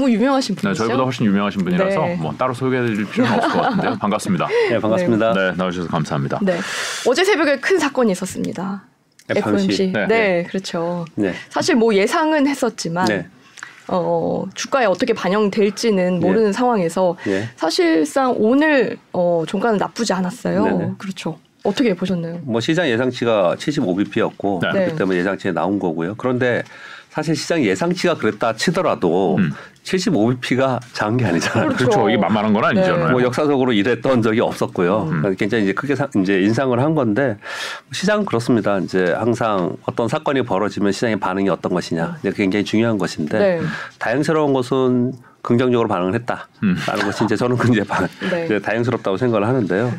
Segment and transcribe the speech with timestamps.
[0.00, 0.78] 너무 유명하신 네, 분이죠.
[0.78, 2.16] 저희보다 훨씬 유명하신 분이라서 네.
[2.16, 3.96] 뭐 따로 소개해드릴 필요는 없을 것 같은데요.
[4.00, 4.48] 반갑습니다.
[4.70, 5.32] 네, 반갑습니다.
[5.34, 6.38] 네, 나와주셔서 감사합니다.
[6.42, 6.58] 네.
[7.06, 8.82] 어제 새벽에 큰 사건이 있었습니다.
[9.28, 9.92] FOMC.
[9.92, 10.06] 네.
[10.06, 10.42] 네.
[10.44, 11.04] 그렇죠.
[11.14, 11.34] 네.
[11.50, 13.26] 사실 뭐 예상은 했었지만 네.
[13.88, 16.26] 어, 주가에 어떻게 반영될지는 네.
[16.26, 17.48] 모르는 상황에서 네.
[17.56, 20.64] 사실상 오늘 어, 종가는 나쁘지 않았어요.
[20.64, 20.92] 네네.
[20.98, 21.38] 그렇죠.
[21.62, 22.40] 어떻게 보셨나요?
[22.42, 24.72] 뭐 시장 예상치가 75bp였고 네.
[24.72, 24.96] 그렇기 네.
[24.96, 26.14] 때문에 예상치에 나온 거고요.
[26.16, 26.62] 그런데
[27.10, 29.52] 사실 시장 예상치가 그랬다 치더라도 음.
[29.84, 31.68] 75bp가 작은 게 아니잖아요.
[31.68, 31.84] 그렇죠.
[31.86, 32.08] 그렇죠.
[32.08, 33.06] 이게 만만한 건 아니잖아요.
[33.06, 33.12] 네.
[33.12, 35.02] 뭐 역사적으로 이랬던 적이 없었고요.
[35.04, 35.08] 음.
[35.08, 37.36] 그러니까 굉장히 이제 크게 사- 이제 인상을 한 건데
[37.92, 38.78] 시장 은 그렇습니다.
[38.78, 43.60] 이제 항상 어떤 사건이 벌어지면 시장의 반응이 어떤 것이냐, 이제 굉장히 중요한 것인데 네.
[43.98, 46.76] 다행스러운 것은 긍정적으로 반응을 했다라는 음.
[47.04, 48.44] 것이 이제 저는 굉장히 반- 네.
[48.44, 49.92] 이제 다행스럽다고 생각을 하는데요.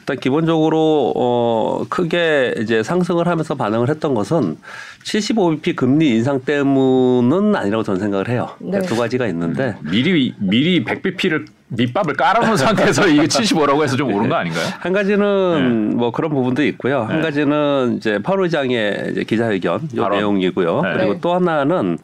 [0.00, 4.56] 일단 기본적으로 어 크게 이제 상승을 하면서 반응을 했던 것은
[5.04, 8.50] 75bp 금리 인상 때문은 아니라고 저는 생각을 해요.
[8.60, 8.80] 네.
[8.82, 14.34] 두 가지가 있는데 미리 미리 100bp를 밑밥을 깔아놓은 상태에서 이게 75라고 해서 좀 오른 거
[14.34, 14.64] 아닌가요?
[14.78, 17.04] 한 가지는 뭐 그런 부분도 있고요.
[17.04, 17.22] 한 네.
[17.22, 20.08] 가지는 이제 파월 의장의 이제 기자회견 요.
[20.10, 20.82] 내용이고요.
[20.82, 20.92] 네.
[20.94, 21.18] 그리고 네.
[21.22, 21.96] 또 하나는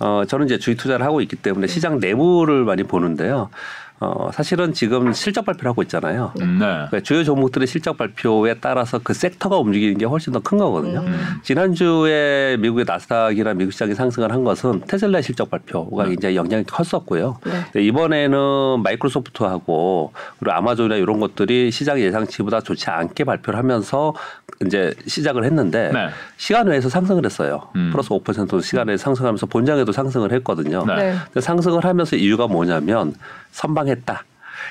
[0.00, 3.50] 어 저는 이제 주식 투자를 하고 있기 때문에 시장 내부를 많이 보는데요.
[4.00, 6.32] 어 사실은 지금 실적 발표를 하고 있잖아요.
[6.40, 6.64] 음, 네.
[6.66, 11.00] 그러니까 주요 종목들의 실적 발표에 따라서 그 섹터가 움직이는 게 훨씬 더 큰 거거든요.
[11.00, 11.40] 음.
[11.42, 16.10] 지난주에 미국의 나스닥이나 미국 시장이 상승을 한 것은 테슬라 실적 발표가 네.
[16.10, 17.38] 굉장히 영향이 컸었고요.
[17.74, 17.82] 네.
[17.82, 18.38] 이번에는
[18.82, 24.14] 마이크로소프트하고 그리고 아마존이나 이런 것들이 시장 예상치보다 좋지 않게 발표를 하면서
[24.64, 26.08] 이제 시작을 했는데 네.
[26.36, 27.68] 시간 외에서 상승을 했어요.
[27.76, 27.90] 음.
[27.92, 30.84] 플러스 5% 시간에 상승하면서 본장에도 상승을 했거든요.
[30.86, 30.94] 네.
[30.96, 31.14] 네.
[31.24, 33.14] 근데 상승을 하면서 이유가 뭐냐면
[33.52, 34.24] 선방했다.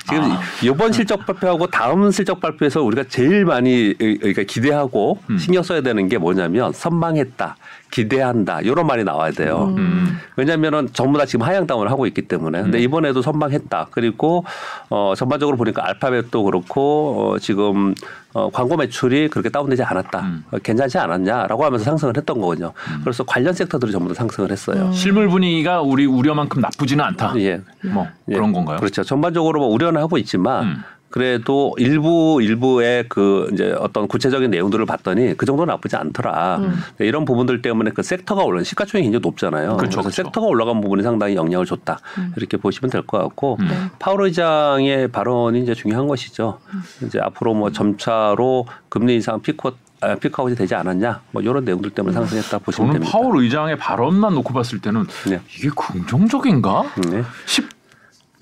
[0.09, 0.41] 지금 아.
[0.61, 5.37] 이번 실적 발표하고 다음 실적 발표에서 우리가 제일 많이 그러니까 기대하고 음.
[5.37, 7.55] 신경 써야 되는 게 뭐냐면 선방했다,
[7.91, 9.73] 기대한다 이런 말이 나와야 돼요.
[9.77, 10.17] 음.
[10.35, 12.61] 왜냐하면은 전부 다 지금 하향 다운을 하고 있기 때문에.
[12.61, 12.83] 근데 음.
[12.83, 13.87] 이번에도 선방했다.
[13.91, 14.45] 그리고
[14.89, 17.95] 어 전반적으로 보니까 알파벳도 그렇고 어 지금
[18.33, 20.19] 어 광고 매출이 그렇게 다운되지 않았다.
[20.19, 20.43] 음.
[20.51, 22.73] 어, 괜찮지 않았냐라고 하면서 상승을 했던 거거든요.
[23.03, 24.87] 그래서 관련 섹터들이 전부 다 상승을 했어요.
[24.87, 24.91] 음.
[24.91, 27.33] 실물 분위기가 우리 우려만큼 나쁘지는 않다.
[27.37, 27.61] 예.
[27.83, 28.33] 뭐 예.
[28.33, 28.77] 그런 건가요?
[28.77, 29.03] 그렇죠.
[29.03, 30.83] 전반적으로 뭐 우려는 하고 있지만 음.
[31.09, 36.57] 그래도 일부 일부의 그 이제 어떤 구체적인 내용들을 봤더니 그 정도는 나쁘지 않더라.
[36.57, 36.79] 음.
[36.99, 39.77] 이런 부분들 때문에 그 섹터가 올라 시가총액이 굉장히 높잖아요.
[39.77, 40.23] 그렇죠, 래서 그렇죠.
[40.23, 41.99] 섹터가 올라간 부분이 상당히 영향을 줬다.
[42.17, 42.33] 음.
[42.35, 43.67] 이렇게 보시면 될 것 같고 음.
[43.67, 43.75] 네.
[43.99, 46.59] 파월 의장의 발언이 이제 중요한 것이죠.
[47.03, 52.13] 이제 앞으로 뭐 점차로 금리 인상 피크 아, 피크아웃이 되지 않았냐, 뭐 이런 내용들 때문에
[52.13, 53.11] 상승했다 보시면 저는 됩니다.
[53.17, 55.39] 파월 의장의 발언만 놓고 봤을 때는 네.
[55.57, 57.23] 이게 긍정적인가 네.
[57.47, 57.67] 싶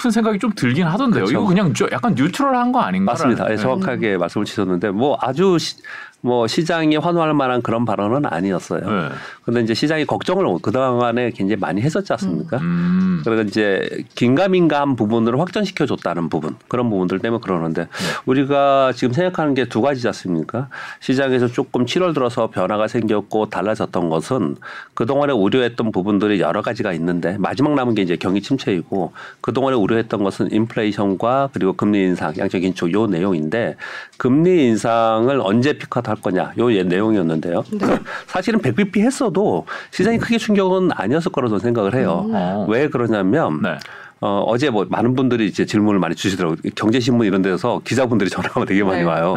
[0.03, 1.23] 은 생각이 좀 들긴 하던데요.
[1.23, 1.31] 그렇죠.
[1.31, 3.13] 이거 그냥 저 약간 뉴트럴한 거 아닌가?
[3.13, 3.49] 맞습니다.
[3.49, 5.77] 예, 정확하게 말씀을 주셨는데 뭐 아주 시,
[6.25, 8.89] 뭐 시장이 환호할 만한 그런 발언은 아니었어요.
[8.89, 9.09] 네.
[9.43, 12.57] 근데 이제 시장이 걱정을 그동안에 굉장히 많이 했었지 않습니까?
[12.57, 13.21] 음.
[13.23, 17.87] 그래서 이제 긴가민가한 부분을 확전시켜 줬다는 부분 그런 부분들 때문에 그러는데 네.
[18.25, 20.69] 우리가 지금 생각하는 게 두 가지지 않습니까?
[21.01, 24.55] 시장에서 조금 7월 들어서 변화가 생겼고 달라졌던 것은
[24.93, 29.11] 그동안에 우려했던 부분들이 여러 가지가 있는데 마지막 남은 게 이제 경기 침체이고
[29.41, 33.75] 그동안에 우려했던 것은 인플레이션과 그리고 금리 인상 양적 긴축 요 내용인데
[34.17, 37.63] 금리 인상을 언제 피컷 할 거냐 요 예- 내용이었는데요.
[37.71, 37.99] 네.
[38.27, 42.25] 사실은 100bp 했어도 시장이 크게 충격은 아니었을 거라고 저는 생각을 해요.
[42.31, 42.65] 어.
[42.69, 43.77] 왜 그러냐면 네.
[44.21, 46.57] 어, 어제 뭐 많은 분들이 이제 질문을 많이 주시더라고요.
[46.75, 49.03] 경제신문 이런 데서 기자분들이 전화가 되게 많이 네.
[49.03, 49.35] 와요.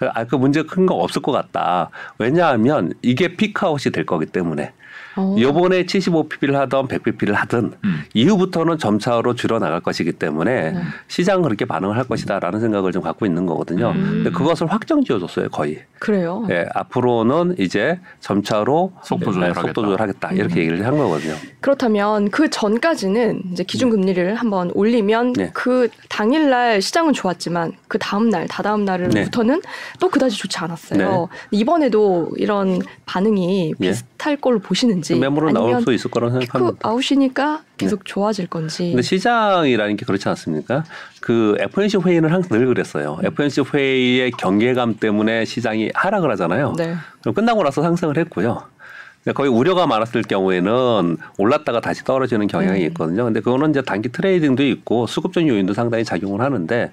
[0.00, 0.08] 네.
[0.14, 1.90] 아, 그 문제 큰 거 없을 것 같다.
[2.18, 4.72] 왜냐하면 이게 피크아웃이 될 거기 때문에.
[5.16, 5.36] 어.
[5.38, 8.02] 요번에 75pp를 하던 100pp를 하든 음.
[8.14, 10.80] 이후부터는 점차로 줄어 나갈 것이기 때문에 네.
[11.08, 13.90] 시장은 그렇게 반응을 할 것이다라는 생각을 좀 갖고 있는 거거든요.
[13.90, 14.22] 음.
[14.24, 15.82] 근데 그것을 확정 지어줬어요, 거의.
[15.98, 16.46] 그래요.
[16.50, 19.60] 예, 앞으로는 이제 점차로 속도 예, 조절하겠다.
[19.60, 21.34] 속도 조절하겠다 이렇게 얘기를 한 거거든요.
[21.60, 25.50] 그렇다면 그 전까지는 이제 기준 금리를 한번 올리면 네.
[25.54, 29.62] 그 당일날 시장은 좋았지만 그 다음 날, 다다음 날부터는
[29.98, 31.28] 또 그다지 좋지 않았어요.
[31.50, 33.90] 이번에도 이런 반응이 예.
[33.90, 36.88] 비슷할 걸로 보시는지 매물은 나올 아니면 수 있을 거라고 생각합니다.
[36.88, 38.88] 아웃이니까 계속 좋아질 건지.
[38.88, 40.84] 근데 시장이라는 게 그렇지 않습니까?
[41.20, 43.18] 그 FOMC 회의는 항상 늘 그랬어요.
[43.22, 46.74] FOMC 회의의 경계감 때문에 시장이 하락을 하잖아요.
[46.76, 46.94] 네.
[47.20, 48.62] 그럼 끝나고 나서 상승을 했고요.
[49.32, 52.86] 거의 우려가 많았을 경우에는 올랐다가 다시 떨어지는 경향이 음.
[52.88, 53.24] 있거든요.
[53.24, 56.90] 근데 그거는 이제 단기 트레이딩도 있고 수급적 요인도 상당히 작용을 하는데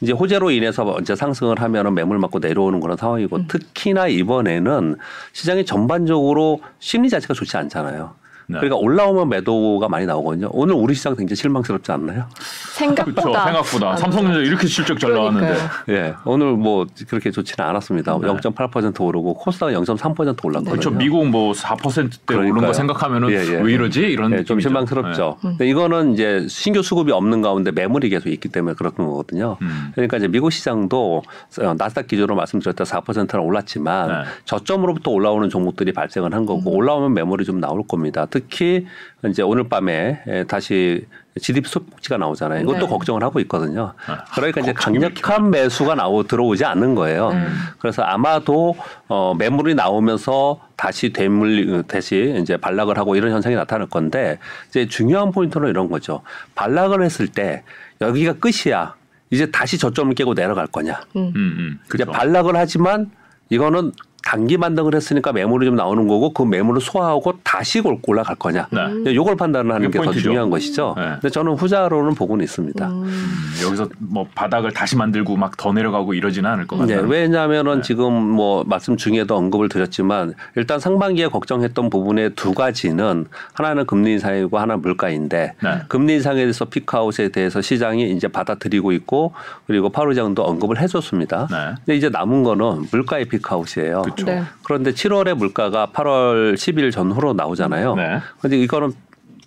[0.00, 3.44] 이제 호재로 인해서 이제 상승을 하면은 매물 맞고 내려오는 그런 상황이고 음.
[3.48, 4.96] 특히나 이번에는
[5.32, 8.14] 시장이 전반적으로 심리 자체가 좋지 않잖아요.
[8.46, 8.58] 네.
[8.58, 10.48] 그러니까 올라오면 매도가 많이 나오거든요.
[10.52, 12.26] 오늘 우리 시장 굉장히 실망스럽지 않나요?
[12.74, 13.44] 생각보다 그렇죠.
[13.44, 15.46] 생각보다 안 삼성전자 이렇게 실적 잘 나왔는데.
[15.46, 15.70] 그러니까요.
[15.90, 18.18] 예, 오늘 뭐 그렇게 좋지는 않았습니다.
[18.20, 18.28] 네.
[18.28, 20.70] 0.8% 오르고 코스닥은 0.3% 올랐거든요.
[20.70, 20.90] 그렇죠.
[20.90, 22.66] 미국 뭐 4%대 오른 그러니까요.
[22.68, 23.60] 거 생각하면은 예, 예.
[23.60, 24.00] 왜 이러지?
[24.00, 24.60] 이런 예, 좀.
[24.64, 25.36] 실망스럽죠.
[25.42, 25.48] 네.
[25.50, 29.56] 근데 이거는 이제 신규 수급이 없는 가운데 매물이 계속 있기 때문에 그런 거거든요.
[29.60, 29.90] 음.
[29.94, 31.22] 그러니까 이제 미국 시장도
[31.60, 34.14] 어, 나스닥 기준으로 말씀드렸다 4%는 올랐지만 네.
[34.44, 38.26] 저점으로부터 올라오는 종목들이 발생을 한 거고 올라오면 매물이 좀 나올 겁니다.
[38.34, 38.84] 특히
[39.28, 41.06] 이제 오늘 밤에 에, 다시
[41.40, 42.62] GDP 소폭지가 나오잖아요.
[42.62, 42.86] 이것도 네.
[42.86, 43.92] 걱정을 하고 있거든요.
[44.06, 47.30] 아, 그러니까 이제 왜 이렇게 강력한 매수가 나오 들어오지 않는 거예요.
[47.30, 47.46] 네.
[47.78, 48.74] 그래서 아마도
[49.06, 55.30] 어 매물이 나오면서 다시 되물 다시 이제 반락을 하고 이런 현상이 나타날 건데 이제 중요한
[55.30, 56.22] 포인트는 이런 거죠.
[56.56, 57.62] 반락을 했을 때
[58.00, 58.96] 여기가 끝이야.
[59.30, 61.00] 이제 다시 저점을 깨고 내려갈 거냐.
[61.14, 61.32] 음.
[61.36, 61.78] 음, 음.
[61.86, 62.12] 이제 그렇죠.
[62.12, 63.12] 반락을 하지만
[63.48, 63.92] 이거는
[64.24, 68.66] 단기 반등을 했으니까 매물이 좀 나오는 거고 그 매물을 소화하고 다시 올- 올라갈 거냐.
[68.70, 68.80] 네.
[68.80, 69.04] 음.
[69.06, 70.12] 이걸 판단하는 그게 게 더.
[70.12, 70.94] 중요한 것이죠.
[70.96, 71.04] 네.
[71.20, 72.86] 근데 저는 후자로는 보고는 있습니다.
[72.88, 73.02] 음.
[73.04, 77.08] 음, 여기서 뭐 바닥을 다시 만들고 막 더 내려가고 이러지는 않을 것 네, 같아요.
[77.08, 77.82] 왜냐하면은 네.
[77.82, 84.58] 지금 뭐 말씀 중에도 언급을 드렸지만 일단 상반기에 걱정했던 부분의 두 가지는 하나는 금리 인상이고
[84.58, 85.68] 하나는 물가인데 네.
[85.88, 89.32] 금리 인상에 대해서 피크아웃에 대해서 시장이 이제 받아들이고 있고
[89.66, 91.46] 그리고 파루장도 언급을 해줬습니다.
[91.50, 91.56] 네.
[91.84, 94.02] 근데 이제 남은 거는 물가의 피크아웃이에요.
[94.14, 94.26] 그렇죠.
[94.26, 94.42] 네.
[94.62, 97.94] 그런데 7월에 물가가 8월 10일 전후로 나오잖아요.
[97.94, 98.20] 네.
[98.40, 98.92] 근데 이거는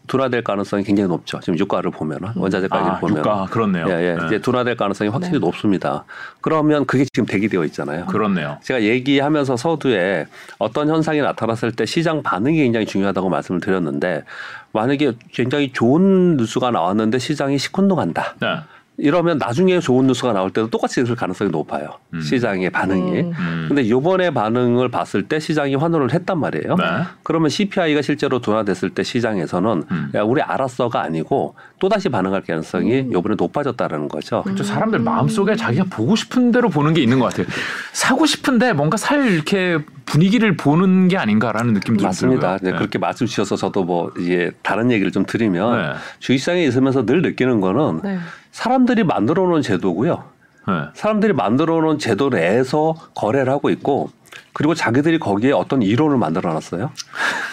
[0.08, 1.40] 둔화될 가능성이 굉장히 높죠.
[1.42, 3.86] 지금 유가를 보면은 원자재 가격을 아, 보면 유가 그렇네요.
[3.90, 4.16] 예, 예.
[4.16, 4.26] 네.
[4.26, 5.40] 이제 둔화될 가능성이 확실히 네.
[5.40, 6.06] 높습니다.
[6.42, 8.06] 그러면 그게 지금 대기되어 있잖아요.
[8.06, 8.58] 그렇네요.
[8.64, 10.28] 제가 얘기하면서 서두에
[10.58, 14.24] 어떤 현상이 나타났을 때 시장 반응이 굉장히 중요하다고 말씀을 드렸는데
[14.72, 18.36] 만약에 굉장히 좋은 뉴스가 나왔는데 시장이 시큰둥한다.
[18.40, 18.48] 네.
[19.00, 21.90] 이러면 나중에 좋은 뉴스가 나올 때도 똑같이 있을 가능성이 높아요.
[22.16, 22.20] 음.
[22.22, 23.20] 시장의 반응이.
[23.20, 23.34] 음.
[23.38, 23.66] 음.
[23.68, 26.76] 근데 이번에 반응을 봤을 때 시장이 환호를 했단 말이에요.
[26.76, 26.84] 네.
[27.22, 30.12] 그러면 CPI가 실제로 둔화됐을 때 시장에서는 음.
[30.16, 34.44] 야, 우리 알았어가 아니고 또다시 반응할 가능성이 이번에 높아졌다는 거죠.
[34.58, 37.46] 저 사람들 마음속에 자기가 보고 싶은 대로 보는 게 있는 것 같아요.
[37.94, 42.58] 사고 싶은데 뭔가 살 이렇게 분위기를 보는 게 아닌가라는 느낌도 좀 맞습니다.
[42.58, 42.72] 들고요.
[42.72, 45.94] 네, 그렇게 말씀 주셔서 저도 뭐 이제 다른 얘기를 좀 드리면 네.
[46.20, 48.18] 주식시장에 있으면서 늘 느끼는 거는 네.
[48.58, 50.24] 사람들이 만들어 놓은 제도고요.
[50.68, 50.74] 네.
[50.96, 54.10] 사람들이 만들어 놓은 제도 내에서 거래를 하고 있고
[54.58, 56.90] 그리고 자기들이 거기에 어떤 이론을 만들어 놨어요.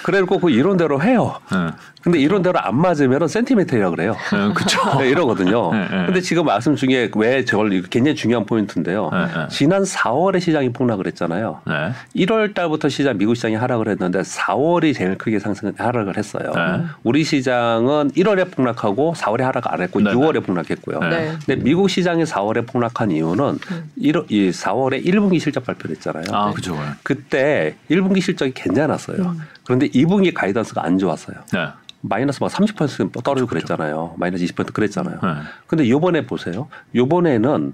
[0.05, 1.39] 그래놓고 그 이론대로 해요.
[1.53, 1.67] 네.
[2.03, 4.17] 근데 이론대로 안 맞으면 센티메트라고 그래요.
[4.33, 4.79] 네, 그렇죠.
[5.01, 5.73] 네, 이러거든요.
[5.73, 6.07] 네, 네.
[6.07, 9.11] 근데 지금 말씀 중에 왜 저걸 굉장히 중요한 포인트인데요.
[9.11, 9.49] 네, 네.
[9.51, 11.61] 지난 4월에 시장이 폭락을 했잖아요.
[11.67, 11.93] 네.
[12.17, 16.53] 1월 달부터 시장 미국 시장이 하락을 했는데 4월이 제일 크게 상승 하락을 했어요.
[16.55, 16.85] 네.
[17.03, 21.01] 우리 시장은 1월에 폭락하고 4월에 하락 안 했고 네, 6월에 폭락했고요.
[21.01, 23.91] 근데 미국 시장이 4월에 폭락한 이유는 음.
[23.99, 26.25] 1월, 이 4월에 1분기 실적 발표를 했잖아요.
[26.33, 26.79] 아, 그죠.
[27.03, 29.23] 그때 1분기 실적이 괜찮았어요.
[29.23, 29.41] 음.
[29.65, 31.37] 그런데 2분기 가이던스가 안 좋았어요.
[31.53, 31.69] 네.
[32.03, 34.15] 마이너스 막 30% 떨어지고 그랬잖아요.
[34.19, 35.21] 마이너스 20% 그랬잖아요.
[35.23, 35.29] 네.
[35.67, 36.69] 근데 요번에 보세요.
[36.95, 37.73] 요번에는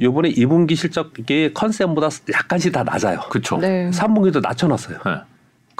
[0.00, 3.20] 요번에 2분기 실적이 컨셉보다 약간씩 다 낮아요.
[3.30, 3.58] 그렇죠.
[3.58, 3.90] 네.
[3.90, 4.98] 3분기도 낮춰놨어요.
[5.04, 5.12] 네.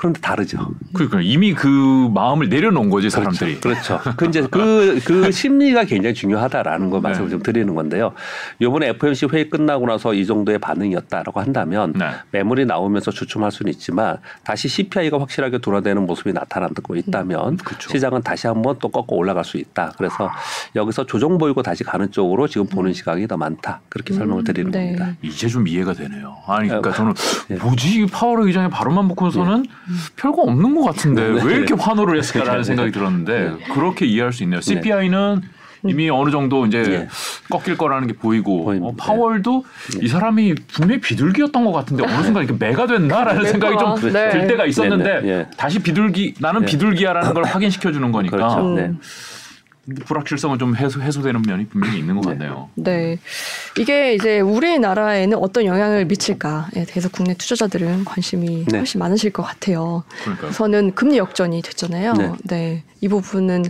[0.01, 0.71] 그런데 다르죠.
[0.95, 1.69] 그러니까 이미 그
[2.15, 3.61] 마음을 내려놓은 거지 사람들이.
[3.61, 4.01] 그렇죠.
[4.17, 7.33] 그 이제 그, 그 심리가 굉장히 중요하다라는 거 말씀을 네.
[7.33, 8.15] 좀 드리는 건데요.
[8.63, 12.13] 요번에 FOMC 회의 끝나고 나서 이 정도의 반응이었다라고 한다면 네.
[12.31, 17.91] 매물이 나오면서 주춤할 수는 있지만 다시 CPI가 확실하게 둔화되는 모습이 나타나고 있다면 그렇죠.
[17.91, 19.93] 시장은 다시 한번 또 꺾어 올라갈 수 있다.
[19.99, 20.31] 그래서
[20.77, 23.83] 여기서 조정 보이고 다시 가는 쪽으로 지금 보는 시각이 더 많다.
[23.91, 24.97] 그렇게 설명을 드리는 네.
[24.97, 25.15] 겁니다.
[25.21, 26.39] 이제 좀 이해가 되네요.
[26.47, 27.13] 아니 그러니까 아, 저는
[27.51, 27.57] 예.
[27.57, 29.67] 뭐지 이 파월 의장의 발언만 보고서는
[30.17, 31.45] 별거 없는 것 같은데 네.
[31.45, 32.65] 왜 이렇게 환호를 했을까라는 네.
[32.65, 34.61] 생각이 들었는데 그렇게 이해할 수 있네요.
[34.61, 35.43] CPI는
[35.85, 37.09] 이미 어느 정도 이제 예.
[37.51, 38.71] 꺾일 거라는 게 보이고.
[38.83, 39.65] 어, 파월도
[40.03, 43.51] 이 사람이 분명히 비둘기였던 것 같은데 어느 순간 이렇게 매가 됐나라는.
[43.51, 44.47] 생각이 좀들 네.
[44.47, 45.47] 때가 있었는데 네, 네, 예.
[45.57, 46.67] 다시 비둘기 나는 예.
[46.67, 48.77] 비둘기야라는 걸 확인시켜 주는 거니까 그렇죠.
[48.77, 49.01] 음.
[49.87, 50.05] 네.
[50.05, 52.69] 불확실성은 좀 해소 해소되는 면이 분명히 있는 것 같네요.
[52.75, 53.19] 네.
[53.79, 58.79] 이게 이제 우리나라에는 어떤 영향을 미칠까에 대해서 국내 투자자들은 관심이 네.
[58.79, 60.05] 훨씬 많으실 것 같아요.
[60.23, 62.13] 그러니까 우선은 금리 역전이 됐잖아요.
[62.15, 62.33] 네.
[62.45, 62.83] 네.
[63.01, 63.65] 이 부분은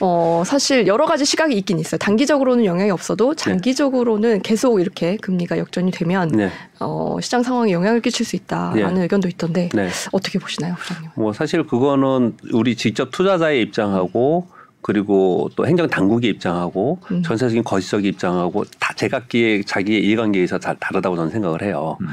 [0.00, 1.98] 어, 사실 여러 가지 시각이 있긴 있어요.
[1.98, 6.50] 단기적으로는 영향이 없어도 장기적으로는 계속 이렇게 금리가 역전이 되면 네.
[6.80, 9.02] 어, 시장 상황에 영향을 끼칠 수 있다라는 네.
[9.02, 9.88] 의견도 있던데 네.
[10.10, 11.10] 어떻게 보시나요, 부장님?
[11.14, 14.48] 뭐 사실 그거는 우리 직접 투자자의 입장하고
[14.86, 17.22] 그리고 또 행정 당국의 입장하고 음.
[17.22, 21.96] 전체적인 거시적인 입장하고 다 제각기의 자기의 이해관계에서 다 다르다고 저는 생각을 해요.
[22.02, 22.08] 음.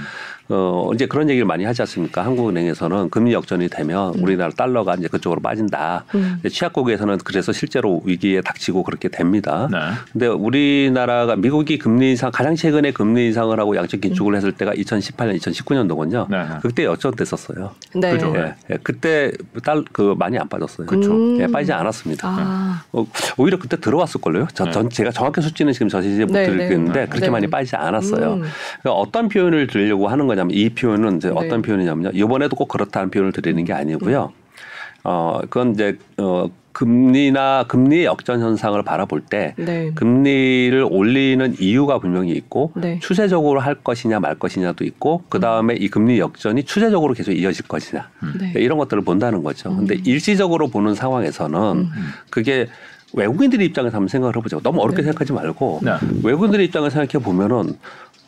[0.52, 2.26] 어 이제 그런 얘기를 많이 하지 않습니까?
[2.26, 6.06] 한국은행에서는 금리 역전이 되면 우리나라 달러가 이제 그쪽으로 빠진다.
[6.16, 6.42] 음.
[6.50, 9.70] 취약국에서는 그래서 실제로 위기에 닥치고 그렇게 됩니다.
[9.72, 9.78] 네.
[10.12, 15.38] 근데 우리나라가 미국이 금리 인상 가장 최근에 금리 인상을 하고 양적 긴축을 했을 때가 2018년,
[15.40, 16.30] 2019년도군요.
[16.30, 16.38] 네.
[16.62, 17.72] 그때 역전됐었어요.
[17.96, 18.12] 네.
[18.12, 18.34] 그죠.
[18.36, 18.78] 예, 예.
[18.84, 19.32] 그때
[19.64, 20.88] 딸그 많이 안 빠졌어요.
[20.88, 21.12] 그쵸.
[21.12, 21.40] 음.
[21.40, 22.28] 예, 빠지지 않았습니다.
[22.28, 23.06] 아, 어,
[23.38, 24.48] 오히려 그때 들어왔을 걸요.
[24.54, 24.72] 저, 네.
[24.72, 27.06] 전 제가 정확한 수치는 지금 저시지 못 네, 드리겠는데 네.
[27.06, 27.30] 그렇게 네.
[27.30, 28.34] 많이 빠지지 않았어요.
[28.34, 28.44] 음.
[28.82, 31.36] 그러니까 어떤 표현을 드리려고 하는 거냐 면 이 표현은 이제 네.
[31.36, 32.12] 어떤 표현이냐면요.
[32.14, 34.32] 이번에도 꼭 그렇다는 표현을 드리는 게 아니고요.
[35.04, 39.92] 어, 그건 이제 어, 금리나 금리의 역전 현상을 바라볼 때 네.
[39.94, 43.00] 금리를 올리는 이유가 분명히 있고 네.
[43.02, 48.10] 추세적으로 할 것이냐 말 것이냐도 있고 그 다음에 이 금리 역전이 추세적으로 계속 이어질 것이냐
[48.40, 48.54] 네.
[48.56, 49.76] 이런 것들을 본다는 거죠.
[49.76, 51.90] 근데 일시적으로 보는 상황에서는 음.
[52.30, 52.68] 그게
[53.14, 54.62] 외국인들의 입장에서 한번 생각을 해보죠.
[54.62, 55.92] 너무 어렵게 생각하지 말고 네.
[56.24, 57.76] 외국인들의 입장에서 생각해 보면은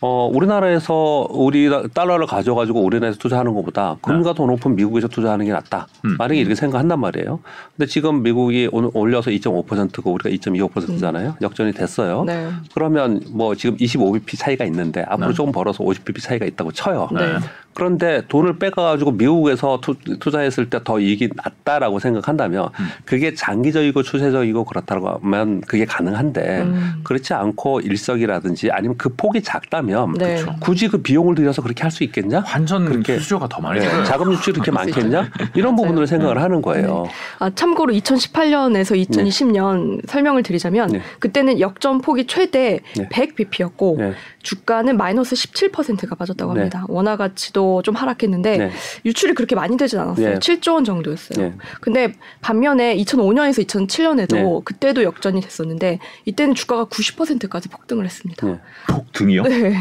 [0.06, 5.88] 어 우리나라에서 우리 달러를 가져가지고 우리나라에서 투자하는 것보다 금리가 더 높은 미국에서 투자하는 게 낫다.
[6.04, 6.18] 음.
[6.18, 7.40] 만약에 이렇게 생각한단 말이에요.
[7.78, 11.38] 근데 지금 미국이 오늘 올려서 2.5%고 우리가 2.25%잖아요.
[11.42, 12.26] 역전이 됐어요.
[12.26, 12.50] 네.
[12.74, 15.34] 그러면 뭐 지금 25bp 차이가 있는데 앞으로 네.
[15.34, 17.08] 조금 벌어져서 50bp 차이가 있다고 쳐요.
[17.14, 17.38] 네.
[17.74, 22.88] 그런데 돈을 빼가지고 미국에서 투, 투자했을 때 더 이익이 낫다라고 생각한다면 음.
[23.06, 27.02] 그게 장기적이고 추세적이고 그렇다고 하면 그게 가능한데 음.
[27.04, 30.36] 그렇지 않고 일시적이라든지 아니면 그 폭이 작다면 네.
[30.36, 30.56] 그쵸.
[30.60, 32.40] 굳이 그 비용을 들여서 그렇게 할 수 있겠냐?
[32.40, 34.04] 환전 그렇게- 수수료가 더 많이 네, 들어요.
[34.04, 35.30] 자금 유출이 그렇게 그럴 수 많겠냐?
[35.56, 35.76] 이런.
[35.76, 37.06] 부분을 생각을 하는 거예요.
[37.40, 41.02] 아, 참고로 2018년에서 2020년 설명을 드리자면 네.
[41.20, 43.08] 그때는 역전 폭이 최대 네.
[43.10, 44.14] 100bp였고 네.
[44.44, 46.60] 주가는 마이너스 17%가 빠졌다고 네.
[46.60, 46.86] 합니다.
[46.90, 48.72] 원화 가치도 좀 하락했는데 네.
[49.06, 50.34] 유출이 그렇게 많이 되진 않았어요.
[50.34, 50.40] 네.
[50.40, 51.50] 7조 원 정도였어요.
[51.50, 51.56] 네.
[51.82, 54.62] 근데 반면에 2005년에서 2007년에도 네.
[54.66, 58.46] 그때도 역전이 됐었는데 이때는 주가가 90%까지 폭등을 했습니다.
[58.46, 58.60] 네.
[58.90, 59.44] 폭등이요?
[59.44, 59.76] 네.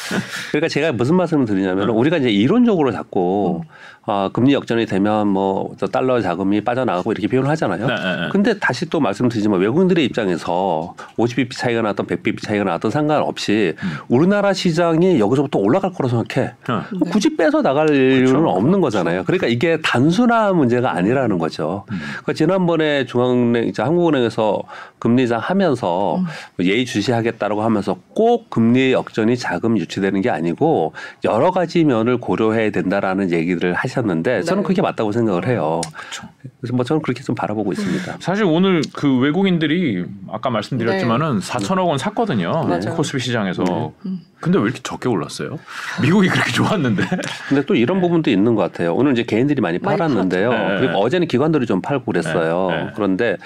[0.50, 3.62] 그러니까 제가 무슨 말씀을 드리냐면 우리가 이제 이론적으로 자꾸
[4.06, 7.86] 아, 금리 역전이 되면 뭐저 달러 자금이 빠져나가고 이렇게 표현을 하잖아요.
[7.86, 8.28] 네, 네, 네.
[8.30, 13.88] 근데 다시 또 말씀드리지만 외국인들의 입장에서 50bp 차이가 나왔던 100bp 차이가 나왔던 상관없이 음.
[14.08, 16.54] 우리나라 시장이 여기서부터 올라갈 거라 생각해.
[16.68, 16.84] 어.
[16.92, 17.10] 네.
[17.10, 19.24] 굳이 빼서 나갈 이유는 없는 거잖아요.
[19.24, 21.84] 그러니까 이게 단순한 문제가 아니라는 거죠.
[21.90, 21.98] 음.
[22.10, 24.62] 그러니까 지난번에 중앙은행, 이제 한국은행에서
[24.98, 26.24] 금리 인상 하면서 음.
[26.64, 30.92] 예의 주시하겠다라고 하면서 꼭 금리 역전이 자금 유치되는 게 아니고
[31.24, 34.66] 여러 가지 면을 고려해야 된다라는 얘기를 하 셨는데 저는 네.
[34.66, 35.80] 그게 맞다고 생각을 해요.
[35.96, 36.28] 그렇죠.
[36.60, 38.16] 그래서 뭐 저는 그렇게 좀 바라보고 있습니다.
[38.20, 42.64] 사실 오늘 그 외국인들이 아까 말씀드렸지만은 4천억 원 샀거든요.
[42.64, 42.94] 맞아요.
[42.96, 43.92] 코스피 시장에서.
[44.44, 45.58] 근데 왜 이렇게 적게 올랐어요?
[46.02, 47.02] 미국이 그렇게 좋았는데.
[47.48, 48.92] 근데 또 이런 부분도 있는 것 같아요.
[48.94, 50.50] 오늘 이제 개인들이 많이 팔았는데요.
[50.50, 50.76] 네.
[50.80, 52.68] 그리고 어제는 기관들이 좀 팔고 그랬어요.
[52.70, 52.84] 네.
[52.84, 52.90] 네.
[52.94, 53.36] 그런데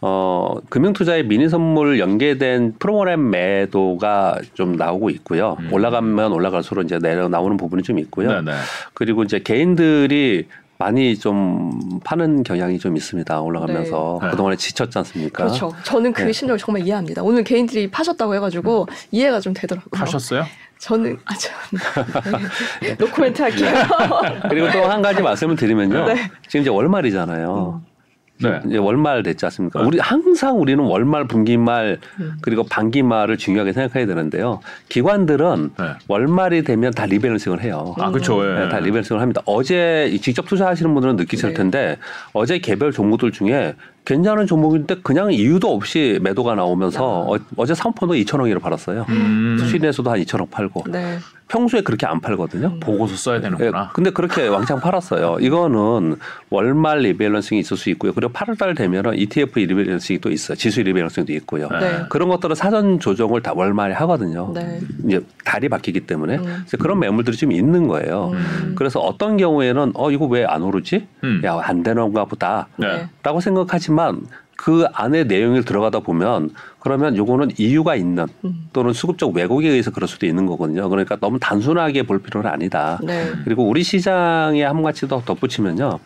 [0.00, 5.56] 어 금융투자의 미니 선물 연계된 프로그램 매도가 좀 나오고 있고요.
[5.60, 5.72] 음.
[5.72, 8.40] 올라가면 올라갈수록 이제 내려 나오는 부분이 좀 있고요.
[8.40, 8.52] 네, 네.
[8.94, 13.40] 그리고 이제 개인들이 많이 좀 파는 경향이 좀 있습니다.
[13.40, 14.30] 올라가면서 네.
[14.30, 15.44] 그동안에 지쳤지 않습니까?
[15.44, 15.72] 그렇죠.
[15.82, 16.32] 저는 그 네.
[16.32, 17.22] 심정을 정말 이해합니다.
[17.22, 19.90] 오늘 개인들이 파셨다고 해가지고 이해가 좀 되더라고요.
[19.90, 20.44] 파셨어요?
[20.78, 21.50] 저는 아저
[22.80, 22.94] 네.
[22.98, 23.68] 노코멘트 할게요.
[24.48, 26.06] 그리고 또 한 가지 말씀을 드리면요.
[26.06, 26.30] 네.
[26.46, 27.82] 지금 이제 월말이잖아요.
[28.42, 28.60] 네.
[28.66, 29.80] 이제 월말 됐지 않습니까?
[29.80, 29.86] 네.
[29.86, 32.34] 우리 항상 우리는 월말, 분기말 음.
[32.40, 34.60] 그리고 반기말을 중요하게 생각해야 되는데요.
[34.88, 35.84] 기관들은 네.
[36.06, 37.94] 월말이 되면 다 rebalancing을 해요.
[37.98, 38.44] 아, 그렇죠.
[38.44, 38.60] 예.
[38.60, 39.42] 네, 다 rebalancing을 합니다.
[39.44, 41.54] 어제 직접 투자하시는 분들은 느끼실 네.
[41.54, 41.98] 텐데
[42.32, 47.26] 어제 개별 종목들 중에 괜찮은 종목인데 그냥 이유도 없이 매도가 나오면서
[47.56, 49.04] 어, 제 상품도 2천 원이를 팔았어요.
[49.08, 49.58] 음.
[49.58, 51.18] 수인에서도 한 2천 원 팔고 네.
[51.48, 52.78] 평소에 그렇게 안 팔거든요.
[52.80, 53.90] 보고서 써야 예, 되는구나.
[53.94, 55.38] 근데 그렇게 왕창 팔았어요.
[55.40, 56.16] 이거는
[56.50, 58.12] 월말 rebalancing이 있을 수 있고요.
[58.12, 60.56] 그리고 8월달 되면은 ETF 리밸런싱이 또 있어요.
[60.56, 61.68] 지수 rebalancing도 있고요.
[61.68, 62.04] 네.
[62.10, 64.52] 그런 것들은 사전 조정을 다 월말에 하거든요.
[64.54, 64.80] 네.
[65.06, 66.42] 이제 달이 바뀌기 때문에 음.
[66.44, 68.30] 그래서 그런 매물들이 좀 있는 거예요.
[68.34, 68.74] 음.
[68.76, 71.06] 그래서 어떤 경우에는 어 이거 왜 안 오르지?
[71.24, 71.42] 음.
[71.44, 72.68] 야안 되는가 보다.
[72.76, 73.08] 네.
[73.22, 74.20] 라고 생각하지만
[74.58, 76.50] 그 안에 내용을 들어가다 보면
[76.80, 78.68] 그러면 요거는 이유가 있는 음.
[78.72, 80.88] 또는 수급적 왜곡에 의해서 그럴 수도 있는 거거든요.
[80.88, 82.98] 그러니까 너무 단순하게 볼 필요는 아니다.
[83.04, 83.30] 네.
[83.44, 86.00] 그리고 우리 시장에 한 가지 더 덧붙이면요.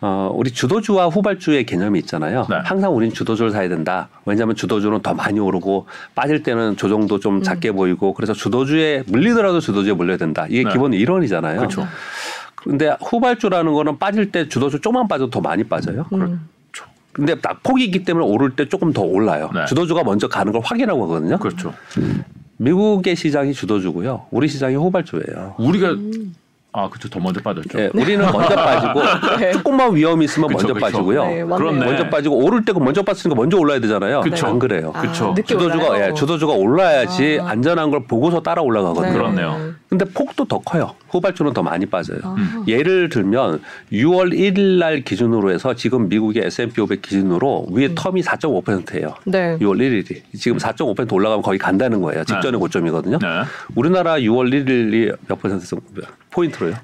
[0.00, 2.46] 어, 우리 주도주와 후발주의 개념이 있잖아요.
[2.48, 2.56] 네.
[2.62, 4.08] 항상 우리는 주도주를 사야 된다.
[4.26, 7.42] 왜냐하면 주도주는 더 많이 오르고 빠질 때는 조정도 좀 음.
[7.42, 10.46] 작게 보이고 그래서 주도주에 물리더라도 주도주에 물려야 된다.
[10.48, 10.70] 이게 네.
[10.70, 11.58] 기본 이론이잖아요.
[11.58, 11.88] 그렇죠.
[12.54, 16.06] 근데 후발주라는 거는 빠질 때 주도주 조금만 빠져도 더 많이 빠져요.
[16.12, 16.48] 음.
[17.12, 19.50] 근데 낙폭이 있기 때문에 오를 때 조금 더 올라요.
[19.54, 19.64] 네.
[19.66, 21.38] 주도주가 먼저 가는 걸 확인하고 하거든요.
[21.38, 21.74] 그렇죠.
[22.56, 24.26] 미국의 시장이 주도주고요.
[24.30, 25.56] 우리 시장이 후발주예요.
[25.58, 26.34] 우리가 음.
[26.74, 27.10] 아 그렇죠.
[27.10, 27.78] 더 먼저 빠졌죠.
[27.78, 29.02] 예, 우리는 먼저 빠지고
[29.38, 29.52] 네.
[29.52, 30.80] 조금만 위험이 있으면 그쵸, 먼저 그쵸.
[30.86, 31.24] 빠지고요.
[31.26, 31.44] 네.
[31.44, 31.84] 그렇네.
[31.84, 34.22] 먼저 빠지고 오를 때고 먼저 빠졌으니까 먼저 올라야 되잖아요.
[34.22, 34.46] 그쵸.
[34.46, 34.90] 안 그래요.
[34.94, 35.02] 아.
[35.02, 36.00] 늦게 주도주가?
[36.08, 37.50] 예, 주도주가 올라야지 아.
[37.50, 39.12] 안전한 걸 보고서 따라 올라가거든요.
[39.12, 39.74] 그렇네요.
[39.92, 40.94] 근데 폭도 더 커요.
[41.10, 42.18] 후발주는 더 많이 빠져요.
[42.22, 42.64] 아.
[42.66, 43.60] 예를 들면
[43.92, 47.94] 6월 1일 날 기준으로 해서 지금 미국의 S&P 500 기준으로 위에 음.
[47.94, 49.14] 텀이 4.5%예요.
[49.26, 49.58] 네.
[49.58, 52.24] 6월 1일이 지금 4.5% 올라가면 거의 간다는 거예요.
[52.24, 52.56] 직전의 네.
[52.56, 53.18] 고점이거든요.
[53.18, 53.26] 네.
[53.74, 55.84] 우리나라 6월 1일이 몇 퍼센트 정도
[56.30, 56.74] 포인트로요?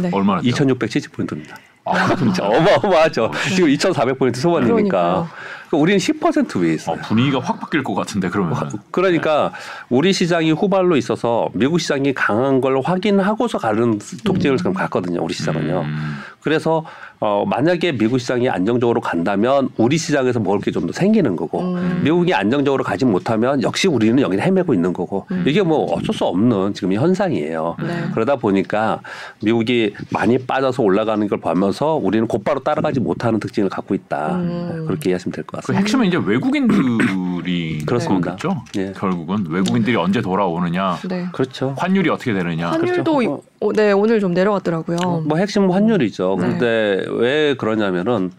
[0.00, 0.10] 네.
[0.12, 0.48] 얼마나 돼요?
[0.50, 1.56] 2,670 포인트입니다.
[1.84, 3.32] 아, 진짜 어마어마하죠.
[3.56, 5.28] 지금 2,400 포인트 소반이니까.
[5.72, 6.96] 그러니까 우리는 10% 위에 있어요.
[6.96, 8.54] 어, 분위기가 확 바뀔 것 같은데 그러면
[8.90, 9.52] 그러니까
[9.88, 15.22] 우리 시장이 후발로 있어서 미국 시장이 강한 걸 확인하고서 가는 독재를 지금 갔거든요.
[15.22, 15.80] 우리 시장은요.
[15.80, 16.16] 음.
[16.40, 16.84] 그래서
[17.20, 22.00] 어 만약에 미국 시장이 안정적으로 간다면 우리 시장에서 먹을 게 좀 더 생기는 거고 음.
[22.02, 26.74] 미국이 안정적으로 가지 못하면 역시 우리는 여기 헤매고 있는 거고 이게 뭐 어쩔 수 없는
[26.74, 27.76] 지금 현상이에요.
[27.80, 28.04] 네.
[28.12, 29.00] 그러다 보니까
[29.40, 34.34] 미국이 많이 빠져서 올라가는 걸 보면서 우리는 곧바로 따라가지 못하는 특징을 갖고 있다.
[34.36, 34.84] 음.
[34.88, 35.72] 그렇게 이해하시면 될것그 같습니 다.
[35.78, 38.30] 핵심은 이제 외국인들이 그렇습니다.
[38.32, 38.62] 거겠죠.
[38.76, 38.92] 예.
[38.92, 41.26] 결국은 외국인들이 언제 돌아오느냐, 네.
[41.32, 41.74] 그렇죠.
[41.78, 42.70] 환율이 어떻게 되느냐.
[42.70, 43.22] 환율도 그렇죠.
[43.22, 43.26] 이-
[43.60, 45.22] 어, 네 오늘 좀 내려갔더라고요.
[45.26, 46.36] 뭐 핵심 환율이죠.
[46.40, 46.46] 네.
[46.46, 48.32] 근데 왜 그러냐면은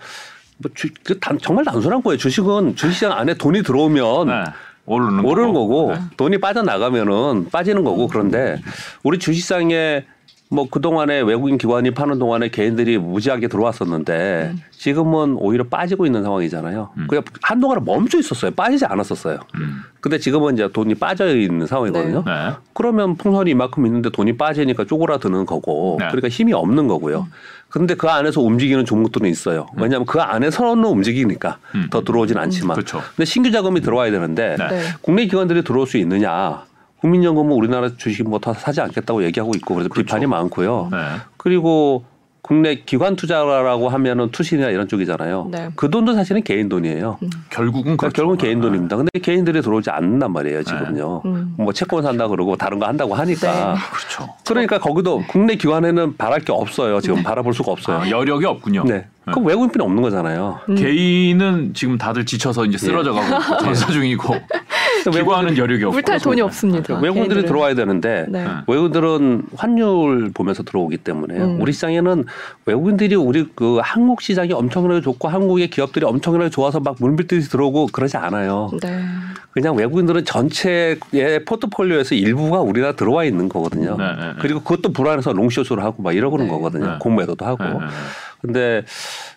[0.57, 2.17] 뭐 주, 그 단, 정말 단순한 거예요.
[2.17, 4.43] 주식은 주식시장 안에 돈이 들어오면 네.
[4.85, 5.99] 오르는, 오르는 거고 네.
[6.17, 8.61] 돈이 빠져나가면은 빠지는 거고 그런데
[9.03, 10.03] 우리 주식시장에
[10.50, 14.62] 뭐 그동안에 외국인 기관이 파는 동안에 개인들이 무지하게 들어왔었는데 음.
[14.71, 16.89] 지금은 오히려 빠지고 있는 상황이잖아요.
[16.95, 17.07] 음.
[17.09, 18.51] 그냥 한동안은 멈춰 있었어요.
[18.51, 19.39] 빠지지 않았었어요.
[19.55, 19.81] 음.
[20.00, 22.23] 근데 지금은 이제 돈이 빠져 있는 상황이거든요.
[22.25, 22.51] 네.
[22.73, 26.07] 그러면 풍선이 이만큼 있는데 돈이 빠지니까 쪼그라드는 거고 네.
[26.07, 27.27] 그러니까 힘이 없는 거고요.
[27.69, 29.65] 근데 그 안에서 움직이는 종목들은 있어요.
[29.75, 31.88] 왜냐하면 그 안에서는 움직이니까 음.
[31.89, 32.75] 더 들어오진 않지만.
[32.75, 33.01] 그렇죠.
[33.15, 34.67] 근데 신규 자금이 들어와야 되는데 네.
[34.67, 34.81] 네.
[35.01, 36.65] 국내 기관들이 들어올 수 있느냐?
[37.07, 40.05] 국민연금 은 우리나라 주식 뭐 다 사지 않겠다고 얘기하고 있고 그래서 그렇죠.
[40.05, 40.89] 비판이 많고요.
[40.91, 40.98] 네.
[41.38, 42.03] 그리고
[42.41, 45.48] 국내 기관 투자라고 하면은 투신이나 이런 쪽이잖아요.
[45.50, 45.69] 네.
[45.77, 47.17] 그 돈도 사실은 개인 돈이에요.
[47.50, 48.15] 결국은 그러니까 그렇죠.
[48.15, 48.98] 결국은 개인 돈입니다.
[48.98, 51.22] 근데 개인들이 들어오지 않는단 말이에요, 지금요.
[51.25, 51.53] 음.
[51.57, 53.74] 뭐 채권 산다 그러고 다른 거 한다고 하니까.
[53.75, 53.79] 네.
[53.93, 54.33] 그렇죠.
[54.45, 57.00] 그러니까 거기도 국내 기관에는 바랄 게 없어요.
[57.00, 57.24] 지금 네.
[57.24, 58.00] 바라볼 수가 없어요.
[58.00, 58.83] 아, 여력이 없군요.
[58.83, 59.07] 네.
[59.25, 60.60] 그럼 외국인뿐이 없는 거잖아요.
[60.67, 60.75] 음.
[60.75, 64.36] 개인은 지금 다들 지쳐서 이제 쓰러져 가고 전사 중이고
[65.12, 66.93] 기관은 여력이 없고 물탈 돈이 없습니다.
[66.95, 67.45] 외국인들이 개인들은.
[67.45, 68.43] 들어와야 되는데 네.
[68.43, 68.50] 네.
[68.67, 71.62] 외국인들은 환율 보면서 들어오기 때문에 음.
[71.62, 72.25] 우리 시장에는
[72.65, 78.17] 외국인들이 우리 그 한국 시장이 엄청나게 좋고 한국의 기업들이 엄청나게 좋아서 막 물밀듯이 들어오고 그러지
[78.17, 78.69] 않아요.
[78.81, 79.03] 네.
[79.51, 80.98] 그냥 외국인들은 전체의
[81.45, 83.95] 포트폴리오에서 일부가 우리나라 들어와 있는 거거든요.
[83.98, 84.33] 네, 네, 네.
[84.39, 86.51] 그리고 그것도 불안해서 롱숏을 하고 막 이러고는 네.
[86.51, 86.86] 거거든요.
[86.86, 86.98] 네.
[87.00, 87.63] 공매도도 하고.
[88.43, 88.83] 근데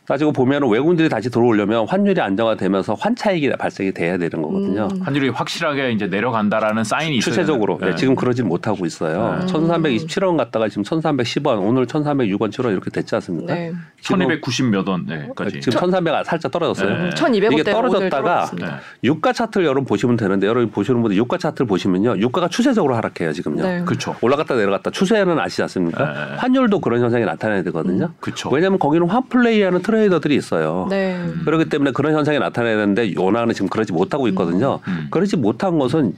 [0.04, 4.88] 따지고 보면 외국인들이 다시 들어오려면 환율이 안정화되면서 환차익이 발생이 돼야 되는 거거든요.
[4.92, 5.00] 음.
[5.00, 7.32] 환율이 확실하게 이제 내려간다라는 사인이 있어요.
[7.32, 7.90] 추세적으로 네.
[7.90, 9.38] 네, 지금 그러진 못하고 있어요.
[9.40, 9.46] 네.
[9.46, 13.54] 1,327원 갔다가 지금 1,310원, 오늘 1,306원, 7원 이렇게 됐지 않습니까?
[13.54, 13.72] 네.
[14.02, 15.60] 1290몇 원까지.
[15.60, 17.04] 지금 1,300 살짝 떨어졌어요.
[17.04, 17.10] 네.
[17.10, 18.66] 1200원대 이게 떨어졌다가 네.
[19.04, 22.18] 유가 차트를 여러분 보시면 되는데 여러분 보시는 분들 유가 차트를 보시면요.
[22.18, 23.62] 유가가 추세적으로 하락해요, 지금요.
[23.62, 23.82] 네.
[23.84, 24.16] 그렇죠.
[24.20, 26.04] 올라갔다 내려갔다 추세는 아시지 않습니까?
[26.12, 26.36] 네.
[26.38, 28.12] 환율도 그런 현상이 나타나야 되거든요.
[28.20, 28.50] 그렇죠.
[28.50, 30.86] 왜냐하면 거기 는환 플레이하는 트레이더들이 있어요.
[30.90, 31.20] 네.
[31.44, 34.80] 그렇기 때문에 그런 현상이 나타나야 되는데 원화는 지금 그러지 못하고 있거든요.
[34.88, 35.08] 음.
[35.10, 36.14] 그러지 못한 것은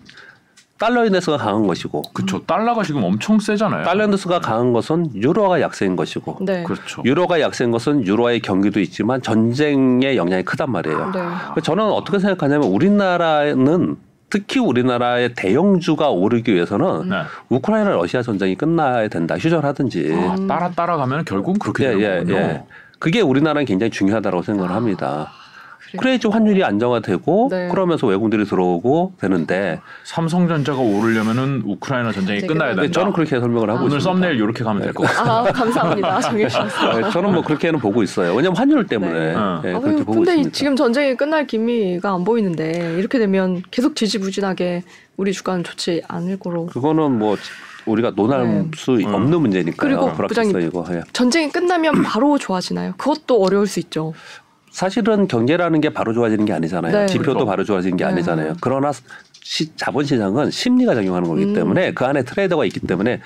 [0.78, 2.44] 달러 인덱스가 강한 것이고 그렇죠.
[2.44, 3.84] 달러가 지금 엄청 세잖아요.
[3.84, 6.62] 달러 인덱스가 강한 것은 유로화가 약세인 것이고 네.
[6.62, 7.02] 그렇죠.
[7.04, 11.12] 유로가 약세인 것은 유로화의 경기도 있지만 전쟁의 영향이 크단 말이에요.
[11.12, 11.60] 네.
[11.62, 13.96] 저는 어떻게 생각하냐면 우리나라는
[14.30, 17.22] 특히 우리나라의 대형주가 오르기 위해서는 네.
[17.48, 19.36] 우크라이나 러시아 전쟁이 끝나야 된다.
[19.38, 20.14] 휴전하든지.
[20.14, 22.34] 아, 따라 따라가면 결국은 그렇게 예, 되는 예.
[22.34, 22.62] 예.
[22.98, 25.32] 그게 우리나라는 굉장히 중요하다고 생각을 합니다.
[25.90, 26.00] 그래요.
[26.00, 27.68] 그래야지 환율이 안정화되고 네.
[27.68, 32.90] 그러면서 외국인들이 들어오고 되는데 삼성전자가 오르려면은 우크라이나 전쟁이 네, 끝나야 된다.
[32.90, 34.12] 저는 그렇게 설명을 하고 오늘 있습니다.
[34.20, 35.30] 썸네일 이렇게 가면 될 것 같아요.
[35.30, 36.20] 아 감사합니다.
[36.20, 37.00] 정해 주셔서.
[37.00, 38.30] 네, 저는 뭐 그렇게는 보고 있어요.
[38.34, 39.34] 왜냐하면 환율 때문에 네.
[39.34, 39.62] 어.
[39.64, 40.50] 예, 아, 그렇게 보고 근데 있습니다.
[40.52, 44.82] 지금 전쟁이 끝날 기미가 안 보이는데 이렇게 되면 계속 지지부진하게
[45.16, 46.66] 우리 주가는 좋지 않을 거로.
[46.66, 47.36] 그거는 뭐
[47.86, 48.64] 우리가 논할 네.
[48.76, 49.74] 수 없는 문제니까요.
[49.76, 50.60] 그리고 부장님.
[50.60, 50.84] 이거.
[50.90, 51.00] 예.
[51.14, 52.92] 전쟁이 끝나면 바로 좋아지나요?
[52.98, 54.12] 그것도 어려울 수 있죠.
[54.70, 56.92] 사실은 경제라는 게 바로 좋아지는 게 아니잖아요.
[56.92, 57.06] 네.
[57.06, 57.46] 지표도 그렇죠.
[57.46, 58.10] 바로 좋아지는 게 네.
[58.10, 58.54] 아니잖아요.
[58.60, 58.92] 그러나
[59.42, 61.54] 시, 자본시장은 심리가 작용하는 거기 음.
[61.54, 63.20] 때문에 그 안에 트레이더가 있기 때문에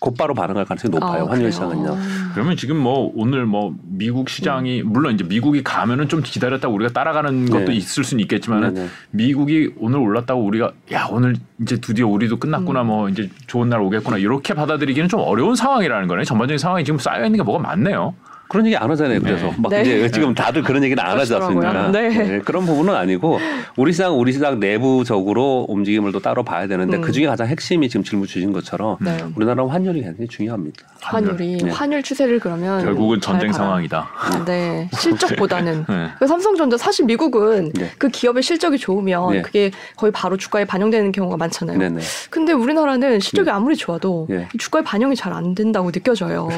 [0.00, 1.24] 곧바로 반응할 가능성이 높아요.
[1.24, 1.50] 아, 환율?
[1.50, 1.96] 시장은요.
[2.34, 6.92] 그러면 지금 뭐 오늘 뭐 미국 시장이 물론 이제 미국이 가면은 좀 기다렸다 가 우리가
[6.92, 7.74] 따라가는 것도 네.
[7.74, 8.88] 있을 수는 있겠지만은 네, 네.
[9.10, 12.86] 미국이 오늘 올랐다고 우리가 야 오늘 이제 드디어 우리도 끝났구나 음.
[12.86, 17.24] 뭐 이제 좋은 날 오겠구나 이렇게 받아들이기는 좀 어려운 상황이라는 거네 전반적인 상황이 지금 쌓여
[17.24, 18.14] 있는 게 뭐가 많네요.
[18.48, 19.20] 그런 얘기 안 하잖아요.
[19.20, 19.54] 그래서 네.
[19.58, 19.82] 막 네.
[19.82, 21.70] 이제 지금 다들 그런 얘기는 안 하지 않습니까?
[21.70, 21.92] 그러시더라고요.
[21.92, 22.38] 네.
[22.40, 23.38] 그런 부분은 아니고
[23.76, 27.00] 우리 시장 우리 시장 내부적으로 움직임을 또 따로 봐야 되는데 음.
[27.02, 29.16] 그 중에 가장 핵심이 지금 질문 주신 것처럼 네.
[29.36, 30.82] 우리나라 환율이 굉장히 중요합니다.
[31.00, 31.70] 환율이 네.
[31.70, 33.52] 환율 추세를 그러면 결국은 잘 전쟁.
[33.52, 34.08] 상황이다.
[34.46, 36.08] 네 실적보다는 네.
[36.18, 37.90] 그 삼성전자 사실 미국은 네.
[37.98, 39.42] 그 기업의 실적이 좋으면 네.
[39.42, 41.78] 그게 거의 바로 주가에 반영되는 경우가 많잖아요.
[41.78, 42.00] 네네.
[42.30, 44.48] 근데 우리나라는 실적이 아무리 좋아도 네.
[44.54, 46.48] 이 주가에 반영이 잘 안 된다고 느껴져요.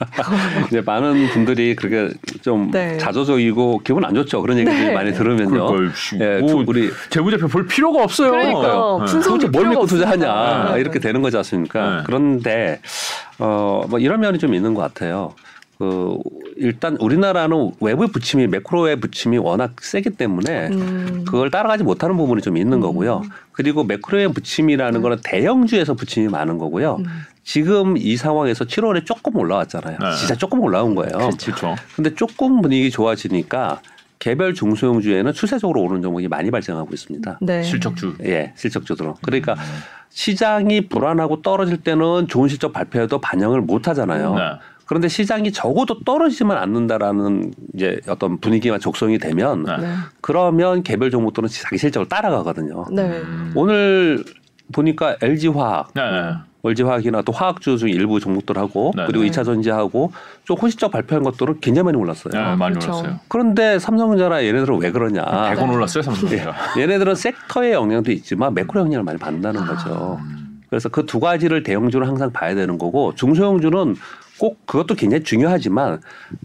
[0.68, 2.98] 이제 많은 분들이 그렇게 좀 네.
[2.98, 4.42] 자조적이고 기분 안 좋죠.
[4.42, 4.92] 그런 얘기들 네.
[4.92, 5.66] 많이 들으면요.
[5.66, 8.30] 그걸 예, 뭐 우리 재무제표 볼 필요가 없어요.
[8.30, 9.04] 그러니까요.
[9.40, 9.48] 네.
[9.48, 10.72] 뭘 믿고 투자하냐.
[10.74, 10.80] 네.
[10.80, 11.96] 이렇게 되는 거지 않습니까?
[11.96, 12.02] 네.
[12.06, 12.80] 그런데
[13.38, 15.34] 어뭐 이런 면이 좀 있는 것 같아요.
[15.78, 16.16] 그
[16.56, 21.24] 일단 우리나라는 외부 부침이 매크로의 부침이 워낙 세기 때문에 음.
[21.26, 23.22] 그걸 따라가지 못하는 부분이 좀 있는 거고요.
[23.52, 26.96] 그리고 매크로의 부침이라는 거는 대형주에서 부침이 많은 거고요.
[27.00, 27.06] 음.
[27.46, 29.98] 지금 이 상황에서 7월에 조금 올라왔잖아요.
[30.00, 30.16] 네.
[30.18, 31.30] 진짜 조금 올라온 거예요.
[31.38, 31.76] 그렇죠.
[31.94, 33.80] 근데 조금 분위기 좋아지니까
[34.18, 37.38] 개별 중소형주에는 추세적으로 오른 종목이 많이 발생하고 있습니다.
[37.40, 37.62] 네.
[37.62, 38.16] 실적주.
[38.24, 39.14] 예, 실적주들은.
[39.22, 39.54] 그러니까
[40.10, 44.34] 시장이 불안하고 떨어질 때는 좋은 실적 발표해도 반영을 못 하잖아요.
[44.34, 44.42] 네.
[44.84, 49.76] 그런데 시장이 적어도 떨어지지만 않는다라는 이제 어떤 분위기와 족성이 되면 네.
[49.76, 49.94] 네.
[50.20, 52.86] 그러면 개별 종목들은 자기 실적을 따라가거든요.
[52.90, 53.02] 네.
[53.02, 53.52] 음.
[53.54, 54.24] 오늘
[54.72, 55.92] 보니까 LG화학,
[56.68, 59.28] LG화학이나 또 화학주 중 일부 종목들하고 네, 그리고 네.
[59.28, 60.12] 이차 전지하고
[60.44, 62.32] 좀 호시적 발표한 것들은 굉장히 많이 올랐어요.
[62.32, 62.92] 네, 많이 그렇죠.
[62.92, 63.20] 올랐어요.
[63.28, 65.22] 그런데 삼성전자나 얘네들은 왜 그러냐?
[65.24, 66.54] 100원 올랐어요, 삼성전자.
[66.78, 69.66] 얘네들은 섹터의 영향도 있지만 매크로 영향을 많이 받는다는 아.
[69.66, 70.20] 거죠.
[70.68, 73.94] 그래서 그 두 가지를 대형주는 항상 봐야 되는 거고 중소형주는
[74.38, 76.00] 꼭 그것도 굉장히 중요하지만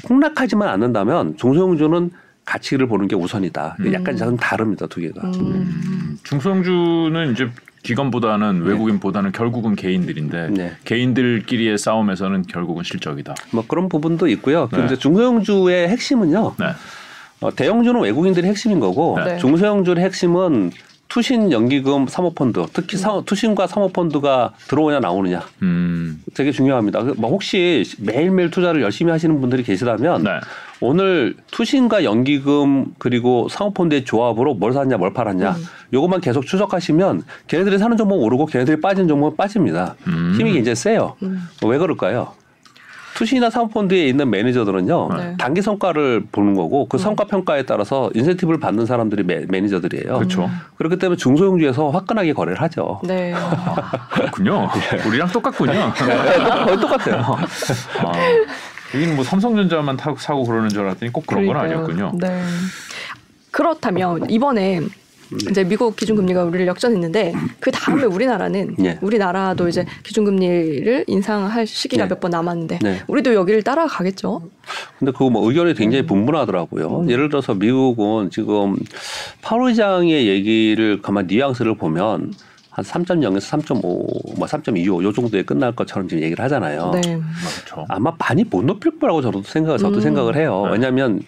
[0.08, 2.12] 폭락하지만 않는다면 중소형주는
[2.46, 3.78] 가치를 보는 게 우선이다.
[3.80, 3.94] 음.
[3.94, 5.22] 약간 좀 다릅니다 두 개가.
[5.28, 6.18] 음.
[6.24, 7.50] 중소형주는 이제
[7.84, 10.72] 기관보다는 외국인보다는 결국은 개인들인데 네.
[10.86, 13.36] 개인들끼리의 싸움에서는 결국은 실적이다.
[13.52, 14.70] 뭐 그런 부분도 있고요.
[14.72, 14.78] 네.
[14.78, 16.56] 근데 중소형주의 핵심은요.
[16.60, 16.66] 네.
[17.42, 19.38] 어, 대형주는 외국인들이 핵심인 거고 네.
[19.38, 20.72] 중소형주의 핵심은
[21.12, 26.24] 투신 연기금 사모펀드 특히 사, 투신과 사모펀드가 들어오냐 나오느냐 음.
[26.34, 27.04] 되게 중요합니다.
[27.04, 30.30] 그, 뭐 혹시 매일매일 투자를 열심히 하시는 분들이 계시다면 네.
[30.80, 35.64] 오늘 투신과 연기금 그리고 사모펀드의 조합으로 뭘 샀냐 뭘 팔았냐 음.
[35.92, 39.96] 요것만 계속 추적하시면 걔네들이 사는 종목 오르고 걔네들이 빠진 종목은 빠집니다.
[40.08, 40.34] 음.
[40.38, 41.18] 힘이 굉장히 세요.
[41.24, 41.46] 음.
[41.66, 42.32] 왜 그럴까요?
[43.22, 45.36] 투신이나 사모펀드에 있는 매니저들은요 네.
[45.38, 50.18] 단기 성과를 보는 거고 그 성과 평가에 따라서 인센티브를 받는 사람들이 매, 매니저들이에요.
[50.18, 50.50] 그렇죠.
[50.78, 53.00] 그렇기 때문에 중소형주에서 화끈하게 거래를 하죠.
[53.04, 53.32] 네.
[54.12, 54.68] 그렇군요.
[55.06, 55.94] 우리랑 똑같군요.
[56.66, 57.38] 거의 똑같아요.
[58.00, 58.12] 아,
[58.96, 61.80] 여기는 뭐 삼성전자만 타고 사고 그러는 줄 알았더니 꼭 그런 건 그러니까요.
[61.80, 62.12] 아니었군요.
[62.20, 62.42] 네.
[63.52, 64.82] 그렇다면 이번에
[65.50, 68.98] 이제 미국 기준금리가 우리를 역전했는데 그 다음에 우리나라는 네.
[69.02, 72.10] 우리나라도 이제 기준금리를 인상할 시기가 네.
[72.10, 73.02] 몇번 남았는데 네.
[73.08, 74.42] 우리도 여기를 따라가겠죠.
[75.00, 77.06] 근데 그거 뭐 의견이 굉장히 분분하더라고요.
[77.10, 78.76] 예를 들어서 미국은 지금
[79.42, 82.34] 파월 의장의 얘기를 가만 뉘앙스를 보면
[82.72, 86.92] 한 3.0에서 3.5, 뭐 3.25, 요 정도에 끝날 것처럼 지금 얘기를 하잖아요.
[86.94, 87.02] 네.
[87.02, 87.86] 그렇죠.
[87.90, 90.02] 아마 많이 못 높일 거라고 저도 생각, 저도 음.
[90.02, 90.64] 생각을 해요.
[90.66, 90.72] 네.
[90.72, 91.22] 왜냐하면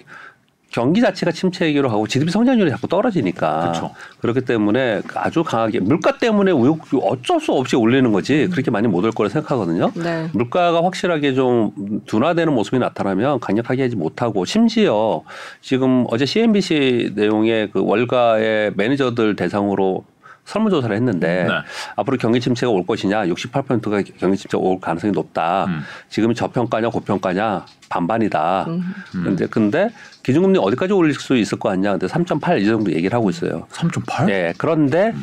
[0.73, 3.91] 경기 자체가 침체기로 하고 GDP 성장률이 자꾸 떨어지니까 그렇죠.
[4.19, 9.03] 그렇기 때문에 아주 강하게 물가 때문에 우욕 어쩔 수 없이 올리는 거지 그렇게 많이 못
[9.03, 9.91] 올 거라 생각하거든요.
[9.95, 10.29] 네.
[10.33, 11.71] 물가가 확실하게 좀
[12.05, 15.21] 둔화되는 모습이 나타나면 강력하게 하지 못하고 심지어
[15.61, 20.05] 지금 어제 CNBC 내용의 그 월가의 매니저들 대상으로
[20.45, 21.53] 설문조사를 했는데 네.
[21.95, 25.65] 앞으로 경기 침체가 올 것이냐 68%가 경기 침체가 올 가능성이 높다.
[25.65, 25.81] 음.
[26.09, 28.65] 지금이 저평가냐 고평가냐 반반이다.
[28.67, 28.93] 음.
[29.11, 29.89] 근데 근데
[30.23, 31.91] 기준금리 어디까지 올릴 수 있을 거 아니냐.
[31.91, 33.67] 근데 3.8 이 정도 얘기를 하고 있어요.
[33.71, 34.29] 3.8?
[34.29, 34.53] 예.
[34.57, 35.13] 그런데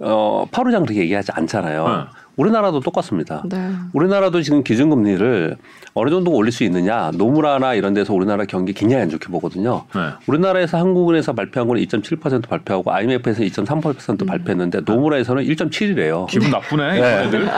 [0.00, 1.88] 어 파루장 그렇게 얘기하지 않잖아요.
[1.88, 2.21] 네.
[2.36, 3.42] 우리나라도 똑같습니다.
[3.44, 3.70] 네.
[3.92, 5.56] 우리나라도 지금 기준금리를
[5.94, 9.84] 어느 정도 올릴 수 있느냐 노무라나 이런 데서 우리나라 경기 굉장히 안 좋게 보거든요.
[9.94, 10.00] 네.
[10.26, 16.26] 우리나라에서 한국은에서 발표한 거는 2.7% 발표하고 IMF에서 2.3% 발표했는데 노무라에서는 1.7이래요.
[16.28, 17.00] 기분 나쁘네.
[17.00, 17.18] 네.
[17.18, 17.46] 얘네들.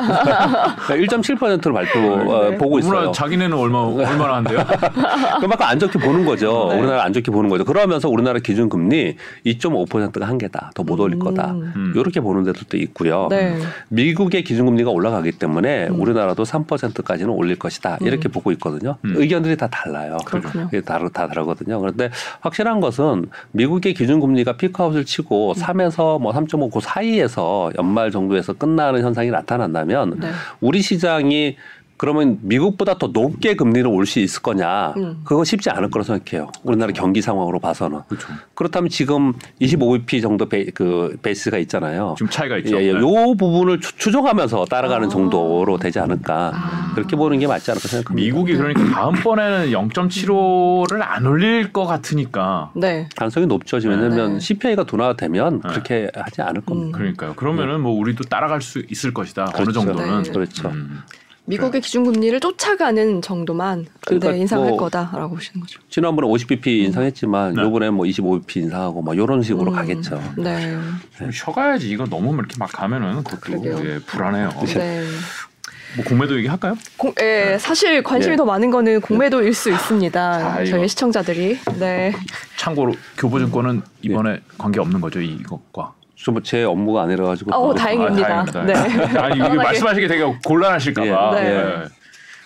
[0.88, 2.00] 1.7%를 발표
[2.32, 2.56] 어, 네.
[2.58, 3.12] 보고 있어요.
[3.12, 4.58] 자기네는 얼마 얼마나 한대요?
[5.40, 6.68] 그만큼 안 좋게 보는 거죠.
[6.72, 6.78] 네.
[6.80, 7.64] 우리나라 안 좋게 보는 거죠.
[7.64, 10.70] 그러면서 우리나라 기준금리 2.5%가 한계다.
[10.74, 11.52] 더 못 올릴 거다.
[11.52, 11.94] 음.
[11.96, 13.28] 이렇게 보는 데들도 있고요.
[13.30, 13.56] 네.
[13.88, 16.00] 미국의 기준금리 가 올라가기 때문에 음.
[16.00, 17.98] 우리나라도 3%까지는 올릴 것이다.
[18.00, 18.96] 이렇게 보고 있거든요.
[19.04, 19.14] 음.
[19.16, 20.16] 의견들이 다 달라요.
[20.24, 20.68] 그렇군요.
[20.84, 21.78] 다르, 다 다르거든요.
[21.78, 22.10] 그런데
[22.40, 30.18] 확실한 것은 미국의 기준금리가 피크아웃을 치고 3에서 뭐 3.5그 사이에서 연말 정도에서 끝나는 현상이 나타난다면
[30.20, 30.30] 네.
[30.60, 31.56] 우리 시장이
[31.96, 34.92] 그러면 미국보다 더 높게 금리를 올 수 있을 거냐?
[34.98, 35.20] 음.
[35.24, 36.50] 그거 쉽지 않을 거라 생각해요.
[36.62, 38.00] 우리나라 경기 상황으로 봐서는.
[38.08, 38.28] 그렇죠.
[38.54, 42.14] 그렇다면 지금 25bp 정도 베, 그 베이스가 있잖아요.
[42.18, 42.76] 좀 차이가 있죠.
[42.76, 42.92] 예, 예.
[42.92, 42.98] 네.
[43.00, 45.10] 요 부분을 추, 추정하면서 따라가는 아.
[45.10, 46.52] 정도로 되지 않을까.
[46.54, 46.92] 아.
[46.94, 48.24] 그렇게 보는 게 맞지 않을까 생각합니다.
[48.24, 52.72] 미국이 그러니까 다음번에는 0.75를 안 올릴 것 같으니까.
[52.76, 53.08] 네.
[53.16, 53.80] 가능성이 높죠.
[53.80, 54.40] 지금 왜냐하면 네.
[54.40, 55.68] CPI가 둔화되면 네.
[55.70, 56.98] 그렇게 하지 않을 겁니다.
[56.98, 57.34] 그러니까요.
[57.34, 59.44] 그러면은 뭐 우리도 따라갈 수 있을 것이다.
[59.54, 59.72] 어느 그렇죠.
[59.80, 60.22] 정도는.
[60.24, 60.30] 네.
[60.32, 60.68] 그렇죠.
[60.68, 61.00] 음.
[61.46, 65.80] 미국의 기준금리를 쫓아가는 정도만 그러니까 네, 인상할 뭐 거다라고 보시는 거죠.
[65.90, 67.62] 지난번에 50bp 인상했지만 네.
[67.62, 69.76] 요번에 뭐 25bp 인상하고 막 이런 식으로 음.
[69.76, 70.22] 가겠죠.
[70.38, 70.76] 네.
[71.18, 71.90] 좀 쉬어가야지.
[71.90, 73.86] 이거 너무 이렇게 막 가면은 그것도.
[73.86, 74.50] 예, 불안해요.
[74.74, 75.04] 네.
[75.96, 76.76] 뭐 공매도 얘기할까요?
[76.96, 78.36] 공, 예, 사실 관심이 네.
[78.36, 80.20] 더 많은 거는 공매도일 수 있습니다.
[80.20, 80.64] 아.
[80.64, 81.58] 저희 시청자들이.
[81.78, 82.12] 네.
[82.56, 85.92] 참고로 교보증권은 이번에 관계 없는 거죠 이것과.
[86.24, 87.54] 좀 제 업무가 아니라 가지고.
[87.54, 88.26] 어, 다행입니다.
[88.40, 88.64] 아, 다행입니다.
[88.64, 89.18] 네.
[89.20, 89.48] 아니 이게.
[89.56, 91.34] 말씀하시기 되게 곤란하실까봐.
[91.40, 91.50] 네.
[91.50, 91.72] 예.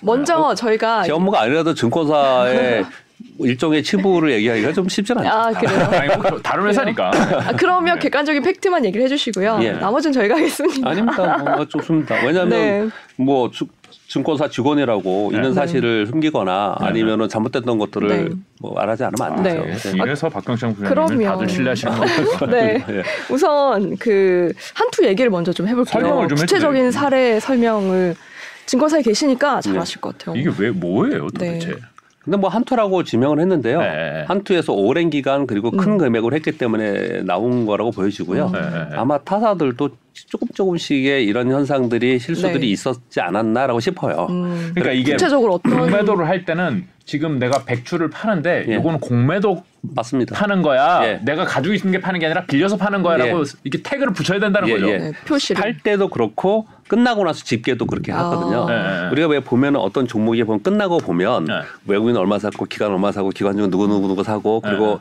[0.02, 2.84] 먼저 저희가 제 업무가 아니라도 증권사의
[3.40, 5.28] 일종의 치부를 얘기하기가 좀 쉽진 않죠.
[5.30, 5.88] 아 그래요.
[5.92, 7.10] 아니 뭐 다른 회사니까.
[7.14, 9.58] 아, 그러면 객관적인 팩트만 얘기를 해주시고요.
[9.62, 9.72] 예.
[9.72, 10.88] 나머지는 저희가 하겠습니다.
[10.88, 11.36] 아닙니다.
[11.38, 12.14] 뭐 좋습니다.
[12.24, 12.88] 왜냐하면 네.
[13.16, 13.66] 뭐 주-
[14.08, 15.52] 증권사 직원이라고 있는 네.
[15.52, 16.86] 사실을 숨기거나 네.
[16.86, 18.28] 아니면은 잘못됐던 것들을 네.
[18.58, 19.66] 뭐 말하지 않으면 안 네.
[19.66, 19.96] 되죠.
[19.96, 21.24] 이래서 박경창 부장님을 그럼요.
[21.24, 22.46] 다들 신뢰하시는 거예요.
[22.50, 22.84] 네.
[22.88, 23.02] 예.
[23.30, 25.92] 우선 그 한투 얘기를 먼저 좀 해볼게요.
[25.92, 27.02] 설명을 좀 구체적인 해주세요.
[27.02, 28.16] 사례 설명을
[28.64, 30.36] 증권사에 계시니까 잘하실 것 같아요.
[30.36, 31.68] 이게 왜 뭐예요 도대체?
[31.68, 31.76] 네.
[32.24, 33.80] 근데 뭐 한투라고 지명을 했는데요.
[33.80, 34.24] 네.
[34.26, 35.98] 한투에서 오랜 기간 그리고 큰 음.
[35.98, 38.46] 금액을 했기 때문에 나온 거라고 보여지고요.
[38.46, 38.52] 음.
[38.52, 38.96] 네, 네, 네.
[38.96, 39.90] 아마 타사들도
[40.26, 42.66] 조금 조금씩의 이런 현상들이 실수들이 네.
[42.66, 44.26] 있었지 않았나라고 싶어요.
[44.30, 48.74] 음, 그러니까 이게 구체적으로 어떤 공매도를 할 때는 지금 내가 백주를 파는데 예.
[48.74, 50.34] 이거는 공매도 맞습니다.
[50.34, 51.00] 파는 거야.
[51.04, 51.20] 예.
[51.24, 53.44] 내가 가지고 있는 게 파는 게 아니라 빌려서 파는 거야라고 예.
[53.64, 54.90] 이렇게 태그를 붙여야 된다는 예, 거죠.
[54.90, 54.98] 예.
[54.98, 58.18] 네, 표시를 팔 때도 그렇고 끝나고 나서 집계도 그렇게 아.
[58.18, 58.66] 하거든요.
[58.66, 59.08] 네, 네.
[59.12, 61.54] 우리가 왜 보면 어떤 종목에 보면 끝나고 보면 네.
[61.86, 65.00] 외국인 얼마 샀고 기관 얼마 사고 기관 중 누구 누구 누구 사고 그리고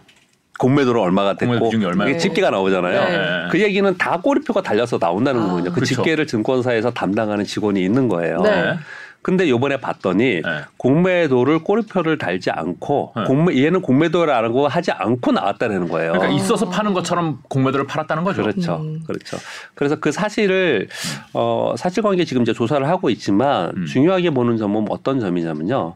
[0.58, 1.72] 공매도로 얼마가 됐고?
[2.08, 3.04] 이게 집계가 나오잖아요.
[3.04, 3.48] 네.
[3.52, 5.46] 그 얘기는 다 꼬리표가 달려서 나온다는 아.
[5.48, 5.72] 거거든요.
[5.72, 5.96] 그 그쵸.
[5.96, 8.42] 집계를 증권사에서 담당하는 직원이 있는 거예요.
[8.42, 8.78] 네.
[9.22, 10.42] 근데 요번에 봤더니 네.
[10.78, 13.24] 공매도를 꼬리표를 달지 않고 네.
[13.26, 16.14] 공매 얘는 공매도라고 하지 않고 나왔다는 거예요.
[16.14, 18.44] 그러니까 있어서 파는 것처럼 공매도를 팔았다는 거죠.
[18.44, 18.78] 그렇죠.
[18.78, 19.02] 음.
[19.06, 19.38] 그렇죠.
[19.76, 20.88] 그래서 그 사실을
[21.34, 23.86] 어 사실관계 지금 이제 조사를 하고 있지만 음.
[23.86, 25.96] 중요하게 보는 점은 어떤 점이냐면요.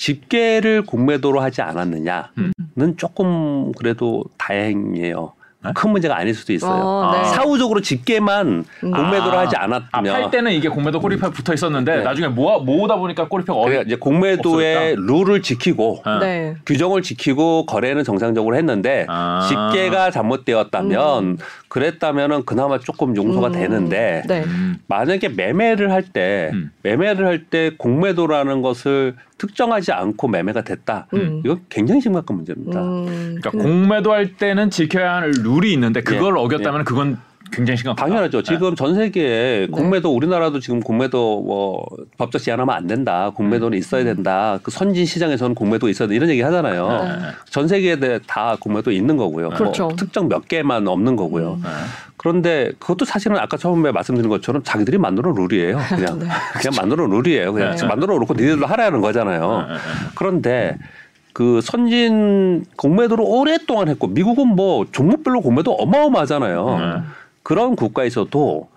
[0.00, 2.96] 집계를 공매도로 하지 않았느냐는 음.
[2.96, 5.34] 조금 그래도 다행이에요.
[5.62, 5.72] 네?
[5.74, 6.82] 큰 문제가 아닐 수도 있어요.
[6.82, 7.18] 어, 네.
[7.18, 7.24] 아.
[7.24, 8.90] 사후적으로 집계만 음.
[8.90, 12.02] 공매도로 아, 하지 아, 않았으면 팔 때는 이게 공매도 꼬리표 붙어 있었는데 네.
[12.02, 16.18] 나중에 모아 모으다 보니까 꼬리표가 어디 이제 공매도의 룰을 지키고 어.
[16.18, 16.56] 네.
[16.64, 19.46] 규정을 지키고 거래는 정상적으로 했는데 아.
[19.50, 21.36] 집계가 잘못되었다면 음.
[21.68, 24.42] 그랬다면은 그나마 조금 용서가 음, 되는데 네.
[24.44, 24.78] 음.
[24.86, 26.70] 만약에 매매를 할때 음.
[26.82, 31.06] 매매를 할 때 공매도라는 것을 특정하지 않고 매매가 됐다.
[31.14, 31.40] 음.
[31.44, 32.78] 이거 굉장히 심각한 문제입니다.
[32.82, 37.16] 음, 그러니까 근데- 공매도 할 때는 지켜야 할 룰이 있는데 그걸 어겼다면 그건
[37.50, 38.06] 굉장히 심각하다.
[38.06, 38.42] 당연하죠.
[38.42, 41.84] 지금 전 세계에 공매도 우리나라도 지금 공매도 뭐
[42.18, 43.30] 법적 제한하면 안 된다.
[43.34, 44.60] 공매도는 있어야 된다.
[44.62, 46.16] 그 선진 시장에서는 공매도 있어야 된다.
[46.16, 46.88] 이런 얘기 하잖아요.
[46.88, 47.08] 네.
[47.48, 49.48] 전 세계에 대해 다 공매도 있는 거고요.
[49.48, 49.88] 뭐 그렇죠.
[49.96, 51.54] 특정 몇 개만 없는 거고요.
[51.54, 51.62] 음.
[51.64, 51.68] 네.
[52.20, 55.78] 그런데 그것도 사실은 아까 처음에 말씀드린 것처럼 자기들이 만들어 룰이에요.
[55.88, 56.26] 그냥 네.
[56.52, 57.50] 그냥 만들어 룰이에요.
[57.50, 57.86] 그냥 네.
[57.86, 59.62] 만들어 놓고 니들도 하라는 거잖아요.
[59.62, 59.80] 네, 네, 네.
[60.14, 60.78] 그런데
[61.32, 66.78] 그 선진 공매도를 오랫동안 했고 미국은 뭐 종목별로 공매도 어마어마하잖아요.
[66.78, 67.02] 네.
[67.42, 68.68] 그런 국가에서도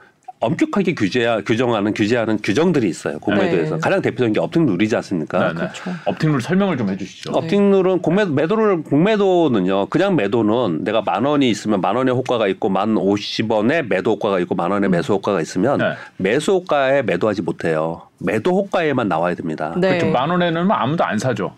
[0.43, 3.19] 엄격하게 규제 규정하는 규제하는 규정들이 있어요.
[3.19, 3.81] 공매도에서 네.
[3.81, 5.39] 가장 대표적인 게 uptick rule이지 않습니까?
[5.39, 5.53] 네, 네.
[5.53, 5.91] 그렇죠.
[6.05, 7.31] uptick rule 설명을 좀 해주시죠.
[7.31, 9.87] 어, uptick rule은 공매 매도를 공매도는요.
[9.87, 14.39] 그냥 매도는 내가 만 원이 있으면 만 원의 호가가 있고 만 오십 원의 매도 호가가
[14.39, 15.93] 있고 만 원의 매수 호가가 있으면 네.
[16.17, 18.03] 매수 호가에 매도하지 못해요.
[18.19, 19.73] 매도 호가에만 나와야 됩니다.
[19.77, 19.97] 네.
[19.97, 20.07] 그렇죠.
[20.11, 21.55] 만 원에는 뭐 아무도 안 사죠.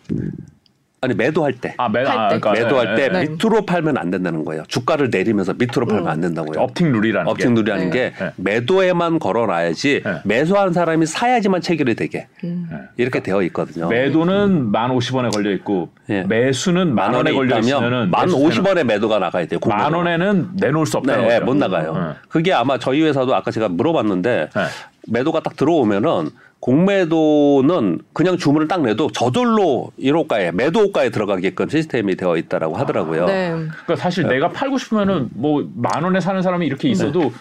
[1.02, 2.40] 아니 매도할 때 아, 매, 할 아, 때.
[2.40, 3.28] 그러니까, 매도할 때 네.
[3.28, 4.64] 밑으로 팔면 안 된다는 거예요.
[4.68, 6.10] 주가를 내리면서 밑으로 팔면 음.
[6.10, 6.60] 안 된다고요.
[6.60, 7.62] uptick rule이라는 uptick 게.
[7.62, 7.92] rule이라는 네.
[7.92, 8.32] 게 네.
[8.38, 10.14] 매도에만 걸어놔야지 네.
[10.24, 12.68] 매수한 사람이 사야지만 체결이 되게 음.
[12.72, 12.78] 네.
[12.98, 13.88] 이렇게 되어 있거든요.
[13.88, 16.24] 매도는 만 오십 원에 걸려 있고 예.
[16.24, 19.60] 매수는 만 원에 걸려 있으면은 만 오십 원에 매도가 나가야 돼요.
[19.68, 19.94] 만.
[19.94, 21.46] 원에는 내놓을 수 없다는 네, 거죠.
[21.46, 21.94] 못 나가요.
[21.94, 22.00] 네.
[22.30, 24.62] 그게 아마 저희 회사도 아까 제가 물어봤는데 네.
[25.08, 32.76] 매도가 딱 들어오면은 공매도는 그냥 주문을 딱 내도 저절로 1호가에 매도호가에 들어가게끔 시스템이 되어 있다라고
[32.76, 33.26] 하더라고요.
[33.26, 33.50] 네.
[33.52, 37.32] 그러니까 사실 내가 팔고 싶으면은 뭐 만 원에 사는 사람이 이렇게 있어도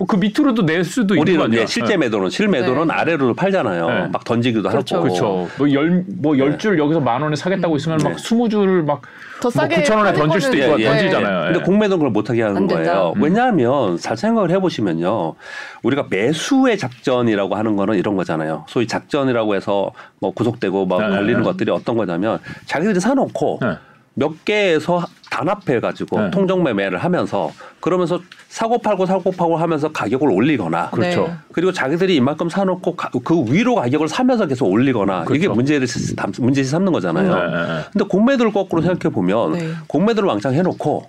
[0.00, 1.60] 뭐 그 밑으로도 낼 수도 있는 거 우리는 아니야?
[1.60, 2.94] 예, 실제 매도는 실매도는 네.
[2.94, 3.86] 아래로 팔잖아요.
[3.86, 4.08] 네.
[4.10, 4.96] 막 던지기도 그렇죠.
[4.96, 5.04] 하고.
[5.04, 5.48] 그렇죠.
[5.58, 8.16] 뭐열뭐 열줄 여기서 만 원에 사겠다고 있으면 막 네.
[8.18, 10.88] 스무 줄을 막더뭐 싸게 9천 원에 던질 수도 있고 예, 예.
[10.88, 11.44] 던지잖아요.
[11.44, 11.62] 근데 예.
[11.62, 12.66] 공매도는 그걸 못하게 하는.
[12.66, 13.12] 거예요.
[13.14, 13.22] 음.
[13.22, 15.34] 왜냐하면 잘 생각을 해보시면요.
[15.82, 18.64] 우리가 매수의 작전이라고 하는 거는 이런 거잖아요.
[18.68, 21.44] 소위 작전이라고 해서 뭐 구속되고 막 네, 걸리는 네.
[21.44, 23.76] 것들이 어떤 거냐면 자기들이 사놓고 네.
[24.14, 26.30] 몇 개에서 단합해 가지고 네.
[26.30, 31.28] 통정 매매를 하면서 그러면서 사고 팔고 사고 팔고 하면서 가격을 올리거나 그렇죠.
[31.28, 31.34] 네.
[31.52, 35.54] 그리고 자기들이 이만큼 사놓고 가- 그 위로 가격을 사면서 계속 올리거나 이게 그렇죠.
[35.54, 37.34] 문제를 삼- 문제시 삼는 거잖아요.
[37.34, 37.82] 네.
[37.92, 39.68] 근데 공매도를 거꾸로 생각해 보면 네.
[39.86, 41.08] 공매도를 왕창 해놓고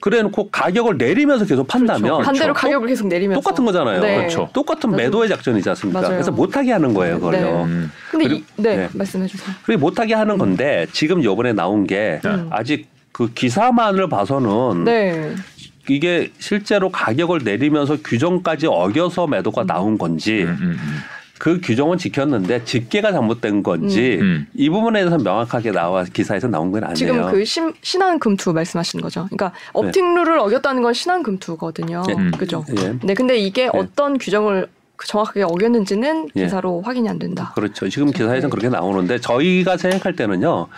[0.00, 4.00] 그래놓고 가격을 내리면서 계속 판다면 반대로 또- 가격을 계속 내리면서 똑같은 거잖아요.
[4.00, 4.16] 네.
[4.18, 4.48] 그렇죠.
[4.52, 4.90] 똑같은.
[4.94, 6.00] 매도의 작전이지 않습니까?
[6.00, 6.14] 맞아요.
[6.14, 7.40] 그래서 못하게 하는 거예요, 그걸요.
[7.40, 7.64] 네.
[7.64, 7.90] 음.
[8.10, 8.88] 근데 그리고- 이, 네, 네.
[8.92, 9.54] 말씀해 주세요.
[9.64, 12.30] 그게 못하게 하는 건데 지금 요번에 나온 게 네.
[12.50, 15.34] 아직 그 기사만을 봐서는 네.
[15.88, 20.98] 이게 실제로 가격을 내리면서 규정까지 어겨서 매도가 나온 건지 음, 음, 음.
[21.38, 24.46] 그 규정은 지켰는데 집계가 잘못된 건지 음.
[24.54, 26.94] 이 부분에 대해서 명확하게 나와 기사에서 나온 건 아니에요.
[26.94, 29.26] 지금 그 신, 신한 금투 말씀하시는 거죠.
[29.26, 32.04] 그러니까 업팅 룰을 어겼다는 건 신한 금투거든요.
[32.06, 32.14] 네.
[32.14, 32.30] 음.
[32.30, 32.64] 그죠?
[32.78, 32.94] 예.
[33.02, 36.44] 네, 근데 이게 어떤 규정을 그 정확하게 어겼는지는 예.
[36.44, 37.52] 기사로 확인이 안 된다.
[37.54, 37.88] 그렇죠.
[37.88, 38.48] 지금 기사에서는 네.
[38.48, 40.68] 그렇게 나오는데 저희가 생각할 때는요.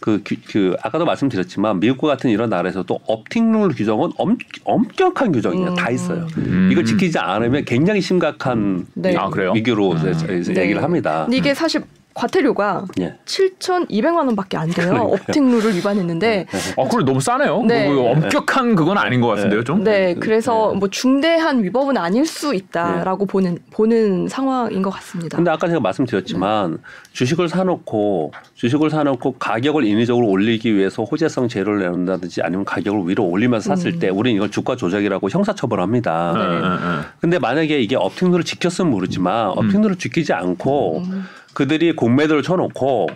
[0.00, 5.70] 그, 규- 그 아까도 말씀드렸지만 미국 같은 이런 나라에서도 업팅룰 규정은 엄, 엄격한 규정이에요.
[5.70, 5.74] 음.
[5.74, 6.26] 다 있어요.
[6.36, 6.68] 음.
[6.70, 9.16] 이걸 지키지 않으면 굉장히 심각한 네.
[9.16, 9.28] 아?
[9.54, 9.96] 위기로 음.
[10.40, 10.62] 이제 네.
[10.62, 11.26] 얘기를 합니다.
[11.32, 11.82] 이게 사실
[12.18, 13.14] 과태료가 예.
[13.24, 14.88] 7,200만 원밖에 안 돼요.
[14.88, 15.12] 그러니까요.
[15.12, 17.62] 업팅 룰을 위반했는데 어, 그래 너무 싸네요.
[17.62, 17.88] 네.
[17.88, 19.84] 뭐 엄격한 그건 아닌 것 같은데요, 좀.
[19.84, 20.80] 네, 그래서 네.
[20.80, 25.36] 뭐 중대한 위법은 아닐 수 있다라고 보는 보는 상황인 것 같습니다.
[25.36, 26.78] 근데 아까 제가 말씀드렸지만
[27.12, 33.76] 주식을 사놓고 주식을 사놓고 가격을 인위적으로 올리기 위해서 호재성 재료를 내놓는다든지 아니면 가격을 위로 올리면서
[33.76, 33.98] 샀을 음.
[34.00, 36.32] 때 우리는 이걸 주가 조작이라고 형사처벌합니다.
[36.32, 36.60] 네, 네.
[36.60, 37.02] 네, 네.
[37.20, 41.24] 근데 만약에 이게 업팅룰을 지켰으면 모르지만 업팅룰을 지키지 않고 음.
[41.58, 43.08] 그들이 공매도를 쳐놓고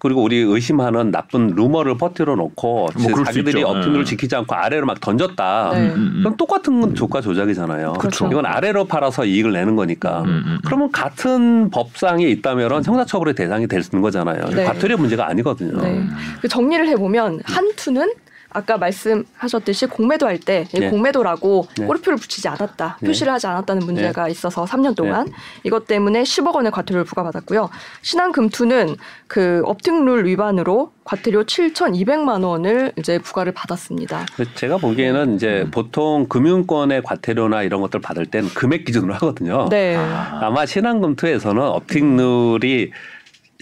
[0.00, 3.62] 그리고 우리 의심하는 나쁜 루머를 퍼뜨려 놓고 뭐 자기들이.
[3.62, 4.10] 업팅룰을 네.
[4.10, 5.70] 지키지 않고 아래로 막 던졌다.
[5.74, 5.78] 네.
[5.78, 6.20] 음, 음, 음.
[6.24, 7.92] 그럼 똑같은 건 주가 조작이잖아요.
[7.94, 8.26] 그렇죠.
[8.26, 10.22] 이건 아래로 팔아서 이익을 내는 거니까.
[10.22, 10.58] 음, 음, 음.
[10.64, 14.46] 그러면 같은 법상에 있다면 형사처벌의 대상이 될 수 있는 거잖아요.
[14.48, 14.64] 네.
[14.64, 15.80] 과태료 문제가 아니거든요.
[15.80, 16.04] 네.
[16.40, 18.12] 그 정리를 해보면 한투는
[18.50, 20.88] 아까 말씀하셨듯이 공매도 할 때 네.
[20.90, 21.86] 공매도라고 네.
[21.86, 23.06] 꼬리표를 붙이지 않았다, 네.
[23.08, 25.26] 표시를 하지 않았다는 문제가 있어서 3년 동안
[25.64, 27.68] 이것 때문에 10억 원의 과태료를 부과받았고요.
[28.02, 34.26] 신한금투는 그 업팅룰 위반으로 과태료 7,200만 원을 이제 부과를 받았습니다.
[34.54, 35.70] 제가 보기에는 이제 음.
[35.70, 39.68] 보통 금융권의 과태료나 이런 것들 받을 때는 금액 기준으로 하거든요.
[39.70, 39.96] 네.
[39.96, 42.92] 아 마 신한금투에서는 업팅룰이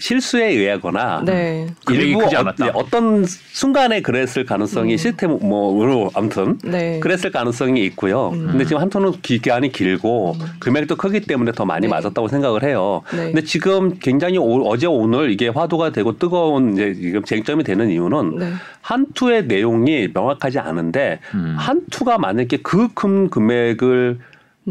[0.07, 1.65] 실수에 의하거나 네.
[1.89, 2.67] 일부 크지 어, 않았다.
[2.75, 6.59] 어떤 순간에 그랬을 가능성이 시스템 뭐로 아무튼 음.
[6.63, 6.99] 네.
[6.99, 8.29] 그랬을 가능성이 있고요.
[8.29, 11.91] 근데 지금 한톤은 기간이 길고 금액도 크기 때문에 더 많이 네.
[11.91, 13.01] 맞았다고 생각을 해요.
[13.11, 13.25] 네.
[13.31, 18.37] 근데 지금 굉장히 오- 어제 오늘 이게 화두가 되고 뜨거운 이제 지금 쟁점이 되는 이유는
[18.37, 18.51] 네.
[18.81, 21.55] 한투의 내용이 명확하지 않은데 음.
[21.57, 24.17] 한투가 만약에 그 큰 금액을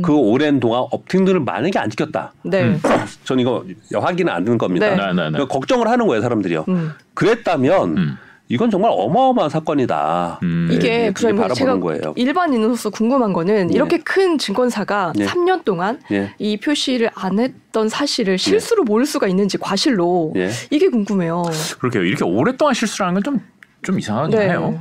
[0.02, 2.32] 그 오랜 동안 업팅들을 만약에 안 지켰다.
[2.42, 2.62] 네.
[2.62, 2.80] 음.
[3.24, 4.90] 전 이거 확인은 안 되는 겁니다.
[4.90, 4.96] 네.
[4.96, 5.44] 네, 네, 네.
[5.46, 6.64] 걱정을 하는 거예요, 사람들이요.
[6.68, 6.92] 음.
[7.14, 8.18] 그랬다면 음.
[8.48, 10.38] 이건 정말 어마어마한 사건이다.
[10.42, 10.68] 음.
[10.70, 12.12] 이게 네, 부장님 그렇게 제가 거예요.
[12.16, 13.74] 일반인으로서 궁금한 거는 네.
[13.74, 15.26] 이렇게 큰 증권사가 네.
[15.26, 16.32] 3년 동안 예.
[16.38, 20.50] 이 표시를 안 했던 사실을 실수로 모를 수가 있는지 과실로 예.
[20.70, 21.42] 이게 궁금해요.
[21.80, 22.04] 그렇게요.
[22.04, 23.56] 이렇게 오랫동안 실수를 하는 건 좀
[23.86, 24.48] 좀 이상하긴 네.
[24.48, 24.80] 해요.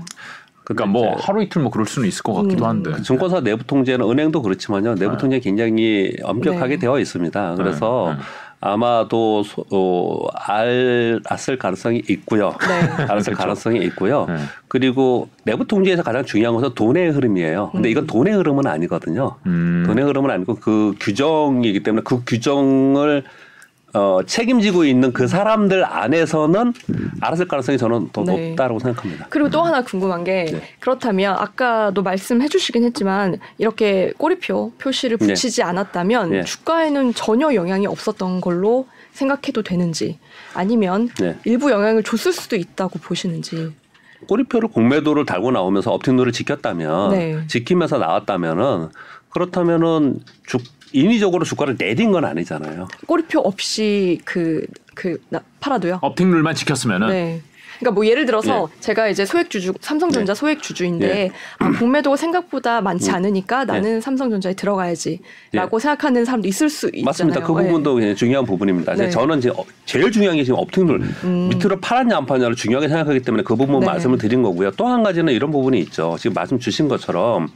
[0.66, 2.70] 그러니까 뭐 하루 이틀 뭐 그럴 수는 있을 것 같기도 음.
[2.70, 3.02] 한데.
[3.04, 4.96] 증권사 내부 통제는 은행도 그렇지만요.
[4.96, 5.18] 내부 네.
[5.18, 6.80] 통제 굉장히 엄격하게 네.
[6.80, 7.56] 되어 있습니다.
[7.56, 8.22] 그래서 네, 네.
[8.62, 12.56] 아마도 소, 어, 알, 알았을 가능성이 있고요.
[12.68, 12.74] 네.
[13.06, 13.38] 알았을 그렇죠.
[13.38, 14.26] 가능성이 있고요.
[14.28, 14.38] 네.
[14.68, 17.70] 그리고 내부 통제에서 가장 중요한 것은 돈의 흐름이에요.
[17.72, 17.92] 근데 음.
[17.92, 19.36] 이건 돈의 흐름은 아니거든요.
[19.46, 19.84] 음.
[19.86, 23.24] 돈의 흐름은 아니고 그 규정이기 때문에 그 규정을
[23.96, 26.74] 어, 책임지고 있는 그 사람들 안에서는
[27.22, 28.50] 알았을 가능성이 저는 더 네.
[28.50, 29.28] 높다고 생각합니다.
[29.30, 30.62] 그리고 또 하나 궁금한 게 네.
[30.82, 35.28] 그렇다면 아까도 말씀해 주시긴 했지만 이렇게 꼬리표 표시를 네.
[35.28, 36.44] 붙이지 않았다면 네.
[36.44, 40.20] 주가에는 전혀 영향이 없었던 걸로 생각해도 되는지
[40.54, 41.38] 아니면 네.
[41.46, 43.74] 일부 영향을 줬을 수도 있다고 보시는지
[44.28, 47.48] 꼬리표를 공매도를 달고 나오면서 업팅룰을 지켰다면 네.
[47.48, 48.90] 지키면서 나왔다면은
[49.30, 50.58] 그렇다면은 주,
[51.00, 52.88] 인위적으로 주가를 내린 건 아니잖아요.
[53.06, 56.00] 꼬리표 없이 그, 그, 나, 팔아도요?
[56.02, 57.42] 업팅룰만 지켰으면은 네.
[57.80, 60.40] 그러니까 뭐 예를 들어서 제가 이제 소액 주주 삼성전자 네.
[60.40, 61.32] 소액 주주인데 네.
[61.60, 63.16] 아, 공매도가 생각보다 많지 음.
[63.16, 67.04] 않으니까 나는 삼성전자에 들어가야지라고 생각하는 사람도 있을 수 있잖아요.
[67.04, 67.42] 맞습니다.
[67.42, 67.66] 그 네.
[67.68, 68.94] 부분도 굉장히 중요한 부분입니다.
[68.96, 69.10] 네.
[69.10, 71.50] 저는 이제 어- 제일 중요한 게 지금 업팅룰 음.
[71.50, 73.88] 밑으로 팔았냐 안 팔았냐를 중요하게 생각하기 때문에 그 부분 네.
[73.88, 74.72] 말씀을 드린 거고요.
[74.72, 76.16] 또 한 가지는 이런 부분이 있죠.
[76.18, 77.50] 지금 말씀 주신 것처럼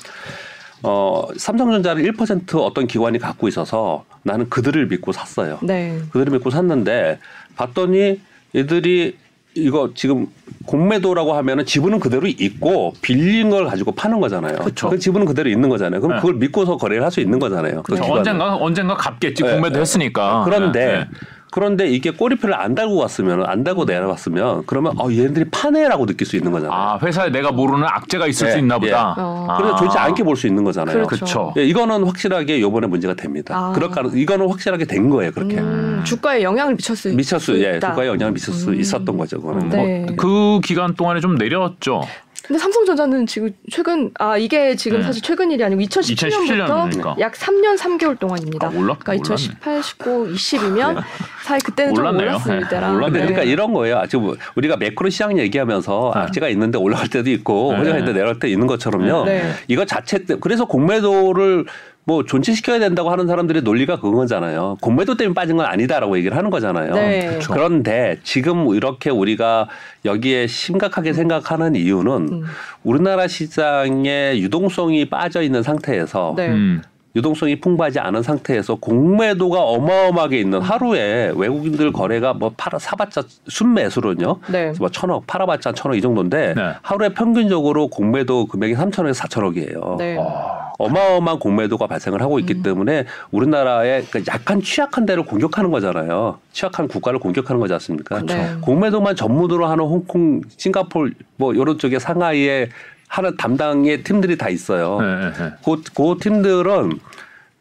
[0.84, 5.60] 어 삼성전자를 1% 어떤 기관이 갖고 있어서 나는 그들을 믿고 샀어요.
[5.62, 6.00] 네.
[6.12, 7.20] 그들을 믿고 샀는데
[7.56, 8.20] 봤더니
[8.56, 9.18] 얘들이
[9.56, 10.28] 이거 지금
[10.66, 14.60] 공매도라고 하면은 지분은 그대로 있고 빌린 걸 가지고 파는 거잖아요.
[14.60, 14.90] 그쵸.
[14.90, 16.00] 그 지분은 그대로 있는 거잖아요.
[16.02, 16.22] 그럼 네.
[16.22, 17.82] 그걸 믿고서 거래를 할 수 있는 거잖아요.
[17.84, 17.98] 그.
[18.00, 19.52] 언젠가 언젠가 갚겠지 네.
[19.52, 20.44] 공매도 했으니까.
[20.46, 21.06] 그런데 네, 네.
[21.52, 26.36] 그런데 이게 꼬리표를 안 달고 갔으면 안 달고 내려갔으면 그러면 어 얘네들이 파네라고 느낄 수
[26.36, 26.80] 있는 거잖아요.
[26.80, 28.80] 아 회사에 내가 모르는 악재가 있을 예, 수 있나 예.
[28.88, 29.16] 보다.
[29.18, 29.48] 어.
[29.50, 29.58] 아.
[29.58, 30.96] 그래서 좋지 않게 볼 수 있는 거잖아요.
[31.08, 31.26] 그렇죠.
[31.26, 31.54] 그렇죠.
[31.58, 33.56] 예, 이거는 확실하게 요번에 문제가 됩니다.
[33.58, 33.72] 아.
[33.74, 35.32] 그럴 가능 이거는 확실하게 된 거예요.
[35.32, 37.80] 그렇게 음, 주가에 영향을 미쳤을 미쳤 수, 수 예.
[37.80, 38.80] 주가에 영향을 미칠 수 음.
[38.80, 39.42] 있었던 거죠.
[39.42, 39.64] 그거는.
[39.64, 40.06] 음, 네.
[40.08, 42.04] 뭐, 그 기간 동안에 좀 내렸죠.
[42.50, 45.04] 근데 삼성전자는 지금 최근 아 이게 지금 네.
[45.04, 47.20] 사실 최근 일이 아니고 2017년부터 2017년이니까.
[47.20, 48.66] 약 3년 3개월 동안입니다.
[48.66, 48.96] 아, 몰라?
[48.98, 49.34] 그러니까 몰랐네.
[49.36, 51.04] 2018, 19, 20이면
[51.44, 52.28] 사실 그때는 좀 몰랐네요.
[52.32, 52.68] 올랐을 네.
[52.68, 52.92] 때라.
[52.92, 53.22] 몰랐네요.
[53.28, 54.02] 그러니까 이런 거예요.
[54.10, 56.22] 지금 우리가 매크로 시장 얘기하면서 네.
[56.22, 57.78] 악재가 있는데 올라갈 때도 있고 네.
[57.78, 59.26] 호재가 있는데 내려갈 때 있는 것처럼요.
[59.26, 59.52] 네.
[59.68, 61.66] 이거 자체 때 그래서 공매도를
[62.10, 64.80] 뭐 존치시켜야 된다고 하는 사람들의 논리가 그거잖아요.
[64.82, 66.96] 공매도 때문에 빠진 건 아니다라고 얘기를 하는 거잖아요.
[66.96, 67.28] 네.
[67.28, 67.54] 그렇죠.
[67.54, 69.68] 그런데 지금 이렇게 우리가
[70.06, 72.44] 여기에 심각하게 생각하는 이유는 음.
[72.84, 76.48] 우리나라 시장의 유동성이 빠져 있는 상태에서 네.
[76.48, 76.82] 음.
[77.16, 84.40] 유동성이 풍부하지 않은 상태에서 공매도가 어마어마하게 있는 하루에 외국인들 거래가 뭐 팔아 사봤자 순매수로는요.
[84.52, 84.74] 네.
[84.80, 86.74] 뭐 천억 팔아봤자 천억 이 정도인데 네.
[86.82, 89.96] 하루에 평균적으로 공매도 금액이 삼천억에서 사천억이에요.
[89.98, 90.18] 네.
[90.20, 92.40] 아, 어마어마한 공매도가 발생을 하고 음.
[92.40, 96.38] 있기 때문에 우리나라의 그 약간 취약한 데를 공격하는 거잖아요.
[96.54, 98.22] 취약한 국가를 공격하는 거지 않습니까?
[98.22, 98.56] 네.
[98.62, 102.70] 공매도만 전문으로 하는 홍콩, 싱가폴 뭐 이런 쪽에 상하이에
[103.10, 105.02] 하는 담당의 팀들이 다 있어요.
[105.02, 105.52] 네, 네, 네.
[105.66, 107.00] 그, 그 팀들은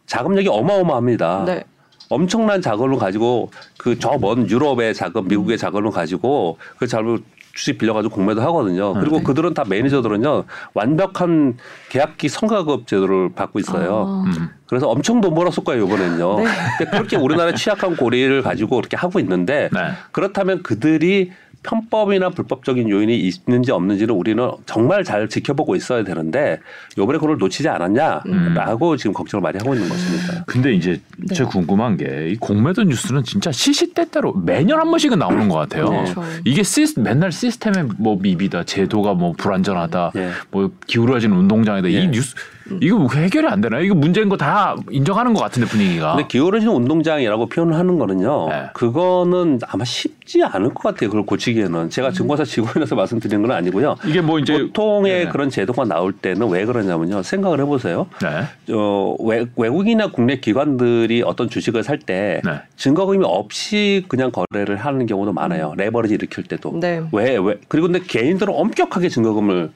[0.07, 1.45] 자금력이 어마어마합니다.
[1.47, 1.65] 네.
[2.11, 7.19] 엄청난 자금을 가지고 그 저 먼 유럽의 자금, 미국의 자금을 가지고 그 자금을
[7.55, 8.95] 주식 빌려가지고 공매도 하거든요.
[8.95, 9.25] 그리고 네.
[9.25, 10.45] 그들은 다 매니저들은요
[10.75, 11.57] 완벽한
[11.89, 14.25] 계약직 성과급 제도를 받고 있어요.
[14.27, 14.31] 아.
[14.31, 14.49] 음.
[14.67, 16.41] 그래서 엄청 돈 벌었을 거예요 이번에는요.
[16.41, 16.45] 네.
[16.79, 19.81] 근데 그렇게 우리나라 취약한 고리를 가지고 그렇게 하고 있는데 네.
[20.13, 21.33] 그렇다면 그들이
[21.63, 26.61] 편법이나 불법적인 요인이 있는지 없는지는 우리는 정말 잘 지켜보고 있어야 되는데
[26.97, 30.45] 요번에 그걸 놓치지 않았냐라고 지금 걱정을 많이 하고 있는 것입니다.
[30.47, 31.35] 근데 이제 네.
[31.35, 35.89] 제가 궁금한 게 이 공매도 뉴스는 진짜 시시때때로 매년 한 번씩은 나오는 것 같아요.
[35.89, 36.05] 네.
[36.05, 36.23] 그렇죠.
[36.45, 40.31] 이게 시스, 맨날 시스템의 뭐 미비다, 제도가 뭐 불안전하다, 예.
[40.51, 41.91] 뭐 기울어진 운동장이다.
[41.93, 42.03] 예.
[42.03, 42.35] 이 뉴스
[42.81, 43.83] 이거 뭐 해결이 안 되나요?
[43.83, 46.15] 이거 문제인 거 다 인정하는 것 같은데 분위기가.
[46.15, 48.49] 근데 기울어진 운동장이라고 표현을 하는 거는요.
[48.51, 48.65] 네.
[48.73, 51.11] 그거는 아마 쉽지 않을 것 같아요.
[51.11, 53.97] 그걸 고치기에는 제가 증권사 직원이라서 말씀드리는 건 아니고요.
[54.07, 55.31] 이게 뭐 이제 보통의 네.
[55.31, 57.23] 그런 제도가 나올 때는 왜 그러냐면요.
[57.23, 58.07] 생각을 해보세요.
[58.23, 58.73] 네.
[58.75, 62.61] 어, 외, 외국이나 국내 기관들이 어떤 주식을 살때 네.
[62.77, 65.75] 증거금이 없이 그냥 거래를 하는 경우도 많아요.
[65.77, 66.79] 레버리지 일으킬 때도.
[66.81, 67.03] 네.
[67.13, 67.57] 왜, 왜?
[67.69, 69.71] 그리고 근데 개인들은 엄격하게 증거금을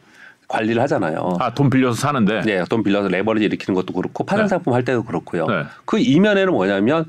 [0.52, 1.36] 관리를 하잖아요.
[1.40, 2.42] 아 돈 빌려서 사는데.
[2.42, 4.48] 네, 돈 빌려서 레버리지 일으키는 것도 그렇고 파생 네.
[4.48, 5.46] 상품 할 때도 그렇고요.
[5.46, 5.64] 네.
[5.84, 7.06] 그 이면에는 뭐냐면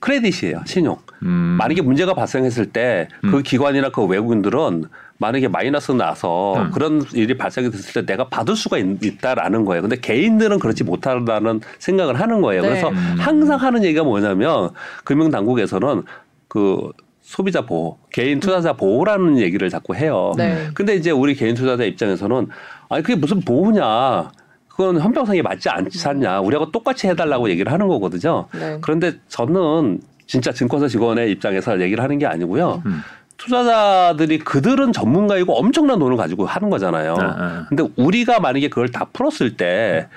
[0.00, 0.98] 크레딧이에요, 신용.
[1.22, 1.56] 음.
[1.58, 4.84] 만약에 문제가 발생했을 때그 기관이나 그 외국인들은
[5.16, 6.70] 만약에 마이너스 나서 음.
[6.72, 9.82] 그런 일이 발생이 됐을 때 내가 받을 수가 있, 다라는 거예요.
[9.82, 12.62] 근데 개인들은 그렇지 못하다는 생각을 하는 거예요.
[12.62, 12.68] 네.
[12.68, 13.16] 그래서 음.
[13.18, 14.70] 항상 하는 얘기가 뭐냐면
[15.04, 16.02] 금융 당국에서는
[16.48, 16.90] 그
[17.24, 20.34] 소비자 보호, 개인 투자자 보호라는 얘기를 자꾸 해요.
[20.36, 20.68] 네.
[20.74, 22.48] 근데 이제 우리 개인 투자자 입장에서는
[22.90, 24.30] 아니 그게 무슨 보호냐?
[24.68, 26.40] 그건 형평성에 맞지 않지 않냐?
[26.40, 28.46] 우리하고 똑같이 해달라고 얘기를 하는 거거든요.
[28.52, 28.78] 네.
[28.82, 32.82] 그런데 저는 진짜 증권사 직원의 입장에서 얘기를 하는 게 아니고요.
[32.84, 33.00] 음.
[33.38, 37.16] 투자자들이 그들은 전문가이고 엄청난 돈을 가지고 하는 거잖아요.
[37.16, 37.62] 네, 네.
[37.68, 40.08] 근데 우리가 만약에 그걸 다 풀었을 때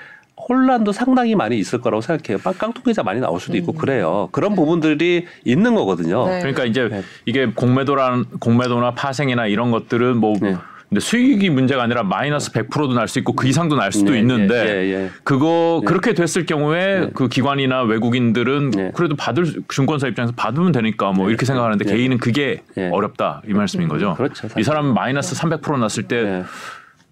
[0.48, 2.38] 혼란도 상당히 많이 있을 거라고 생각해요.
[2.38, 4.28] 빵- 깡통기자 많이 나올 수도 있고 그래요.
[4.32, 6.26] 그런 부분들이 있는 거거든요.
[6.26, 6.38] 네.
[6.40, 7.02] 그러니까 이제 네.
[7.26, 10.56] 이게 공매도란 공매도나 파생이나 이런 것들은 뭐 네.
[10.88, 14.54] 근데 수익이 문제가 아니라 마이너스 100%도 날 수 있고 그 이상도 날 수도 네, 있는데
[14.54, 15.10] 예, 예, 예.
[15.22, 17.10] 그거 그렇게 됐을 경우에 네.
[17.12, 18.90] 그 기관이나 외국인들은 네.
[18.94, 21.92] 그래도 받을 수- 증권사 입장에서 받으면 되니까 뭐 이렇게 생각하는데 네.
[21.94, 22.88] 개인은 그게 네.
[22.90, 24.14] 어렵다 이 말씀인 거죠.
[24.14, 24.58] 그렇죠, 사실.
[24.60, 26.44] 이 사람 마이너스 300% 났을 때 네.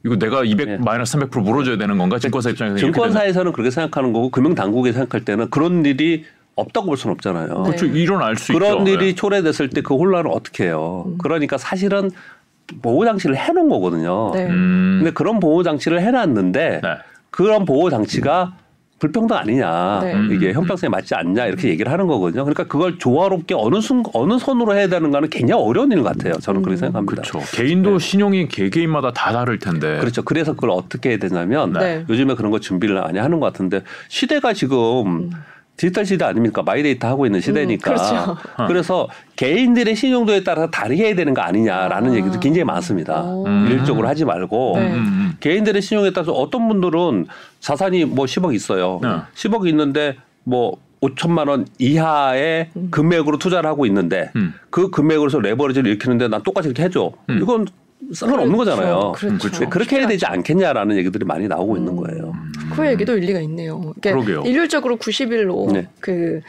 [0.07, 0.77] 이거 내가 200 네.
[0.79, 2.77] 마이너스 300% 물어줘야 되는 건가 증권사 입장에서.
[2.79, 7.49] 증권사에서는 그렇게 생각하는 거고 금융 당국이 생각할 때는 그런 일이 없다고 볼 수는 없잖아요.
[7.49, 7.63] 네.
[7.65, 8.91] 그렇죠 일어날 수 그런 있죠.
[8.93, 9.15] 일이 네.
[9.17, 11.13] 초래됐을 때 그 혼란을 어떻게 해요?
[11.19, 12.11] 그러니까 사실은
[12.83, 14.31] 보호 장치를 해 놓은 거거든요.
[14.33, 14.47] 네.
[14.47, 14.99] 음.
[15.03, 16.89] 근데 그런 보호 장치를 해 놨는데 네.
[17.31, 18.55] 그런 보호 장치가
[18.99, 20.35] 불평등 아니냐 네.
[20.35, 22.45] 이게 형평성에 맞지 않냐 이렇게 얘기를 하는 거거든요.
[22.45, 26.35] 그러니까 그걸 조화롭게 어느 순 어느 선으로 해야 되는가는 굉장히 어려운 일 같아요.
[26.35, 27.23] 저는 그렇게 생각합니다.
[27.23, 27.41] 그렇죠.
[27.55, 29.95] 개인도 신용이 개개인마다 다 다를 텐데.
[29.95, 29.99] 네.
[29.99, 30.23] 그렇죠.
[30.23, 32.05] 그래서 그걸 어떻게 해야 되냐면 네.
[32.09, 35.31] 요즘에 그런 거 준비를 많이 하는 것 같은데 시대가 지금
[35.77, 36.63] 디지털 시대 아닙니까?
[36.63, 37.91] 마이데이터 하고 있는 시대니까.
[37.91, 38.37] 음, 그렇죠.
[38.67, 42.15] 그래서 개인들의 신용도에 따라서 다르게 해야 되는 거 아니냐라는 아.
[42.15, 43.23] 얘기도 굉장히 많습니다.
[43.23, 43.47] 오.
[43.47, 43.69] 음.
[43.71, 44.87] 일적으로 하지 말고 네.
[44.87, 45.37] 음, 음.
[45.41, 47.27] 개인들의 신용에 따라서 어떤 분들은
[47.61, 49.01] 자산이 뭐 10억 있어요.
[49.03, 49.09] 네.
[49.35, 52.89] 10억이 있는데 뭐 5천만 원 이하의 음.
[52.91, 54.55] 금액으로 투자를 하고 있는데 음.
[54.71, 57.13] 그 금액으로서 레버리지를 일으키는데 난 똑같이 이렇게 해줘.
[57.29, 57.39] 음.
[57.43, 57.67] 이건
[58.15, 58.71] 상관없는 그렇죠.
[58.71, 59.13] 거잖아요.
[59.13, 59.39] 그렇죠.
[59.39, 59.71] 그렇죠.
[59.71, 61.97] 그렇게 해야 되지 않겠냐라는 얘기들이 많이 나오고 있는 음.
[61.97, 62.33] 거예요.
[62.75, 63.95] 그 얘기도 일리가 있네요.
[64.01, 64.43] 그러게요.
[64.43, 65.89] 일률적으로 90일로 네.
[66.01, 66.41] 그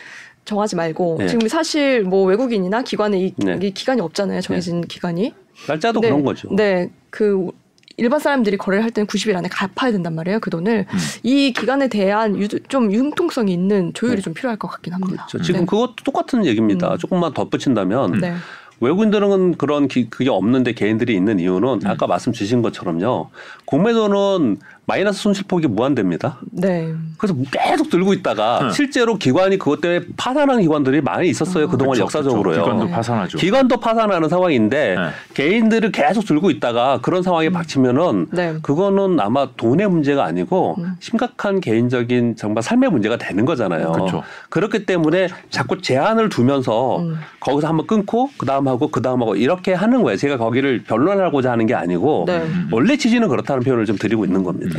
[0.45, 1.27] 정하지 말고 네.
[1.27, 3.59] 지금 사실 뭐 외국인이나 기관에 이, 네.
[3.61, 4.41] 이 기간이 없잖아요.
[4.41, 5.33] 정해진 기간이.
[5.67, 6.09] 날짜도 네.
[6.09, 6.49] 그런 거죠.
[6.55, 6.89] 네.
[7.09, 7.51] 그
[7.97, 10.39] 일반 사람들이 거래를 할 때는 90일 안에 갚아야 된단 말이에요.
[10.39, 10.85] 그 돈을
[11.23, 14.21] 이 기간에 대한 유, 좀 융통성이 있는 조율이 네.
[14.21, 15.25] 좀 필요할 것 같긴 합니다.
[15.27, 15.43] 그렇죠.
[15.43, 15.65] 지금 네.
[15.65, 16.93] 그것도 똑같은 얘기입니다.
[16.93, 16.97] 음.
[16.97, 18.35] 조금만 덧붙인다면 네.
[18.79, 23.29] 외국인들은 그런 기, 그게 없는데 개인들이 있는 이유는 아까 말씀 주신 것처럼요.
[23.65, 24.57] 공매도는
[24.89, 26.37] 마이너스 손실폭이 무한대입니다.
[26.49, 26.93] 네.
[27.17, 28.71] 그래서 계속 들고 있다가 네.
[28.71, 31.65] 실제로 기관이 그것 때문에 파산하는 기관들이 많이 있었어요.
[31.65, 31.67] 아.
[31.67, 32.43] 그동안 그렇죠, 역사적으로요.
[32.43, 32.63] 그렇죠.
[32.63, 32.91] 기관도 네.
[32.91, 33.37] 파산하죠.
[33.37, 35.09] 기관도 파산하는 상황인데 네.
[35.33, 38.55] 개인들을 계속 들고 있다가 그런 상황에 박치면은 네.
[38.61, 40.95] 그거는 아마 돈의 문제가 아니고 음.
[41.01, 43.91] 심각한 개인적인 정말 삶의 문제가 되는 거잖아요.
[43.91, 44.23] 그렇죠.
[44.49, 47.17] 그렇기 때문에 자꾸 제한을 두면서 음.
[47.41, 50.15] 거기서 한번 끊고 그 다음 하고 그 다음 하고 이렇게 하는 거예요.
[50.15, 52.41] 제가 거기를 변론하고자 하는 게 아니고 네.
[52.71, 54.76] 원래 취지는 그렇다는 표현을 좀 드리고 있는 겁니다.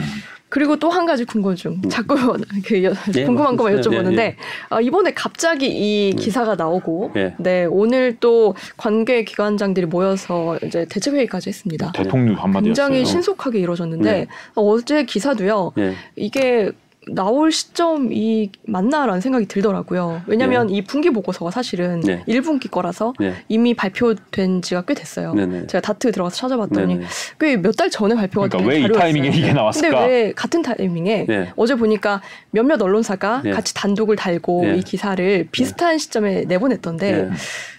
[0.50, 1.82] 그리고 또 한 가지 궁금증.
[1.90, 2.14] 자꾸
[2.64, 4.36] 그 여- 예, 궁금한 것만 예, 여쭤보는데 예.
[4.70, 7.34] 어, 이번에 갑자기 이 기사가 나오고 예.
[7.38, 11.92] 네 오늘 또 관계 기관장들이 모여서 이제 대책 회의까지 했습니다.
[11.92, 12.64] 대통령 한마디였어요.
[12.64, 14.26] 굉장히 신속하게 이루어졌는데 네.
[14.54, 15.72] 어제 기사도요.
[15.76, 15.94] 예.
[16.16, 16.70] 이게
[17.06, 20.22] 나올 시점이 맞나라는 생각이 들더라고요.
[20.26, 22.22] 왜냐하면 이 분기 보고서가 사실은 네.
[22.28, 23.34] 1분기 거라서 네.
[23.48, 25.32] 이미 발표된 지가 꽤 됐어요.
[25.34, 25.68] 네네.
[25.68, 27.06] 제가 다트 들어가서 찾아봤더니 네네.
[27.40, 28.92] 꽤몇 달 전에 발표가 그러니까 된왜 이.
[28.92, 30.00] 타이밍에 이게 나왔을까?
[30.00, 31.52] 근데 왜 같은 타이밍에 네.
[31.56, 32.20] 어제 보니까
[32.50, 33.50] 몇몇 언론사가 네.
[33.52, 34.76] 같이 단독을 달고 네.
[34.76, 37.30] 이 기사를 비슷한 시점에 내보냈던데 네.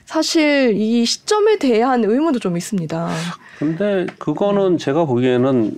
[0.05, 3.09] 사실 이 시점에 대한 의문도 좀 있습니다.
[3.59, 5.76] 근데 그거는 제가 보기에는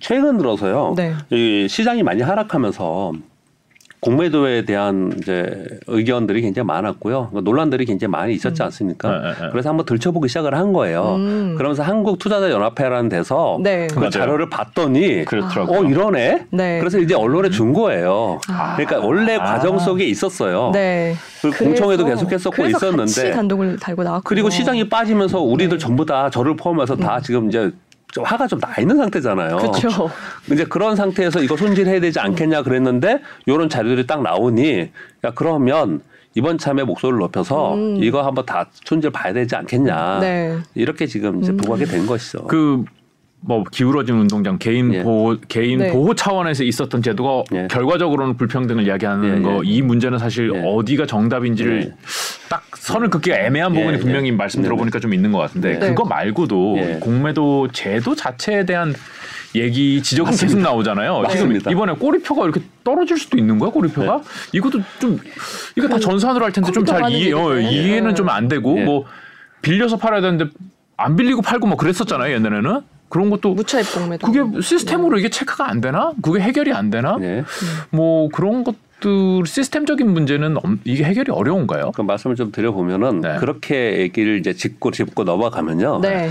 [0.00, 0.94] 최근 들어서요.
[0.96, 1.14] 네.
[1.30, 3.12] 이 시장이 많이 하락하면서
[4.00, 7.30] 공매도에 대한 이제 의견들이 굉장히 많았고요.
[7.32, 8.66] 그 논란들이 굉장히 많이 있었지 음.
[8.66, 9.10] 않습니까?
[9.10, 9.48] 네, 네.
[9.50, 11.16] 그래서 한번 들춰보기 시작을 한 거예요.
[11.16, 11.54] 음.
[11.56, 13.88] 그러면서 한국 투자자 연합회라는 데서 네.
[13.88, 14.10] 그 맞아요.
[14.10, 15.80] 자료를 봤더니 그렇더라고요.
[15.80, 16.46] 어 이러네.
[16.50, 16.78] 네.
[16.78, 18.38] 그래서 이제 언론에 준 거예요.
[18.48, 18.76] 아.
[18.76, 19.44] 그러니까 원래 아.
[19.44, 20.70] 과정 속에 있었어요.
[20.72, 21.14] 네.
[21.42, 25.82] 그 공청회도 계속했었고 있었는데 단독을 달고 나왔고 그리고 시장이 빠지면서 우리들 네.
[25.82, 27.72] 전부 다 저를 포함해서 다 지금 이제
[28.12, 29.56] 좀 화가 좀 나 있는 상태잖아요.
[29.58, 30.10] 그렇죠.
[30.50, 34.90] 이제 그런 상태에서 이거 손질해야 되지 않겠냐 그랬는데 이런 자료들이 딱 나오니
[35.24, 36.00] 야 그러면
[36.34, 37.96] 이번 참에 목소리를 높여서 음.
[38.02, 40.58] 이거 한번 다 손질 봐야 되지 않겠냐 네.
[40.74, 41.56] 이렇게 지금 이제 음.
[41.56, 42.44] 보고하게 된 것이죠.
[42.44, 42.84] 그
[43.40, 45.02] 뭐 기울어진 운동장 개인 예.
[45.02, 45.92] 보호 개인 네.
[45.92, 47.68] 보호 차원에서 있었던 제도가 예.
[47.70, 49.68] 결과적으로는 불평등을 이야기하는 예, 거 예.
[49.68, 50.62] 이 문제는 사실 예.
[50.64, 51.94] 어디가 정답인지를 예.
[52.48, 54.00] 딱 선을 긋기가 애매한 예, 부분이 예.
[54.00, 55.88] 분명히 말씀 네, 들어보니까 좀 있는 것 같은데 네.
[55.88, 56.98] 그거 말고도 예.
[57.00, 58.94] 공매도 제도 자체에 대한
[59.54, 60.70] 얘기 지적은 계속 맞습니다.
[60.70, 61.20] 나오잖아요.
[61.20, 61.58] 맞습니다.
[61.60, 64.22] 지금 이번에 꼬리표가 이렇게 떨어질 수도 있는 거야 꼬리표가?
[64.52, 65.18] 이것도 좀
[65.76, 67.58] 이거 다 전산으로 할 텐데 좀 잘 이해 어.
[67.58, 68.14] 이해는 예.
[68.14, 68.84] 좀안 되고 예.
[68.84, 69.04] 뭐
[69.62, 70.46] 빌려서 팔아야 되는데
[70.96, 74.30] 안 빌리고 팔고 뭐 그랬었잖아요 옛날에는 그런 것도 무차입 공매도.
[74.30, 76.12] 그게 시스템으로 이게 체크가 안 되나?
[76.22, 77.16] 그게 해결이 안 되나?
[77.18, 77.44] 네.
[77.90, 81.92] 뭐 그런 것들 시스템적인 문제는 엄- 이게 해결이 어려운가요?
[81.94, 83.36] 그 말씀을 좀 드려보면은 네.
[83.38, 86.00] 그렇게 얘기를 이제 짚고 짚고 넘어가면요.
[86.02, 86.30] 네.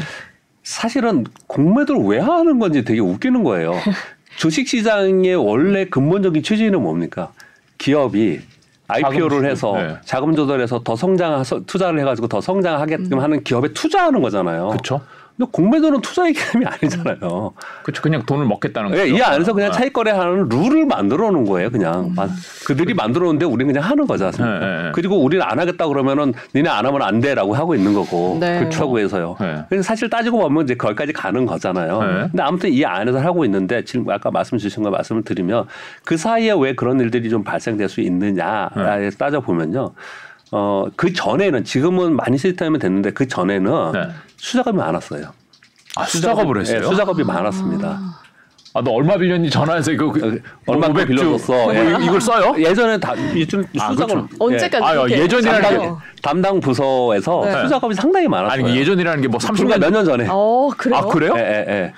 [0.64, 3.72] 사실은 공매도를 왜 하는 건지 되게 웃기는 거예요.
[4.38, 7.32] 주식 시장의 원래 근본적인 취지는 뭡니까?
[7.78, 8.42] 기업이
[8.88, 9.96] IPO를 자금 해서 네.
[10.04, 14.68] 자금 조달해서 더 성장 투자를 해가지고 더 성장하게끔 하는 기업에 투자하는 거잖아요.
[14.70, 15.02] 그렇죠.
[15.38, 17.52] 근데 공매도는 투자의 개념이 아니잖아요.
[17.84, 18.02] 그렇죠.
[18.02, 19.02] 그냥 돈을 먹겠다는 거죠.
[19.02, 19.74] 예, 이 안에서 그냥 아.
[19.74, 21.70] 차익 거래하는 룰을 만들어 놓은 거예요.
[21.70, 22.28] 그냥 마-
[22.66, 24.60] 그들이 만들어 놓은데 우리는 그냥 하는 거지 않습니까?
[24.60, 24.92] 네, 네, 네.
[24.94, 28.60] 그리고 우리는 안 하겠다 그러면은 니네 안 하면 안 돼라고 하고 있는 거고 네.
[28.60, 29.36] 그렇다고 해서요.
[29.42, 29.64] 네.
[29.68, 32.02] 그래서 사실 따지고 보면 이제 거기까지 가는 거잖아요.
[32.02, 32.08] 네.
[32.32, 35.66] 근데 아무튼 이 안에서 하고 있는데 지금 아까 말씀 주신 거 말씀을 드리면
[36.06, 38.70] 그 사이에 왜 그런 일들이 좀 발생될 수 있느냐에
[39.00, 39.10] 네.
[39.18, 39.92] 따져 보면요.
[40.52, 44.00] 어, 그 전에는 지금은 많이 시스템이 됐는데 그 전에는 네.
[44.38, 45.32] 수작업이 많았어요.
[45.96, 46.80] 아, 수작업을 했어요.
[46.82, 48.00] 예, 수작업이 많았습니다.
[48.74, 51.16] 아, 너 얼마 빌렸니 전화해서 이거 그, 얼마 500 주.
[51.16, 51.54] 빌려줬어.
[51.54, 51.98] 뭐 예.
[52.04, 52.54] 이걸 써요?
[52.58, 54.28] 예전에 다 요즘 아, 수작업 그렇죠.
[54.38, 57.62] 언제까지 아, 이렇게 예전이라는 게- 담당- 담당 부서에서 네.
[57.64, 58.66] 수작업이 상당히 많았어요.
[58.66, 60.28] 아니 예전이라는 게 뭐 30년 그러니까 몇년 전에.
[60.30, 60.98] 어 그래요?
[61.00, 61.34] 아 그래요?
[61.38, 61.94] 예, 예, 예.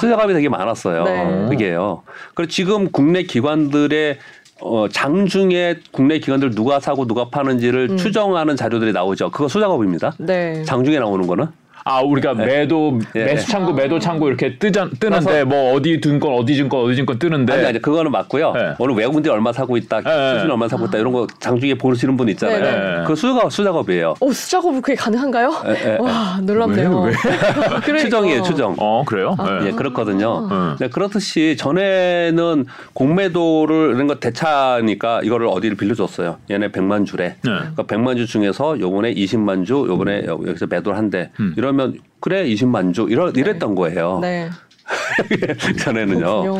[0.00, 1.04] 수작업이 되게 많았어요.
[1.04, 1.46] 네.
[1.50, 2.02] 그게요.
[2.34, 4.18] 그리고 지금 국내 기관들의
[4.60, 7.96] 어, 장중에 국내 기관들 누가 사고 누가 파는지를 음.
[7.96, 9.30] 추정하는 자료들이 나오죠.
[9.30, 10.14] 그거 수작업입니다.
[10.18, 10.62] 네.
[10.64, 11.46] 장중에 나오는 거는.
[11.84, 13.24] 아 우리가 매도 예.
[13.24, 17.52] 매수 창구 매도 창구 이렇게 뜨자, 뜨는데 뭐 어디 증권 어디 증권 어디 증권 뜨는데
[17.52, 18.52] 아니 아니 그거는 맞고요.
[18.52, 18.74] 네.
[18.78, 20.34] 오늘 외국인들이 얼마 사고 있다, 네.
[20.34, 22.60] 수준이 얼마 사고 있다 이런 거 장중에 보시는 분 있잖아요.
[22.60, 23.04] 네, 네.
[23.06, 24.14] 그 수작업 수작업이에요.
[24.20, 25.52] 오 수작업은 그게 가능한가요?
[25.66, 27.00] 예, 예, 와 놀랍네요.
[27.02, 27.14] 왜, 왜?
[27.80, 27.98] 그러니까.
[27.98, 28.74] 추정이에요, 추정.
[28.78, 29.34] 어 그래요?
[29.38, 29.66] 아, 예.
[29.68, 30.48] 예, 그렇거든요.
[30.50, 30.76] 음.
[30.78, 36.38] 네, 그렇듯이 전에는 공매도를 이런 거 대차니까 이거를 어디를 빌려줬어요.
[36.50, 37.36] 얘네 100만 주래.
[37.42, 37.50] 네.
[37.50, 41.30] 그러니까 100만 주 중에서 요번에 20만 주, 요번에 여- 여기서 매도를 한대.
[41.40, 41.54] 음.
[41.56, 41.79] 이러면
[42.20, 44.18] 그래 20만 주 이러 이랬던 거예요.
[44.20, 44.50] 네.
[45.80, 46.42] 전에는요.
[46.42, 46.58] 그렇군요.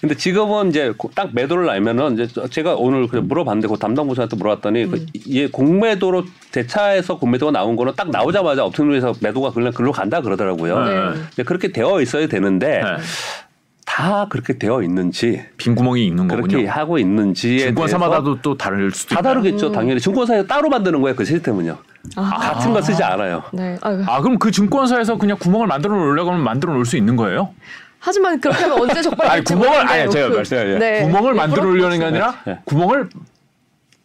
[0.00, 4.36] 근데 지금은 이제 고- 딱 매도를 알면은 이제 저- 제가 오늘 물어봤는데 그 담당 부서한테
[4.36, 11.14] 물어봤더니 그이 공매도로 대차에서 공매도가 나온 거는 딱 나오자마자 업체에서 매도가 그냥 글로 간다 그러더라고요.
[11.36, 11.42] 네.
[11.44, 12.96] 그렇게 되어 있어야 되는데 네.
[13.98, 16.70] 다 그렇게 되어 있는지 빈 구멍이 있는 그렇게 거군요.
[16.70, 19.28] 하고 있는지에 증권사마다도 또 다를 수도 다 있다.
[19.30, 19.72] 다르겠죠.
[19.72, 21.16] 당연히 증권사에서 따로 만드는 거예요.
[21.16, 21.76] 그 시스템은요.
[22.14, 23.42] 아, 같은 거 쓰지 않아요.
[23.52, 23.76] 네.
[23.80, 24.04] 아유.
[24.06, 27.52] 아 그럼 그 증권사에서 그냥 구멍을 만들어 놓으려고 하면 만들어 놓을 수 있는 거예요?
[27.98, 30.78] 하지만 그렇게 하면 언제 적발이 아니 구멍을 아니 제가 그- 말씀드려요.
[30.78, 31.02] 네.
[31.02, 32.58] 구멍을 일부러 만들어 놓으려는 게 아니라 네.
[32.66, 33.08] 구멍을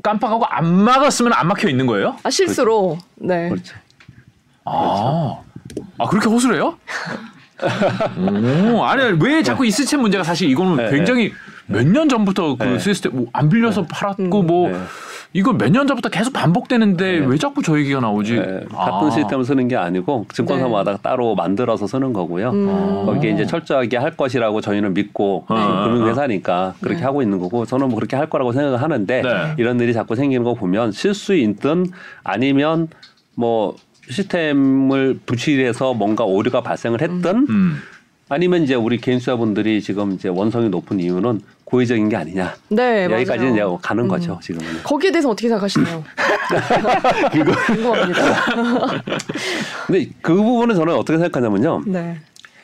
[0.01, 2.15] 깜빡하고 안 막았으면 안 막혀 있는 거예요?
[2.23, 3.49] 아 실수로 네.
[3.49, 3.75] 그렇죠.
[4.65, 5.37] 아,
[5.99, 6.79] 아 그렇게 허술해요?
[8.73, 11.31] 오, 아니 왜 자꾸 이 시스템 문제가 사실 이거는 네, 굉장히
[11.67, 12.79] 몇년 전부터 그 네.
[12.79, 14.77] 시스템 뭐 안 빌려서 팔았고 뭐 네.
[15.35, 18.35] 이거 몇 년 전부터 계속 반복되는데 왜 자꾸 저 얘기가 나오지?
[18.35, 19.09] 네, 같은 아.
[19.09, 22.51] 시스템을 쓰는 게 아니고 증권사마다 따로 만들어서 쓰는 거고요.
[22.51, 23.05] 음.
[23.07, 27.03] 거기에 이제 철저하게 할 것이라고 저희는 믿고 어, 어, 금융회사니까 그렇게 네.
[27.05, 29.29] 하고 있는 거고 저는 뭐 그렇게 할 거라고 생각을 하는데 네.
[29.57, 31.87] 이런 일이 자꾸 생기는 거 보면 실수이든
[32.23, 32.89] 아니면
[33.33, 33.75] 뭐
[34.09, 37.79] 시스템을 부실해서 뭔가 오류가 발생을 했든 음.
[38.29, 43.73] 아니면 이제 우리 개인투자분들이 지금 이제 원성이 높은 이유는 고의적인 게 아니냐 네, 여기까지는 맞아요.
[43.75, 44.83] 이제 가는 거죠 지금은.
[44.83, 46.03] 거기에 대해서 어떻게 생각하시나요?
[47.31, 48.21] 궁금합니다.
[49.87, 51.83] 근데 그 부분은 저는 어떻게 생각하냐면요.
[51.87, 52.17] 네,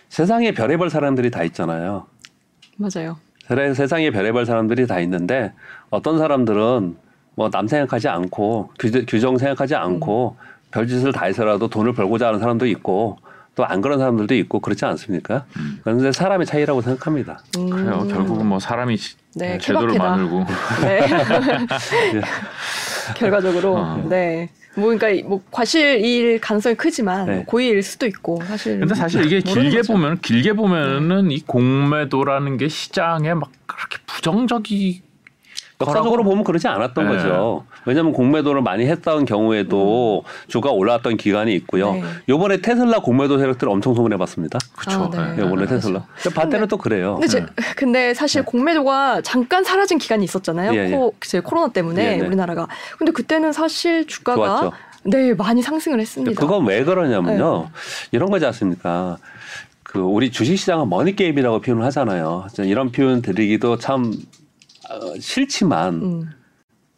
[0.09, 2.05] 세상에 별의별 사람들이 다 있잖아요.
[2.77, 3.17] 맞아요.
[3.47, 5.53] 세상- 세상에 별의별 사람들이 다 있는데
[5.89, 6.95] 어떤 사람들은
[7.35, 10.35] 뭐 남 생각하지 않고 규- 규정 생각하지 않고
[10.71, 13.17] 별짓을 다 해서라도 돈을 벌고자 하는 사람도 있고
[13.55, 15.45] 또 안 그런 사람들도 있고 그렇지 않습니까?
[15.83, 17.41] 그런데 사람의 차이라고 생각합니다.
[17.57, 17.69] 음.
[17.69, 18.07] 그래요.
[18.09, 18.97] 결국은 뭐 사람이
[19.35, 20.03] 네, 제도를 케바케다.
[20.09, 20.45] 만들고
[20.81, 21.01] 네.
[23.17, 24.05] 결과적으로 어.
[24.09, 24.49] 네.
[24.75, 27.43] 뭐 그러니까 뭐 과실일 가능성이 크지만 네.
[27.45, 28.79] 고의일 수도 있고 사실.
[28.79, 29.93] 근데 사실 이게 길게 거죠.
[29.93, 35.01] 보면 길게 보면은 이 공매도라는 게 시장에 막 그렇게 부정적이
[35.81, 37.15] 역사적으로 보면 그러지 않았던 네.
[37.15, 37.65] 거죠.
[37.85, 41.93] 왜냐하면 공매도를 많이 했던 경우에도 주가 올라왔던 기간이 있고요.
[41.93, 42.03] 네.
[42.27, 44.59] 요번에 테슬라 공매도 세력들 엄청 소문해봤습니다.
[44.77, 45.09] 그렇죠.
[45.13, 45.41] 아, 네.
[45.41, 46.05] 요번에 아, 테슬라.
[46.35, 47.13] 밭에는 또 그래요.
[47.15, 47.45] 근데, 제,
[47.77, 50.73] 근데 사실 공매도가 잠깐 사라진 기간이 있었잖아요.
[50.73, 50.91] 예, 예.
[50.91, 52.27] 코, 이제 코로나 때문에 예, 네.
[52.27, 52.67] 우리나라가.
[52.97, 54.71] 근데 그때는 사실 주가가 좋았죠.
[55.05, 56.39] 네 많이 상승을 했습니다.
[56.41, 57.63] 그건 왜 그러냐면요.
[57.63, 57.69] 네.
[58.11, 59.17] 이런 거지 않습니까?
[59.83, 62.47] 그 우리 주식시장은 머니 게임이라고 표현을 하잖아요.
[62.59, 64.38] 이런 표현 드리기도 참 어,
[65.19, 66.29] 싫지만 음.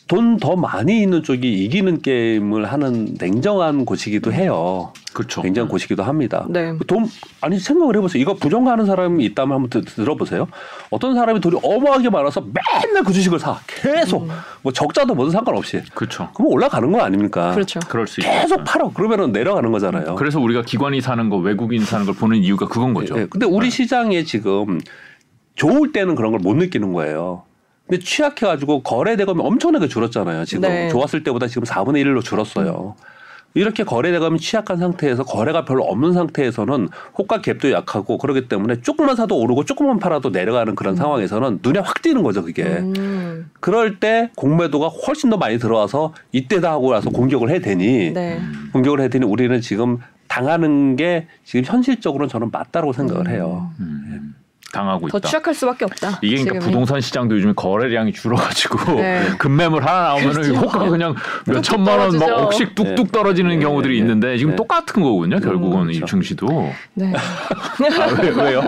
[0.08, 4.92] 돈더 많이 있는 쪽이 이기는 게임을 하는 냉정한 곳이기도 해요.
[5.14, 5.42] 그렇죠.
[5.42, 6.46] 냉정한 곳이기도 합니다.
[6.50, 6.74] 네.
[6.86, 7.08] 돈
[7.40, 8.22] 아니 생각을 해보세요.
[8.22, 10.50] 이거 부정하는 사람이 있다면 한번 들- 들어보세요.
[10.90, 14.28] 어떤 사람이 돈이 어마하게 많아서 맨날 그 주식을 사 계속
[14.64, 16.30] 뭐 적자도 뭐든 상관없이 그렇죠.
[16.34, 17.54] 그럼 올라가는 거 아닙니까?
[17.54, 17.80] 그렇죠.
[17.88, 18.30] 그럴 수 있죠.
[18.30, 20.16] 계속 팔어 그러면은 내려가는 거잖아요.
[20.16, 23.18] 그래서 우리가 기관이 사는 거 외국인 사는 걸 보는 이유가 그건 거죠.
[23.18, 24.82] 예, 근데 우리 시장에 지금
[25.56, 27.44] 좋을 때는 그런 걸 못 느끼는 거예요.
[27.92, 30.46] 근데 취약해가지고 거래 대금이 엄청나게 줄었잖아요.
[30.46, 30.88] 지금 네.
[30.88, 32.96] 좋았을 때보다 지금 4분의 1로 줄었어요.
[33.54, 36.88] 이렇게 거래 대금이 취약한 상태에서 거래가 별로 없는 상태에서는
[37.18, 42.02] 호가 갭도 약하고 그렇기 때문에 조금만 사도 오르고 조금만 팔아도 내려가는 그런 상황에서는 눈에 확
[42.02, 42.64] 띄는 거죠 그게.
[42.64, 43.52] 음.
[43.60, 48.40] 그럴 때 공매도가 훨씬 더 많이 들어와서 이때다 하고 나서 공격을 해야 되니 네.
[48.72, 49.98] 공격을 해야 되니 우리는 지금
[50.30, 53.70] 당하는 게 지금 현실적으로는 저는 맞다고 생각을 해요.
[53.82, 54.11] 음,
[54.72, 55.28] 당하고 더 있다.
[55.30, 56.20] 취약할 수밖에 없다.
[56.22, 56.60] 이게 그러니까 지금은.
[56.62, 59.22] 부동산 시장도 요즘에 거래량이 줄어가지고 네.
[59.38, 60.54] 급매물 하나 나오면은 그렇죠.
[60.56, 61.16] 호가가 그냥
[61.46, 62.30] 몇 천만 원, 막.
[62.30, 63.60] 억씩 뚝뚝 떨어지는 네.
[63.60, 64.00] 경우들이 네.
[64.00, 64.56] 있는데 지금 네.
[64.56, 65.40] 똑같은 거군요.
[65.40, 66.06] 결국은 이 그렇죠.
[66.06, 66.72] 증시도.
[66.94, 67.14] 네.
[67.16, 68.62] 아, 왜, 왜요?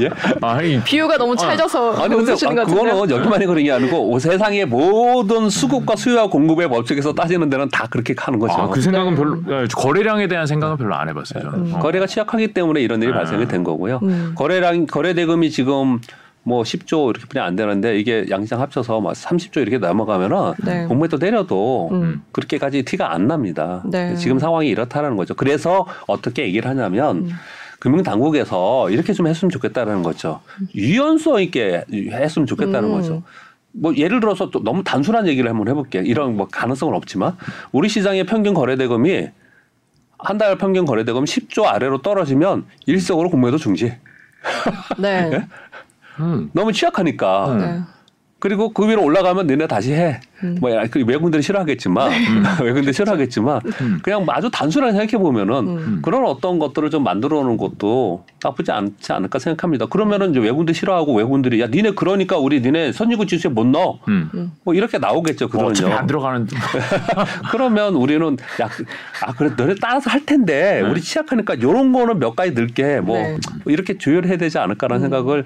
[0.00, 0.10] 예?
[0.40, 2.64] 아, 이 비유가 너무 찰져서 아니 근데 아.
[2.64, 8.14] 그거는 여기만이 그런 게 아니고 세상의 모든 수급과 수요와 공급의 법칙에서 따지는 데는 다 그렇게
[8.16, 8.54] 하는 거죠.
[8.54, 11.42] 아, 그 생각은 별로 예, 거래량에 대한 생각은 별로 안 해봤어요.
[11.42, 11.74] 저는.
[11.74, 11.78] 어.
[11.78, 13.16] 거래가 취약하기 때문에 이런 일이 아.
[13.16, 14.00] 발생이 된 거고요.
[14.02, 14.32] 음.
[14.34, 16.00] 거래량 거래 대금 이 지금
[16.42, 20.86] 뭐 10조 이렇게 뿐이 안 되는데 이게 양시장 합쳐서 막 30조 이렇게 넘어가면은 네.
[20.86, 22.22] 공매도 내려도 음.
[22.32, 23.82] 그렇게까지 티가 안 납니다.
[23.86, 24.14] 네.
[24.16, 25.34] 지금 상황이 이렇다라는 거죠.
[25.34, 27.30] 그래서 어떻게 얘기를 하냐면 음.
[27.80, 30.40] 금융 당국에서 이렇게 좀 했으면 좋겠다라는 거죠.
[30.74, 32.92] 유연성 있게 했으면 좋겠다는 음.
[32.94, 33.22] 거죠.
[33.72, 36.02] 뭐 예를 들어서 또 너무 단순한 얘기를 한번 해볼게요.
[36.02, 37.36] 이런 뭐 가능성은 없지만
[37.72, 39.28] 우리 시장의 평균 거래 대금이
[40.18, 43.94] 한 달 평균 거래대금 10조 아래로 떨어지면 일시적으로 공매도 중지.
[44.98, 45.46] 네.
[46.20, 46.50] 음.
[46.52, 47.52] 너무 취약하니까.
[47.52, 47.58] 음.
[47.58, 47.82] 네.
[48.40, 50.20] 그리고 그 위로 올라가면 너네 다시 해.
[50.44, 50.56] 음.
[50.60, 52.10] 뭐그 외국인들이 싫어하겠지만
[52.62, 53.98] 외국인들이 싫어하겠지만 음.
[54.00, 55.98] 그냥 아주 단순하게 생각해 보면은 음.
[56.02, 59.86] 그런 어떤 것들을 좀 만들어 놓은 것도 나쁘지 않지 않을까 생각합니다.
[59.86, 63.98] 그러면은 이제 외국인들 싫어하고 외국인들이 야 니네 그러니까 우리 니네 선진국 지수에 못 넣어.
[64.06, 64.52] 음.
[64.62, 65.48] 뭐 이렇게 나오겠죠.
[65.48, 65.98] 뭐 어차피 그러면요.
[66.00, 66.46] 안 들어가는
[67.50, 68.84] 그러면 우리는 야, 그-
[69.24, 70.88] 아 그래 너네 따라서 할 텐데 네.
[70.88, 73.36] 우리 취약하니까 요런 거는 몇 가지 넣을게 뭐 네.
[73.64, 75.44] 뭐 이렇게 조율해야 되지 않을까라는 생각을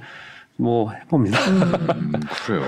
[0.63, 1.39] 뭐 해봅니다.
[1.51, 2.13] 음,
[2.47, 2.63] 그래요.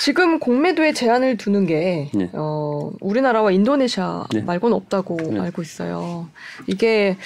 [0.00, 2.30] 지금 공매도에 제한을 두는 게 네.
[2.32, 4.40] 어, 우리나라와 인도네시아 네.
[4.40, 5.40] 말고는 없다고 네.
[5.40, 6.26] 알고 있어요.
[6.66, 7.18] 이게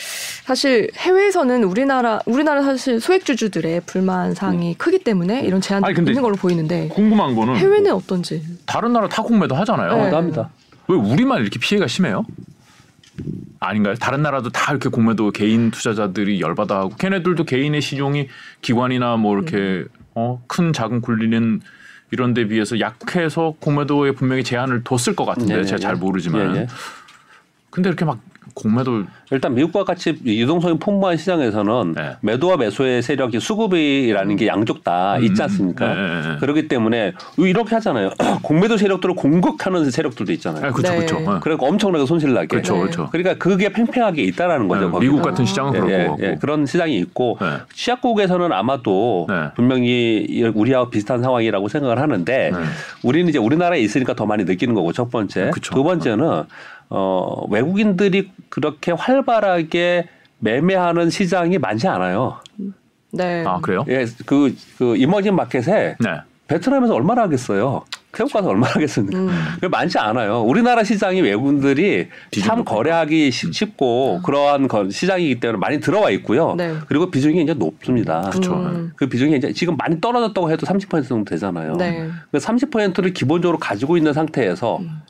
[0.45, 6.89] 사실 해외에서는 우리나라 우리나라 사실 소액주주들의 불만 사항이 크기 때문에 이런 제한이 있는 걸로 보이는데
[6.89, 8.43] 궁금한 거는 해외는 어떤지.
[8.67, 9.97] 다른 나라 다 공매도 하잖아요.
[9.97, 10.11] 네.
[10.11, 10.51] 어, 합니다.
[10.89, 12.25] 왜 우리만 이렇게 피해가 심해요?
[13.65, 13.95] 아닌가요?
[13.95, 18.29] 다른 나라도 다 이렇게 공매도 개인 투자자들이 열받아 하고 걔네들도 개인의 신용이
[18.63, 19.87] 기관이나 뭐 이렇게 음.
[20.15, 21.61] 어, 큰 자금 굴리는
[22.11, 25.99] 이런 데 비해서 약해서 공매도에 분명히 제한을 뒀을 것 같은데 예, 예, 제가 잘 예.
[25.99, 26.67] 모르지만 예, 예.
[27.71, 28.21] 근데 이렇게 막
[28.53, 32.17] 공매도 일단 미국과 같이 유동성이 풍부한 시장에서는 네.
[32.21, 35.95] 매도와 매수의 세력이 수급이라는 게 양쪽 다 있지 않습니까?
[35.95, 36.37] 네, 네, 네.
[36.39, 38.11] 그렇기 때문에 이렇게 하잖아요.
[38.43, 40.67] 공매도 세력들을 공격하는 세력들도 있잖아요.
[40.67, 40.99] 아, 그렇죠, 네.
[40.99, 41.31] 그렇죠.
[41.31, 41.41] 어.
[41.41, 42.49] 그러니까 엄청나게 손실 나게.
[42.49, 42.81] 그렇죠, 네.
[42.81, 43.09] 그렇죠.
[43.11, 44.91] 그러니까 그게 팽팽하게 있다라는 거죠.
[44.91, 44.99] 네.
[45.01, 46.27] 미국 같은 시장은 예, 그럴 예, 것 같고.
[46.27, 47.47] 예, 그런 시장이 있고 네.
[47.73, 49.51] 취약국에서는 아마도 네.
[49.55, 52.59] 분명히 우리하고 비슷한 상황이라고 생각을 하는데 네.
[53.03, 55.75] 우리는 이제 우리나라에 있으니까 더 많이 느끼는 거고 첫 번째, 그쵸.
[55.75, 56.45] 두 번째는
[56.91, 60.09] 어, 외국인들이 그렇게 활발하게
[60.39, 62.41] 매매하는 시장이 많지 않아요.
[63.13, 63.45] 네.
[63.47, 63.85] 아 그래요?
[63.89, 66.11] 예, 그, 그 이머징 마켓에 네.
[66.49, 67.85] 베트남에서 얼마나 하겠어요?
[68.13, 69.19] 태국 가서 얼마나 하겠습니까?
[69.19, 69.29] 음.
[69.57, 70.43] 그게 많지 않아요.
[70.43, 72.09] 우리나라 시장이 외국인들이
[72.43, 76.55] 참 거래하기 쉽- 쉽고 그러한 거- 시장이기 때문에 많이 들어와 있고요.
[76.57, 76.75] 네.
[76.87, 78.21] 그리고 비중이 이제 높습니다.
[78.31, 78.55] 그렇죠.
[78.55, 78.93] 음.
[78.95, 81.75] 그 비중이 이제 지금 많이 떨어졌다고 해도 30% 정도 되잖아요.
[81.77, 82.09] 네.
[82.31, 85.01] 그 30%를 기본적으로 가지고 있는 상태에서 음.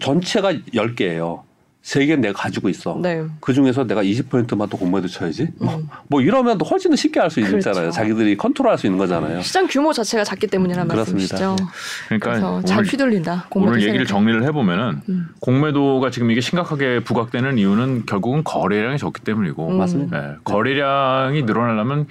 [0.00, 1.42] 전체가 10개예요.
[1.82, 2.98] 세 개는 내가 가지고 있어.
[3.00, 3.22] 네.
[3.40, 5.46] 그 중에서 내가 20%만 더 공모해도 쳐야지.
[5.62, 5.88] 음.
[6.08, 7.58] 뭐 이러면 훨씬 더 쉽게 할수 그렇죠.
[7.58, 7.92] 있잖아요.
[7.92, 9.40] 자기들이 컨트롤할 수 있는 거잖아요.
[9.42, 11.38] 시장 규모 자체가 작기 때문이라는 그렇습니다.
[11.38, 11.70] 말씀이시죠.
[12.08, 13.46] 그러니까 그래서 잘 휘둘린다.
[13.50, 14.08] 공매도 오늘 얘기를 세력이.
[14.08, 15.28] 정리를 해보면은 음.
[15.38, 19.78] 공매도가 지금 이게 심각하게 부각되는 이유는 결국은 거래량이 적기 때문이고 음.
[19.78, 20.30] 맞습니다.
[20.30, 22.08] 예, 거래량이 늘어나려면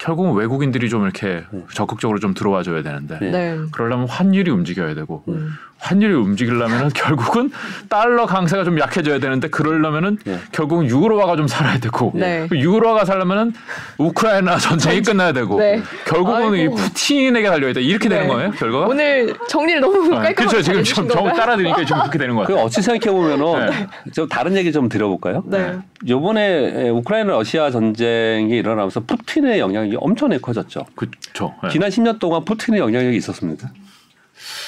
[0.00, 3.30] 결국은 외국인들이 좀 이렇게 적극적으로 좀 들어와 줘야 되는데 네.
[3.30, 3.58] 네.
[3.72, 5.50] 그러려면 환율이 움직여야 되고 음.
[5.78, 7.50] 환율이 움직이려면은 결국은
[7.88, 10.38] 달러 강세가 좀 약해져야 되는데 그러려면은 네.
[10.52, 12.46] 결국은 유로화가 좀 살아야 되고 네.
[12.48, 13.52] 그 유로화가 살려면은
[13.98, 15.80] 우크라이나 전쟁이 끝나야 되고 네.
[16.04, 16.74] 결국은 이 아이고.
[16.74, 18.32] 푸틴에게 달려 있다 이렇게 되는 네.
[18.32, 18.86] 거예요 결과가?
[18.86, 21.36] 오늘 정리를 너무 아, 깔끔하게 그렇죠 지금 좀정 건가요?
[21.36, 22.64] 따라 드니까 지금 그렇게 되는 것그 같아요.
[22.66, 23.86] 어찌 생각해 보면은 네.
[24.12, 25.44] 좀 다른 얘기 좀 드려볼까요?
[25.46, 25.78] 네.
[26.08, 30.86] 요번에 우크라이나 러시아 전쟁이 일어나면서 푸틴의 영향력이 엄청나게 커졌죠.
[30.94, 31.54] 그렇죠.
[31.64, 31.68] 예.
[31.68, 33.70] 지난 10년 동안 푸틴의 영향력이 있었습니다.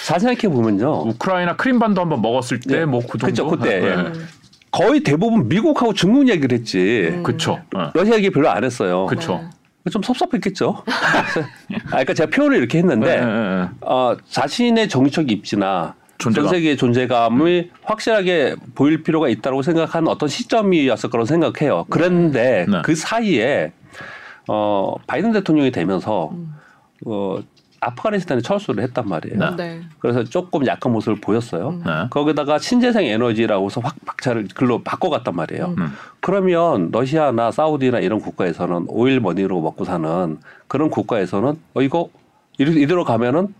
[0.04, 1.02] 잘 생각해 보면요.
[1.08, 2.84] 우크라이나 크림반도 한번 먹었을 때 네.
[2.84, 3.26] 뭐그 정도.
[3.26, 3.82] 그쵸, 그때.
[3.82, 3.94] 예.
[3.94, 4.28] 음.
[4.70, 7.10] 거의 대부분 미국하고 중국 얘기를 했지.
[7.12, 7.22] 음.
[7.22, 7.60] 그쵸.
[7.76, 7.90] 예.
[7.94, 9.06] 러시아 얘기 별로 안 했어요.
[9.06, 9.40] 그쵸.
[9.90, 10.84] 좀 섭섭했겠죠.
[10.86, 13.68] 아, 그러니까 제가 표현을 이렇게 했는데 예.
[13.80, 16.50] 어, 자신의 정치적 입지나 존재감.
[16.50, 21.86] 전 세계의 존재감을 확실하게 보일 필요가 있다고 생각한 어떤 시점이었을 거라고 생각해요.
[21.88, 22.82] 그런데 네.
[22.84, 23.72] 그 사이에
[24.48, 26.54] 어, 바이든 대통령이 되면서 음.
[27.06, 27.38] 어,
[27.80, 29.38] 아프가니스탄에 철수를 했단 말이에요.
[29.38, 29.56] 네.
[29.56, 29.80] 네.
[29.98, 31.70] 그래서 조금 약한 모습을 보였어요.
[31.70, 31.82] 음.
[31.84, 31.92] 네.
[32.10, 35.64] 거기다가 신재생 에너지라고 해서 확 박차를 글로 바꿔갔단 말이에요.
[35.66, 35.76] 음.
[35.78, 35.92] 음.
[36.20, 42.10] 그러면 러시아나 사우디나 이런 국가에서는 오일 머니로 먹고 사는 그런 국가에서는 어 이거
[42.58, 43.54] 이대로 가면은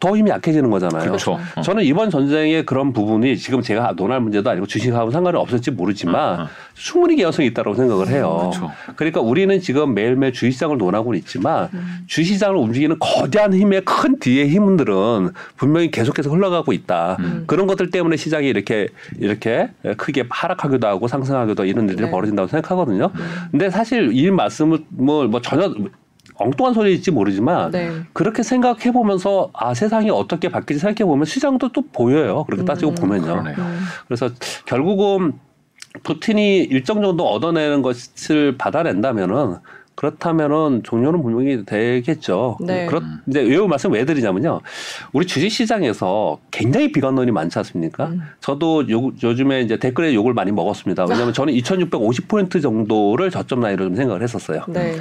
[0.00, 1.04] 더 힘이 약해지는 거잖아요.
[1.04, 1.38] 그렇죠.
[1.54, 1.60] 어.
[1.60, 6.42] 저는 이번 전쟁의 그런 부분이 지금 제가 논할 문제도 아니고 주식하고 상관이 없을지 모르지만 어,
[6.44, 6.48] 어.
[6.74, 8.50] 충분히 개연성이 있다고 생각을 해요.
[8.50, 8.72] 그렇죠.
[8.96, 11.98] 그러니까 우리는 지금 매일매일 주식시장을 논하고 있지만 음.
[12.06, 17.18] 주식시장을 움직이는 거대한 힘의 큰 뒤의 힘들은 분명히 계속해서 흘러가고 있다.
[17.20, 17.44] 음.
[17.46, 18.88] 그런 것들 때문에 시장이 이렇게
[19.18, 22.10] 이렇게 크게 하락하기도 하고 상승하기도 이런 일들이 네.
[22.10, 23.10] 벌어진다고 생각하거든요.
[23.50, 25.74] 근데 사실 이 말씀을 뭐, 뭐 전혀
[26.40, 27.90] 엉뚱한 소리일지 모르지만 네.
[28.14, 32.44] 그렇게 생각해 보면서 아 세상이 어떻게 바뀔지 생각해 보면 시장도 또 보여요.
[32.44, 32.94] 그렇게 따지고 음.
[32.94, 33.26] 보면요.
[33.26, 33.56] 그러네요.
[33.58, 33.78] 음.
[34.06, 34.30] 그래서
[34.64, 35.34] 결국은
[36.02, 39.56] 푸틴이 일정 정도 얻어내는 것을 받아낸다면은
[40.00, 42.56] 그렇다면은 종료는 분명히 되겠죠.
[42.60, 42.86] 네.
[42.86, 44.62] 그렇 이제 왜 말씀 왜 드리냐면요.
[45.12, 48.06] 우리 주식 시장에서 굉장히 비관론이 많지 않습니까?
[48.06, 48.22] 음.
[48.40, 51.04] 저도 요, 요즘에 이제 댓글에 욕을 많이 먹었습니다.
[51.04, 54.64] 왜냐하면 저는 2,650포인트 정도를 저점 라인으로 좀 생각을 했었어요.
[54.68, 54.96] 네.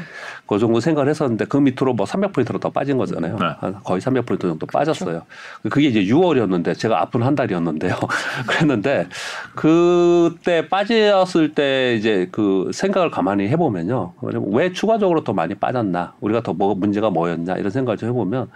[0.45, 3.38] 그 정도 생각을 했었는데 그 밑으로 뭐 300포인트로 더 빠진 거잖아요.
[3.39, 3.45] 네.
[3.60, 5.22] 한 거의 300포인트 정도 빠졌어요.
[5.70, 7.95] 그게 이제 6월이었는데 제가 아픈 한 달이었는데요.
[8.47, 9.08] 그랬는데
[9.56, 14.14] 그때 빠졌을 때 이제 그 생각을 가만히 해보면요.
[14.47, 16.14] 왜 추가적으로 더 많이 빠졌나?
[16.22, 17.56] 우리가 더 뭐 문제가 뭐였냐?
[17.58, 18.48] 이런 생각을 좀 해보면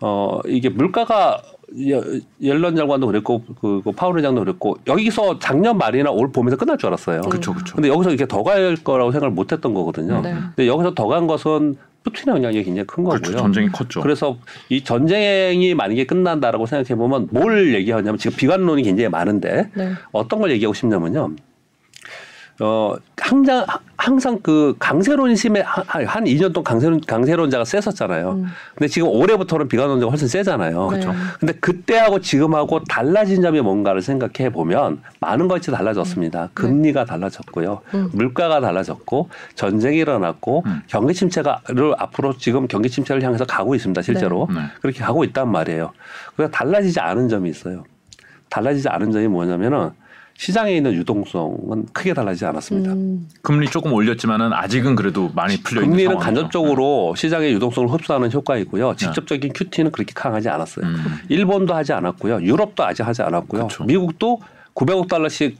[0.00, 1.40] 어 이게 물가가
[1.90, 2.02] 여-
[2.40, 6.88] 옐런 장관도 그랬고 그, 그 파월 의장도 그랬고 여기서 작년 말이나 올 봄에서 끝날 줄
[6.88, 7.20] 알았어요.
[7.22, 7.74] 그렇죠, 그렇죠.
[7.76, 10.20] 근데 여기서 이렇게 더 갈 거라고 생각을 못 했던 거거든요.
[10.22, 10.32] 네.
[10.56, 13.20] 근데 여기서 더 간 것은 푸틴의 영향이 굉장히 큰 거고요.
[13.20, 13.38] 그렇죠.
[13.38, 14.00] 전쟁이 컸죠.
[14.00, 14.36] 그래서
[14.68, 19.92] 이 전쟁이 만약에 끝난다라고 생각해 보면 뭘 얘기하냐면 지금 비관론이 굉장히 많은데 네.
[20.12, 21.30] 어떤 걸 얘기하고 싶냐면요.
[22.60, 28.30] 어 항상 항상 그 강세론이 심해 한, 한 2년 동안 강세론 강세론자가 셌었잖아요.
[28.32, 28.46] 음.
[28.74, 30.86] 근데 지금 올해부터는 비관론자가 훨씬 세잖아요.
[30.86, 31.12] 그렇죠.
[31.40, 36.50] 근데 그때하고 지금하고 달라진 점이 뭔가를 생각해 보면 많은 것이 달라졌습니다.
[36.54, 37.80] 금리가 달라졌고요.
[37.94, 38.10] 음.
[38.12, 40.82] 물가가 달라졌고 전쟁이 일어났고 음.
[40.86, 44.00] 경기 침체가를 앞으로 지금 경기 침체를 향해서 가고 있습니다.
[44.02, 44.60] 실제로 네.
[44.60, 44.66] 네.
[44.80, 45.92] 그렇게 가고 있단 말이에요.
[46.36, 47.84] 그래서 달라지지 않은 점이 있어요.
[48.48, 49.90] 달라지지 않은 점이 뭐냐면은
[50.36, 52.92] 시장에 있는 유동성은 크게 달라지지 않았습니다.
[52.92, 53.28] 음.
[53.42, 56.24] 금리 조금 올렸지만은 아직은 그래도 많이 풀려 있는 금리는 상황이죠.
[56.24, 58.94] 간접적으로 시장의 유동성을 흡수하는 효과 있고요.
[58.96, 60.86] 직접적인 QT는 그렇게 강하지 않았어요.
[60.86, 60.96] 음.
[61.28, 62.42] 일본도 하지 않았고요.
[62.42, 63.68] 유럽도 아직 하지 않았고요.
[63.68, 63.84] 그쵸.
[63.84, 64.40] 미국도
[64.74, 65.56] 900억 달러씩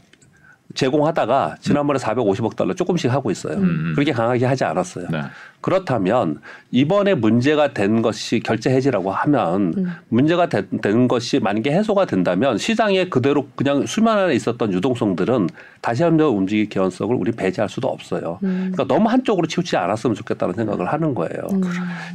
[0.74, 3.58] 제공하다가 지난번에 450억 달러 조금씩 하고 있어요.
[3.58, 3.92] 음.
[3.94, 5.06] 그렇게 강하게 하지 않았어요.
[5.10, 5.22] 네.
[5.64, 6.40] 그렇다면
[6.72, 9.92] 이번에 문제가 된 것이 결제 해지라고 하면 음.
[10.10, 15.48] 문제가 된, 된 것이 만약에 해소가 된다면 시장에 그대로 그냥 수면 안에 있었던 유동성들은
[15.80, 18.40] 다시 한번 움직일 개연성을 우리 배제할 수도 없어요.
[18.42, 18.72] 음.
[18.74, 21.46] 그러니까 너무 한쪽으로 치우치지 않았으면 좋겠다는 생각을 하는 거예요.
[21.52, 21.62] 음.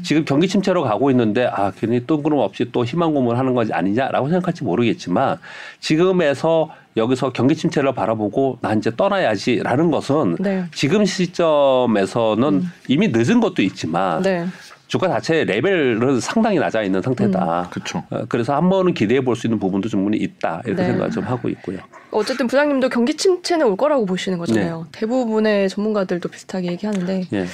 [0.03, 5.39] 지금 경기 침체로 가고 있는데 아 괜히 뜬구름없이 또 희망 고문하는 것이 아니냐라고 생각할지 모르겠지만
[5.79, 10.65] 지금에서 여기서 경기 침체를 바라보고 나 이제 떠나야지라는 것은 네.
[10.73, 14.45] 지금 시점에서는 이미 늦은 것도 있지만 네.
[14.87, 17.67] 주가 자체의 레벨은 상당히 낮아 있는 상태다.
[17.71, 18.03] 그렇죠.
[18.09, 20.87] 어, 그래서 한 번은 기대해 볼 수 있는 부분도 충분히 있다 이렇게 네.
[20.89, 21.77] 생각을 좀 하고 있고요.
[22.11, 24.87] 어쨌든 부장님도 경기 침체는 올 거라고 보시는 거잖아요.
[24.91, 27.45] 대부분의 전문가들도 비슷하게 얘기하는데 예.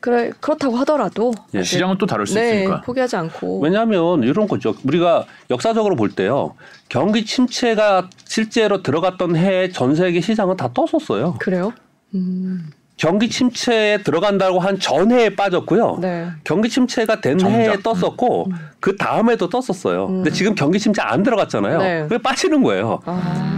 [0.00, 1.58] 그래 그렇다고 하더라도 예.
[1.58, 2.82] 네, 시장은 또 다를 수 네, 있으니까.
[2.82, 4.74] 포기하지 않고 왜냐하면 이런 거죠.
[4.84, 6.54] 우리가 역사적으로 볼 때요.
[6.90, 11.36] 경기 침체가 실제로 들어갔던 해에 전 세계 시장은 다 떴었어요.
[11.38, 11.72] 그래요?
[12.14, 12.68] 음,
[13.02, 15.98] 경기 침체에 들어간다고 한 전해에 빠졌고요.
[16.00, 16.28] 네.
[16.44, 17.58] 경기 침체가 된 정작.
[17.58, 18.46] 해에 떴었고
[18.82, 20.08] 그 다음에도 떴었어요.
[20.08, 20.32] 근데 음.
[20.32, 21.78] 지금 경기 침체 안 들어갔잖아요.
[21.78, 22.02] 네.
[22.02, 22.98] 그게 빠지는 거예요.
[23.06, 23.12] 아,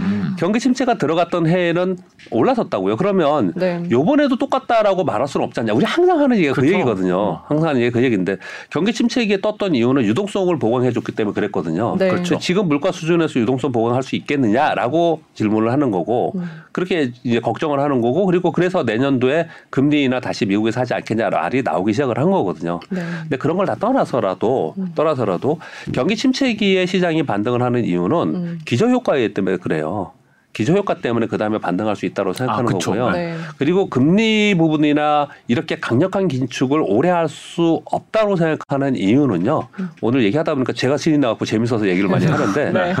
[0.05, 0.35] 음.
[0.37, 1.97] 경기 침체가 들어갔던 해에는
[2.29, 2.95] 올라섰다고요.
[2.97, 3.81] 그러면 네.
[3.89, 5.73] 요번에도 똑같다라고 말할 수는 없지 않냐.
[5.73, 6.73] 우리 항상 하는 얘기가 그 그쵸.
[6.73, 7.17] 얘기거든요.
[7.17, 7.43] 어.
[7.47, 8.37] 항상 하는 얘기가 그 얘기인데
[8.69, 11.95] 경기 침체기에 떴던 이유는 유동성을 보강해 줬기 때문에 그랬거든요.
[11.97, 12.09] 네.
[12.09, 12.29] 그렇죠.
[12.35, 16.47] 근데 지금 물가 수준에서 유동성 보강할 수 있겠느냐라고 질문을 하는 거고 음.
[16.71, 21.63] 그렇게 이제 걱정을 하는 거고 그리고 그래서 내년도에 금리 인하 다시 미국에서 하지 않겠냐 말이
[21.63, 22.79] 나오기 시작을 한 거거든요.
[22.91, 23.01] 네.
[23.23, 25.59] 근데 그런 걸 다 떠나서라도 떠나 서라도
[25.93, 28.59] 경기 침체기에 시장이 반등을 하는 이유는 음.
[28.65, 30.11] 기저 효과이기 때문에 그래요.
[30.55, 32.77] 기저효과 때문에 그 다음에 반등할 수 있다고 생각하는 아.
[32.77, 33.11] 거고요.
[33.11, 33.35] 네.
[33.57, 39.67] 그리고 금리 부분이나 이렇게 강력한 긴축을 오래 할 수 없다고 생각하는 이유는요.
[40.01, 42.93] 오늘 얘기하다 보니까 제가 신이 나갖고 재밌어서 얘기를 많이 하는데 네.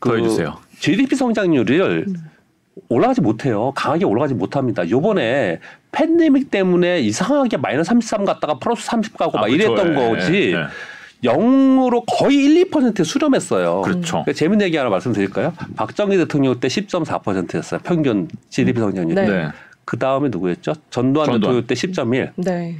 [0.00, 0.56] 그 더해주세요.
[0.80, 2.06] GDP 성장률을
[2.88, 3.70] 올라가지 못해요.
[3.76, 4.88] 강하게 올라가지 못합니다.
[4.88, 5.60] 요번에
[5.92, 9.54] 팬데믹 때문에 이상하게 마이너스 33 갔다가 플러스 30 가고 아, 막 그쵸.
[9.56, 10.32] 이랬던 예, 거지.
[10.32, 10.64] 예, 예.
[11.22, 13.82] 0으로 거의 1, 2% 수렴했어요.
[13.82, 14.10] 그렇죠.
[14.24, 15.52] 그러니까 재밌는 얘기 하나 말씀드릴까요?
[15.76, 17.80] 박정희 대통령 때 10.4%였어요.
[17.82, 19.14] 평균 GDP 성장률이.
[19.14, 19.26] 네.
[19.26, 19.48] 네.
[19.84, 20.74] 그 다음에 누구였죠?
[20.90, 21.40] 전두환, 전두환.
[21.40, 22.32] 대통령 때 10.1.
[22.36, 22.78] 네.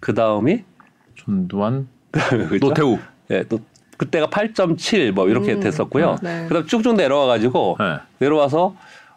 [0.00, 0.64] 그 다음이
[1.24, 2.66] 전두환, 그죠?
[2.66, 2.98] 노태우.
[3.30, 3.60] 예, 또
[3.96, 6.16] 그때가 8.7 뭐 이렇게 음, 됐었고요.
[6.22, 6.46] 네.
[6.48, 7.96] 그다음 쭉쭉 내려와 가지고 네.
[8.18, 8.74] 내려와서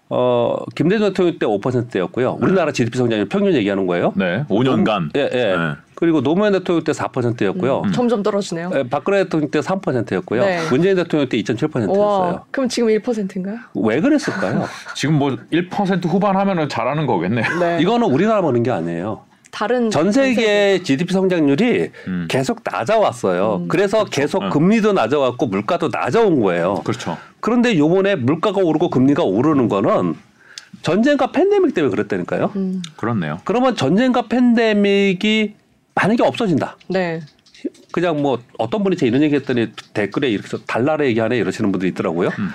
[0.10, 2.38] 어 김대중 대통령 때 5%였고요.
[2.42, 4.14] 우리나라 GDP 성장률 평균 얘기하는 거예요.
[4.16, 4.46] 네.
[4.50, 5.10] 5년간.
[5.18, 5.56] 예, 예.
[5.56, 5.58] 네.
[5.96, 7.82] 그리고 노무현 대통령 때 4%였고요.
[7.86, 7.92] 음.
[7.92, 8.72] 점점 떨어지네요.
[8.76, 10.42] 예, 박근혜 대통령 때 3%였고요.
[10.46, 10.60] 네.
[10.70, 12.00] 문재인 대통령 때 2.7%였어요.
[12.00, 13.58] 와, 그럼 지금 1%인가요?
[13.74, 14.66] 왜 그랬을까요?
[14.96, 17.42] 지금 뭐 1% 후반 하면은 잘하는 거겠네.
[17.60, 17.80] 네.
[17.82, 19.27] 이거는 우리나라 보는 게 아니에요.
[19.52, 22.28] 다른 전 세계 GDP 성장률이 음.
[22.30, 23.62] 계속 낮아왔어요.
[23.64, 23.68] 음.
[23.68, 24.50] 그래서 계속 음.
[24.50, 26.82] 금리도 낮아왔고 물가도 낮아온 거예요.
[26.84, 27.18] 그렇죠.
[27.40, 30.16] 그런데 요번에 물가가 오르고 금리가 오르는 거는
[30.82, 32.52] 전쟁과 팬데믹 때문에 그랬다니까요.
[32.56, 33.40] 음, 그렇네요.
[33.46, 35.56] 그러면 전쟁과 팬데믹이
[35.96, 36.78] 만약에 없어진다.
[36.90, 37.22] 네.
[37.92, 41.92] 그냥 뭐 어떤 분이 제 이런 얘기 했더니 댓글에 이렇게 해서 달나라 얘기하네 이러시는 분들이
[41.92, 42.30] 있더라고요.
[42.38, 42.50] 음.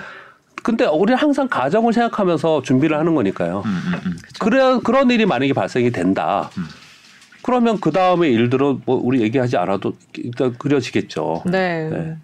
[0.63, 3.63] 근데 우리는 항상 가정을 생각하면서 준비를 하는 거니까요.
[3.65, 4.17] 음, 음, 음.
[4.39, 6.49] 그래 그런 일이 만약에 발생이 된다.
[7.43, 11.43] 그러면 그 다음에 일들은 뭐 우리 얘기하지 않아도 일단 그려지겠죠.
[11.45, 11.89] 네.
[11.89, 12.17] 네.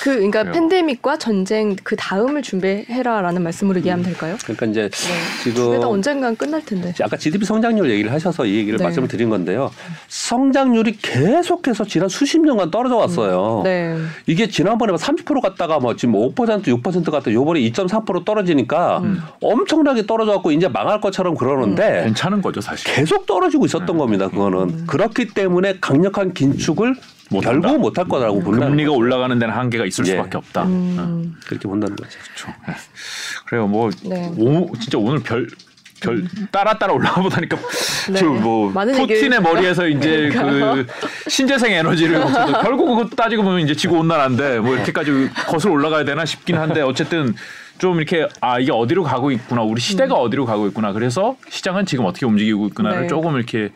[0.00, 0.52] 그 그러니까 그래요.
[0.54, 4.36] 팬데믹과 전쟁 그 다음을 준비해라라는 말씀으로 이해하면 될까요?
[4.42, 5.08] 그러니까 이제 네.
[5.42, 6.92] 지금 두개다 언젠간 끝날 텐데.
[7.02, 8.84] 아까 GDP 성장률 얘기를 하셔서 이 얘기를 네.
[8.84, 9.70] 말씀을 드린 건데요.
[10.08, 13.60] 성장률이 계속해서 지난 수십 년간 떨어져 왔어요.
[13.64, 13.96] 네.
[14.26, 19.22] 이게 지난번에 30% 갔다가 뭐 지금 5% 6% 갔다 요번에 2.4% 떨어지니까 음.
[19.40, 22.92] 엄청나게 떨어져 갖고 이제 망할 것처럼 그러는데 괜찮은 거죠 사실.
[22.92, 24.28] 계속 떨어지고 있었던 겁니다.
[24.28, 24.84] 그거는 음.
[24.86, 27.78] 그렇기 때문에 강력한 긴축을 못 결국 한다.
[27.78, 28.98] 못할 거라고 본다는 금리가 거죠.
[28.98, 30.10] 올라가는 데는 한계가 있을 예.
[30.12, 30.64] 수밖에 없다.
[30.64, 31.36] 음.
[31.46, 32.18] 그렇게 본다는 거죠.
[32.24, 32.48] 그렇죠.
[32.68, 32.74] 네.
[33.46, 33.66] 그래요.
[33.66, 34.32] 뭐 네.
[34.36, 35.48] 오, 진짜 오늘 별.
[36.02, 37.56] 별 따라 따라 올라가 보다니까
[38.10, 38.18] 네.
[38.18, 40.84] 저뭐 푸틴의 머리에서 이제 그
[41.28, 42.20] 신재생 에너지를
[42.60, 47.36] 결국 그거 따지고 보면 이제 지구 온난화인데 뭐 이렇게까지 거슬러 올라가야 되나 싶긴 한데 어쨌든
[47.82, 52.04] 좀 이렇게 아 이게 어디로 가고 있구나 우리 시대가 어디로 가고 있구나 그래서 시장은 지금
[52.04, 53.02] 어떻게 움직이고 있구나를 음.
[53.02, 53.06] 네.
[53.08, 53.70] 조금 이렇게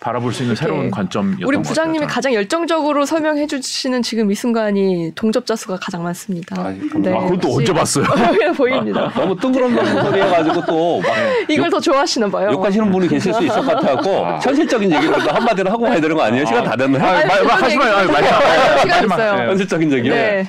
[0.00, 2.04] 바라볼 수 있는 새로운 관점이었던 우리 것 부장님이.
[2.06, 6.60] 가장 열정적으로 설명해 주시는 지금 이 순간이 동접자 수가 가장 많습니다.
[6.66, 8.06] 아이, 네, 아 그건 또 역시 언제 봤어요?
[8.58, 9.08] 보입니다.
[9.14, 11.14] 너무 뜬구름 소리 해가지고 또막
[11.48, 12.50] 이걸 더 좋아하시나 봐요.
[12.50, 14.40] 욕하시는 분이 계실 수 있을 것 같아갖고 아.
[14.40, 16.44] 현실적인 얘기를 또 한마디로 하고 가야 되는 거 아니에요?
[16.44, 17.04] 시간 다 됐나요?
[17.04, 18.10] 아, 말, 말, 하지 마요.
[18.10, 19.14] 마지막.
[19.14, 19.42] 있어요.
[19.42, 19.46] 예.
[19.46, 20.12] 현실적인 얘기요.
[20.12, 20.48] 네.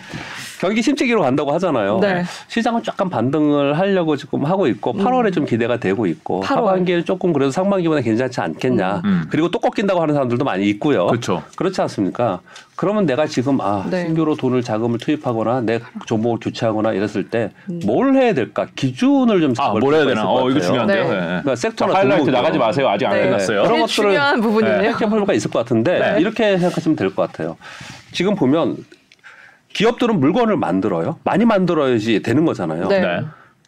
[0.59, 1.99] 경기 침체기로 간다고 하잖아요.
[1.99, 2.23] 네.
[2.47, 6.55] 시장은 약간 반등을 하려고 지금 하고 있고 8월에 좀 기대가 되고 있고 8월.
[6.55, 9.01] 하반기에 조금 그래도 상반기보다 괜찮지 않겠냐.
[9.05, 9.25] 음.
[9.29, 11.07] 그리고 또 꺾인다고 하는 사람들도 많이 있고요.
[11.07, 11.43] 그렇죠.
[11.55, 12.39] 그렇지 않습니까?
[12.75, 14.03] 그러면 내가 지금 아 네.
[14.05, 17.51] 신규로 돈을 자금을 투입하거나 내 종목을 교체하거나 이랬을 때
[17.85, 20.23] 뭘 해야 될까 기준을 좀 아, 잡을 뭘 해야 되나?
[20.29, 20.61] 어, 이거 같아요.
[20.67, 21.03] 중요한데요.
[21.03, 21.09] 네.
[21.09, 21.19] 예.
[21.27, 22.35] 그러니까 섹터나 자, 하이라이트 종목이요.
[22.41, 22.89] 나가지 마세요.
[22.89, 23.23] 아직 안 네.
[23.25, 23.63] 끝났어요.
[23.63, 24.81] 그런 제일 것들은- 중요한 부분이네요.
[24.81, 26.21] 생각해 볼 필요가 있을 것 같은데 네.
[26.21, 27.55] 이렇게 생각하시면 될 것 같아요.
[28.11, 28.77] 지금 보면
[29.75, 31.17] 기업들은 물건을 만들어요.
[31.23, 32.87] 많이 만들어야지 되는 거잖아요.
[32.87, 33.01] 네.
[33.01, 33.25] 네.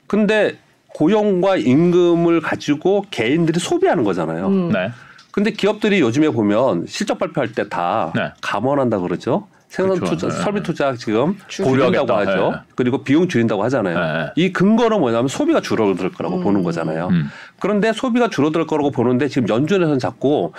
[0.07, 0.57] 근데
[0.95, 4.47] 고용과 임금을 가지고 개인들이 소비하는 거잖아요.
[4.47, 4.71] 음.
[4.71, 4.89] 네.
[5.31, 8.31] 근데 기업들이 요즘에 보면 실적 발표할 때다 네.
[8.41, 9.47] 감원한다 그러죠.
[9.67, 10.15] 생산 그렇죠.
[10.15, 10.43] 투자, 네.
[10.43, 11.37] 설비 투자 지금.
[11.49, 12.51] 줄인다고 하죠.
[12.51, 12.57] 네.
[12.75, 13.99] 그리고 비용 줄인다고 하잖아요.
[13.99, 14.31] 네.
[14.37, 16.43] 이 근거는 뭐냐면 소비가 줄어들 거라고 음.
[16.43, 17.09] 보는 거잖아요.
[17.11, 17.29] 음.
[17.59, 20.53] 그런데 소비가 줄어들 거라고 보는데 지금 연준에서는 자꾸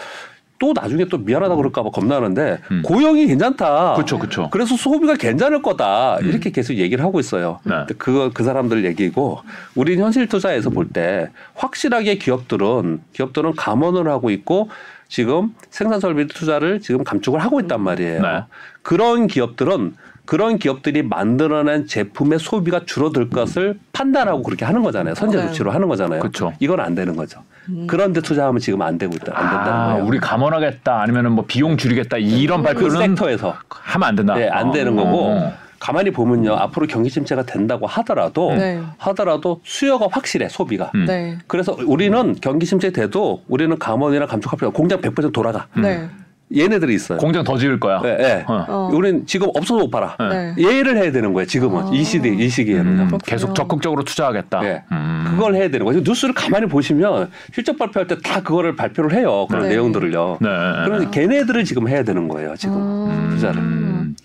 [0.59, 2.83] 또 나중에 또 미안하다 그럴까 봐 겁나는데 음.
[2.85, 3.95] 고용이 괜찮다.
[3.95, 4.49] 그쵸, 그쵸.
[4.51, 6.19] 그래서 소비가 괜찮을 거다.
[6.23, 7.61] 이렇게 계속 얘기를 하고 있어요.
[7.65, 7.75] 네.
[7.97, 9.41] 그거 그 사람들 얘기고
[9.77, 14.71] 우리는 현실 투자에서 볼 때 확실하게 기업들은 기업들은 감원을 하고 있고
[15.07, 18.23] 지금 생산 설비 투자를 지금 감축을 하고 있단 말이에요.
[18.23, 18.45] 네.
[18.83, 19.95] 그런 기업들은
[20.25, 25.15] 그런 기업들이 만들어낸 제품의 소비가 줄어들 것을 판단하고 그렇게 하는 거잖아요.
[25.15, 25.47] 선제 네.
[25.49, 26.21] 조치로 하는 거잖아요.
[26.21, 26.53] 그쵸.
[26.59, 27.43] 이건 안 되는 거죠.
[27.87, 29.33] 그런데 투자하면 지금 안 되고 있다.
[29.35, 30.07] 안 된다는 아, 거예요.
[30.07, 34.35] 우리 감원하겠다 아니면은 뭐 비용 줄이겠다 이런 그 발표는 섹터에서 하면 안 된다.
[34.35, 34.73] 네, 안 어.
[34.73, 35.53] 되는 거고 어.
[35.79, 38.81] 가만히 보면요 앞으로 경기 침체가 된다고 하더라도 네.
[38.99, 40.91] 하더라도 수요가 확실해 소비가.
[40.95, 41.05] 음.
[41.07, 41.39] 네.
[41.47, 45.67] 그래서 우리는 경기 침체 돼도 우리는 감원이나 감축할 필요 공장 100% 돌아가.
[45.77, 46.09] 네.
[46.57, 47.19] 얘네들이 있어요.
[47.19, 48.01] 공장 더 지을 거야.
[48.05, 48.45] 예, 예.
[48.47, 48.65] 어.
[48.69, 48.91] 어.
[48.93, 50.17] 우리는 지금 없어서 못 팔아.
[50.31, 50.55] 네.
[50.59, 51.47] 예를 해야 되는 거예요.
[51.47, 51.91] 지금은 아.
[51.93, 52.99] 이 시대 이 시기에는.
[53.01, 53.19] 음.
[53.25, 54.65] 계속 적극적으로 투자하겠다.
[54.65, 54.83] 예.
[54.93, 55.25] 음.
[55.31, 56.01] 그걸 해야 되는 거죠.
[56.01, 59.47] 뉴스를 가만히 보시면 실적 발표할 때 다 그거를 발표를 해요.
[59.49, 59.71] 그런 네.
[59.71, 60.39] 내용들을요.
[60.41, 60.49] 네.
[60.87, 62.55] 그런데 걔네들을 지금 해야 되는 거예요.
[62.57, 63.29] 지금 아.
[63.31, 63.61] 투자를.
[63.61, 64.17] 음.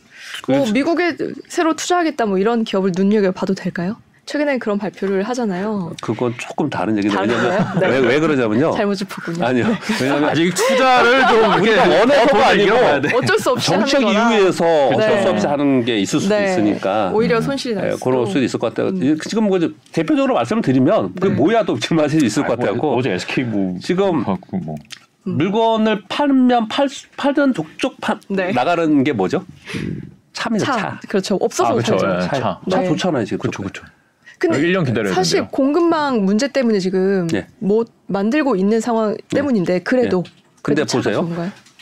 [0.48, 1.16] 뭐 미국에
[1.48, 3.96] 새로 투자하겠다 뭐 이런 기업을 눈여겨 봐도 될까요?
[4.26, 5.92] 최근에 그런 발표를 하잖아요.
[6.02, 7.80] 그건 조금 다른 얘기인데 다른 왜냐면?
[7.80, 7.88] 네.
[7.88, 8.72] 왜, 왜 그러냐면요.
[8.72, 9.46] 잘못 짚었군요.
[9.46, 9.66] 아니요.
[10.02, 13.16] 왜냐면 아직 투자를 좀 우리가 원해서가 더 아니고 돼.
[13.18, 14.32] 어쩔 수 없이 정책 하는 거라.
[14.38, 15.22] 이유에서 어쩔 네.
[15.24, 16.46] 수 없이 하는 게 있을 수도 네.
[16.52, 17.12] 있으니까.
[17.14, 18.06] 오히려 손실이 날 예, 수도.
[18.10, 18.94] 그럴 수도 있을 것 같아요.
[19.28, 19.60] 지금 뭐
[19.92, 21.36] 대표적으로 말씀을 드리면 그게 네.
[21.36, 22.76] 뭐야 또 질문하실 수 있을 것 같아요.
[22.76, 24.76] 뭐, 어제 SK 뭐 지금 뭐
[25.24, 28.52] 물건을 팔면 팔, 수- 팔던 족족 파, 네.
[28.54, 29.44] 나가는 게 뭐죠?
[30.32, 30.66] 차입니다.
[30.66, 30.78] 차.
[30.78, 31.00] 차.
[31.08, 31.36] 그렇죠.
[31.36, 31.78] 없어서 아.
[31.78, 32.60] 예, 차, 차.
[32.70, 32.88] 차 네.
[32.88, 33.38] 좋잖아요 지금.
[33.40, 33.84] 그렇죠, 그렇죠.
[34.52, 35.50] 근데 1년 기다려야 사실 된대요.
[35.52, 37.48] 공급망 문제 때문에 지금 네.
[37.60, 40.32] 못 만들고 있는 상황 때문인데 그래도 네.
[40.62, 41.28] 근데 보세요.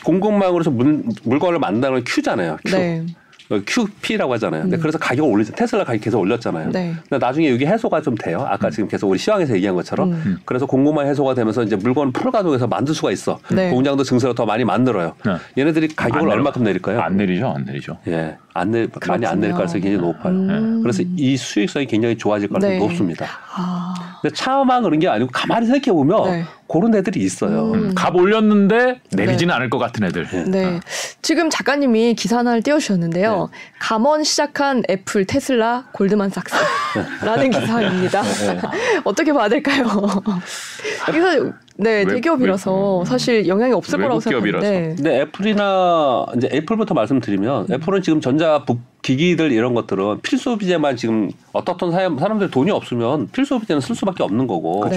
[0.04, 2.56] 공급망으로서 문, 물건을 만드는 걸 Q잖아요.
[2.64, 2.76] Q.
[2.76, 3.06] 네.
[3.50, 4.62] 어, QP라고 하잖아요.
[4.62, 5.52] 근데 그래서 가격을 올리죠.
[5.52, 6.70] 테슬라 가격 계속 올렸잖아요.
[6.70, 6.94] 네.
[7.08, 8.46] 근데 나중에 여기 해소가 좀 돼요.
[8.48, 10.12] 아까 지금 계속 우리 시황에서 얘기한 것처럼.
[10.12, 10.38] 음.
[10.46, 13.38] 그래서 공급망 해소가 되면서 이제 물건을 풀 가동해서 만들 수가 있어.
[13.52, 13.70] 네.
[13.70, 15.14] 공장도 증설을 더 많이 만들어요.
[15.26, 15.36] 네.
[15.58, 16.30] 얘네들이 가격을.
[16.30, 17.00] 얼마큼 내릴까요?
[17.00, 17.98] 안 내리죠, 안 내리죠.
[18.08, 19.54] 예, 안 내, 많이 안 내릴 그렇군요.
[19.54, 20.32] 가능성이 굉장히 높아요.
[20.34, 20.82] 음.
[20.82, 22.78] 그래서 이 수익성이 굉장히 좋아질 가능성이 네.
[22.78, 23.26] 높습니다.
[23.54, 23.94] 아.
[24.20, 26.44] 근데 차만 그런 게 아니고 가만히 생각해 보면 네.
[26.68, 27.72] 그런 애들이 있어요.
[27.72, 27.94] 음.
[27.94, 30.28] 값 올렸는데 내리지는 않을 것 같은 애들.
[30.32, 30.42] 예.
[30.44, 30.80] 네.
[31.22, 33.50] 지금 작가님이 기사 하나를 띄워주셨는데요.
[33.78, 38.22] 감원 시작한 애플, 테슬라, 골드만삭스라는 기사입니다.
[39.04, 39.86] 어떻게 봐야 될까요?
[41.06, 44.66] 그래서 네 외- 대기업이라서 외- 사실 영향이 없을 거라고 외국 기업이라서.
[44.96, 47.72] 근데 애플이나 이제 애플부터 말씀드리면 음.
[47.74, 53.28] 애플은 지금 전자 부- 기기들 이런 것들은 필수 소비재만 지금 어떻던 사람, 사람들 돈이 없으면
[53.32, 54.96] 필수 소비재는 쓸 수밖에 없는 거고 네.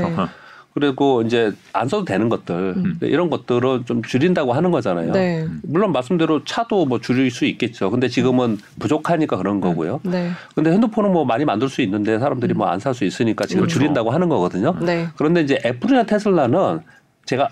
[0.75, 0.79] 어.
[0.79, 5.11] 그리고 이제 안 써도 되는 것들 이런 것들은 좀 줄인다고 하는 거잖아요.
[5.13, 5.47] 네.
[5.63, 7.89] 물론 말씀대로 차도 뭐 줄일 수 있겠죠.
[7.89, 10.01] 근데 지금은 부족하니까 그런 거고요.
[10.03, 10.31] 네.
[10.53, 13.79] 근데 핸드폰은 뭐 많이 만들 수 있는데 사람들이 뭐 안 살 수 있으니까 지금 그렇죠.
[13.79, 14.75] 줄인다고 하는 거거든요.
[14.81, 15.07] 네.
[15.15, 16.81] 그런데 이제 애플이나 테슬라는
[17.25, 17.49] 제가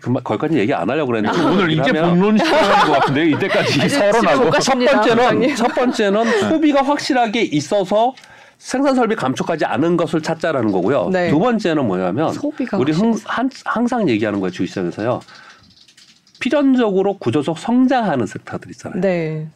[0.00, 4.60] 금방 거기까지 얘기 안 하려고 그랬는데 오늘 이제 본론 시작하는 것 같은데 이때까지 서론하고 가-
[4.60, 5.56] 첫 번째는.
[5.56, 8.14] 첫 번째는 소비가 확실하게 있어서
[8.58, 11.10] 생산 설비 감축하지 않은 것을 찾자라는 거고요.
[11.12, 11.30] 네.
[11.30, 15.20] 두 번째는 뭐냐면 소비가 우리 흥, 한, 항상 얘기하는 거예요 주식시장에서요.
[16.40, 19.00] 필연적으로 구조적 성장하는 섹터들 있잖아요.
[19.00, 19.46] 네.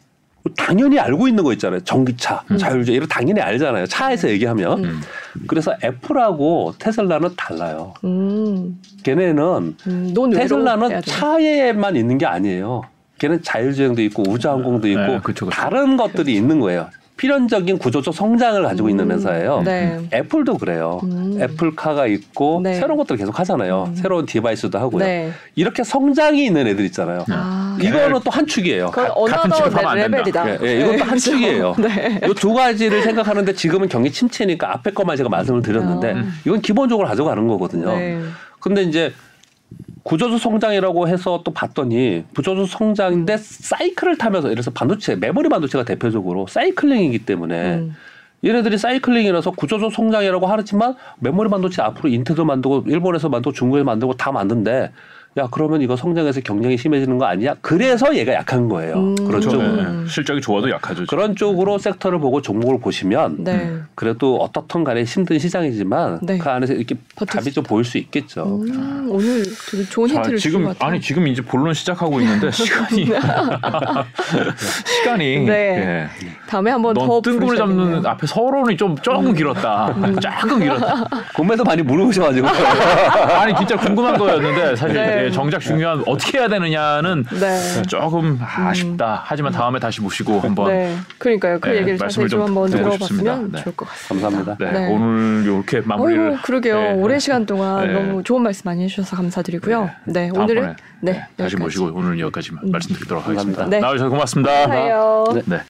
[0.56, 1.80] 당연히 알고 있는 거 있잖아요.
[1.80, 2.56] 전기차, 음.
[2.56, 3.86] 자율주행 이런 당연히 알잖아요.
[3.86, 4.84] 차에서 얘기하면.
[4.84, 5.00] 음.
[5.46, 7.94] 그래서 애플하고 테슬라는 달라요.
[8.04, 8.80] 음.
[9.02, 11.02] 걔네는 음, 테슬라는.
[11.02, 12.82] 차에만 있는 게 아니에요.
[13.18, 15.50] 걔는 자율주행도 있고 우주항공도 있고 네, 그쵸, 그쵸.
[15.50, 16.88] 다른 것들이 있는 거예요.
[17.24, 19.60] 필연적인 구조적 성장을 가지고 있는 음, 회사예요.
[19.62, 19.98] 네.
[20.10, 21.00] 애플도 그래요.
[21.02, 21.36] 음.
[21.38, 22.72] 애플카가 있고 네.
[22.76, 23.88] 새로운 것들 계속 하잖아요.
[23.90, 23.94] 음.
[23.94, 25.04] 새로운 device도 하고요.
[25.04, 25.30] 네.
[25.54, 27.26] 이렇게 성장이 있는 애들 있잖아요.
[27.28, 27.76] 아.
[27.78, 28.86] 이거는 또 한 축이에요.
[28.90, 30.16] 가- 같은 another 취급하면 안 된다.
[30.16, 30.50] 레벨이다.
[30.50, 31.30] 예, 예, 이것도 한 그렇죠.
[31.32, 31.74] 축이에요.
[31.78, 32.20] 네.
[32.30, 36.24] 이두 가지를 생각하는데 지금은 경기 침체니까 앞에 것만 제가 말씀을 드렸는데 아.
[36.46, 37.94] 이건 기본적으로 가져가는 거거든요.
[37.98, 38.18] 네.
[38.60, 39.12] 근데 이제
[40.02, 46.46] 구조적 성장이라고 해서 또 봤더니 구조적 성장인데 사이클을 타면서 예를 들어서 반도체 메모리 반도체가 대표적으로
[46.46, 47.96] 사이클링이기 때문에 음.
[48.44, 54.32] 얘네들이 사이클링이라서 구조적 성장이라고 하지만 메모리 반도체 앞으로 인텔도 만들고 일본에서 만들고 중국에서 만들고 다
[54.32, 54.90] 만든데
[55.38, 57.54] 야 그러면 이거 성장해서 경쟁이 심해지는 거 아니야?
[57.60, 58.94] 그래서 얘가 약한 거예요.
[58.96, 59.14] 음.
[59.14, 59.62] 그렇죠.
[59.62, 59.84] 네.
[60.08, 61.04] 실적이 좋아도 약하죠.
[61.06, 63.74] 그런 쪽으로 섹터를 보고 종목을 보시면 네.
[63.94, 66.36] 그래도 어떻든 간에 힘든 시장이지만 네.
[66.38, 68.60] 그 안에서 이렇게 답이 좀 보일 수 있겠죠.
[68.66, 70.90] 음, 오늘 되게 좋은 자, 힌트를 주신 지금 것 같아요.
[70.90, 73.06] 아니 지금 이제 본론 시작하고 있는데 시간이
[74.84, 75.52] 시간이 네.
[75.52, 76.08] 예.
[76.48, 78.04] 다음에 한번 더넌 뜬금을 잡는.
[78.04, 79.94] 앞에 서론이 좀 조금 길었다.
[80.40, 81.04] 조금 길었다.
[81.36, 85.19] 공매도 많이 물어보셔가지고 아니 진짜 궁금한 거였는데 사실 네.
[85.24, 87.82] 예, 정작 중요한 어떻게 해야 되느냐는 네.
[87.88, 89.22] 조금 아쉽다.
[89.24, 90.96] 하지만 다음에 다시 모시고 한번 네.
[91.18, 91.58] 그러니까요.
[91.60, 93.52] 그 네, 얘기를 말씀을 자세히 좀좀 한번 들어봤으면.
[93.52, 93.62] 네.
[93.62, 94.28] 좋을 것 같습니다.
[94.28, 94.56] 감사합니다.
[94.58, 94.92] 네, 네.
[94.92, 96.80] 오늘 이렇게 마무리를 어휴, 그러게요.
[96.80, 96.92] 네.
[96.94, 97.92] 오랜 시간 동안 네.
[97.92, 99.90] 너무 좋은 말씀 많이 해주셔서 감사드리고요.
[100.06, 101.56] 네, 오늘은 네, 다시 여기까지.
[101.56, 101.62] 음.
[101.62, 103.66] 모시고 오늘 여기까지만 말씀드리도록 하겠습니다.
[103.66, 103.80] 네.
[103.80, 104.52] 나와주셔서 고맙습니다.
[104.52, 105.24] 감사해요.
[105.34, 105.42] 네.
[105.46, 105.60] 네.